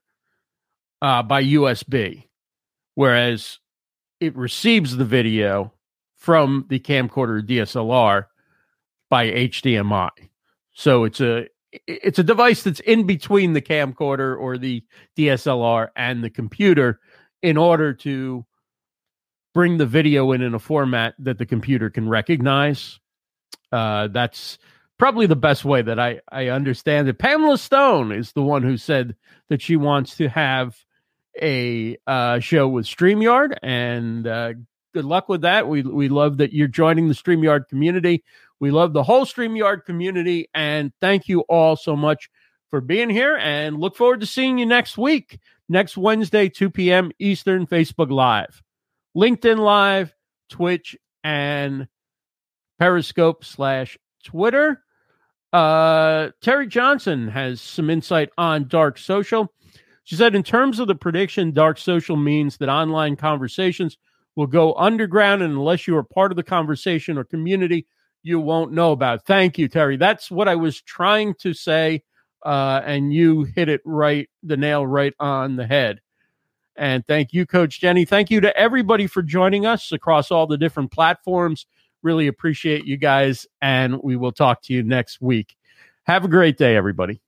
uh, 1.01 1.23
by 1.23 1.43
usb 1.43 2.23
whereas 2.95 3.59
it 4.19 4.35
receives 4.35 4.97
the 4.97 5.05
video 5.05 5.73
from 6.17 6.65
the 6.69 6.79
camcorder 6.79 7.41
dslr 7.41 8.25
by 9.09 9.27
hdmi 9.27 10.09
so 10.73 11.05
it's 11.05 11.21
a 11.21 11.47
it's 11.85 12.19
a 12.19 12.23
device 12.23 12.63
that's 12.63 12.79
in 12.81 13.05
between 13.05 13.53
the 13.53 13.61
camcorder 13.61 14.37
or 14.37 14.57
the 14.57 14.83
dslr 15.17 15.89
and 15.95 16.23
the 16.23 16.29
computer 16.29 16.99
in 17.41 17.57
order 17.57 17.93
to 17.93 18.45
bring 19.57 19.77
the 19.77 19.87
video 19.87 20.33
in 20.33 20.43
in 20.43 20.53
a 20.53 20.59
format 20.59 21.15
that 21.17 21.39
the 21.39 21.45
computer 21.45 21.89
can 21.89 22.07
recognize. 22.07 22.99
Uh, 23.71 24.07
that's 24.07 24.59
probably 24.99 25.25
the 25.25 25.35
best 25.35 25.65
way 25.65 25.81
that 25.81 25.99
I, 25.99 26.21
I 26.31 26.49
understand 26.49 27.07
it. 27.07 27.17
Pamela 27.17 27.57
Stone 27.57 28.11
is 28.11 28.33
the 28.33 28.43
one 28.43 28.61
who 28.61 28.77
said 28.77 29.15
that 29.49 29.63
she 29.63 29.75
wants 29.75 30.15
to 30.17 30.29
have 30.29 30.77
a 31.41 31.97
uh, 32.05 32.37
show 32.37 32.67
with 32.67 32.85
StreamYard, 32.85 33.57
and 33.63 34.27
uh, 34.27 34.53
good 34.93 35.05
luck 35.05 35.29
with 35.29 35.41
that. 35.41 35.67
We 35.67 35.81
we 35.81 36.09
love 36.09 36.37
that 36.37 36.53
you're 36.53 36.67
joining 36.67 37.07
the 37.07 37.13
StreamYard 37.13 37.67
community. 37.67 38.23
We 38.59 38.71
love 38.71 38.93
the 38.93 39.03
whole 39.03 39.25
StreamYard 39.25 39.85
community. 39.85 40.49
And 40.53 40.91
thank 40.99 41.27
you 41.27 41.41
all 41.41 41.75
so 41.75 41.95
much 41.95 42.29
for 42.69 42.81
being 42.81 43.09
here 43.09 43.37
and 43.37 43.77
look 43.77 43.95
forward 43.95 44.19
to 44.21 44.25
seeing 44.25 44.57
you 44.57 44.65
next 44.65 44.97
week, 44.97 45.39
next 45.69 45.97
Wednesday, 45.97 46.49
2 46.49 46.69
p.m. 46.69 47.11
Eastern, 47.19 47.67
Facebook 47.67 48.11
Live, 48.11 48.61
LinkedIn 49.15 49.59
Live, 49.59 50.13
Twitch, 50.49 50.97
and 51.23 51.87
Periscope 52.79 53.45
slash 53.45 53.97
Twitter. 54.23 54.83
Uh, 55.53 56.29
Terry 56.41 56.67
Johnson 56.67 57.29
has 57.29 57.61
some 57.61 57.89
insight 57.89 58.29
on 58.37 58.67
dark 58.67 58.97
social. 58.97 59.53
She 60.03 60.15
said, 60.15 60.35
in 60.35 60.43
terms 60.43 60.79
of 60.79 60.87
the 60.87 60.95
prediction, 60.95 61.51
dark 61.51 61.77
social 61.77 62.15
means 62.15 62.57
that 62.57 62.69
online 62.69 63.15
conversations 63.15 63.97
will 64.37 64.47
go 64.47 64.75
underground, 64.75 65.41
and 65.41 65.51
unless 65.51 65.87
you 65.87 65.97
are 65.97 66.03
part 66.03 66.31
of 66.31 66.35
the 66.35 66.43
conversation 66.43 67.17
or 67.17 67.23
community, 67.23 67.87
you 68.21 68.39
won't 68.39 68.71
know 68.71 68.91
about. 68.91 69.25
Thank 69.25 69.57
you, 69.57 69.67
Terry. 69.67 69.97
That's 69.97 70.29
what 70.29 70.47
I 70.47 70.55
was 70.55 70.79
trying 70.79 71.33
to 71.39 71.53
say, 71.53 72.03
uh, 72.45 72.81
and 72.85 73.11
you 73.11 73.43
hit 73.43 73.67
it 73.67 73.81
right, 73.83 74.29
the 74.43 74.55
nail 74.55 74.85
right 74.85 75.13
on 75.19 75.55
the 75.55 75.65
head. 75.65 76.01
And 76.75 77.03
thank 77.07 77.33
you, 77.33 77.47
Coach 77.47 77.81
Jenny. 77.81 78.05
Thank 78.05 78.29
you 78.29 78.39
to 78.41 78.55
everybody 78.55 79.07
for 79.07 79.23
joining 79.23 79.65
us 79.65 79.91
across 79.91 80.29
all 80.29 80.45
the 80.45 80.57
different 80.57 80.91
platforms. 80.91 81.65
Really 82.03 82.27
appreciate 82.27 82.85
you 82.85 82.95
guys, 82.95 83.47
and 83.59 83.97
we 84.03 84.15
will 84.15 84.31
talk 84.31 84.61
to 84.63 84.73
you 84.73 84.83
next 84.83 85.19
week. 85.19 85.55
Have 86.03 86.23
a 86.23 86.27
great 86.27 86.57
day, 86.57 86.75
everybody. 86.75 87.19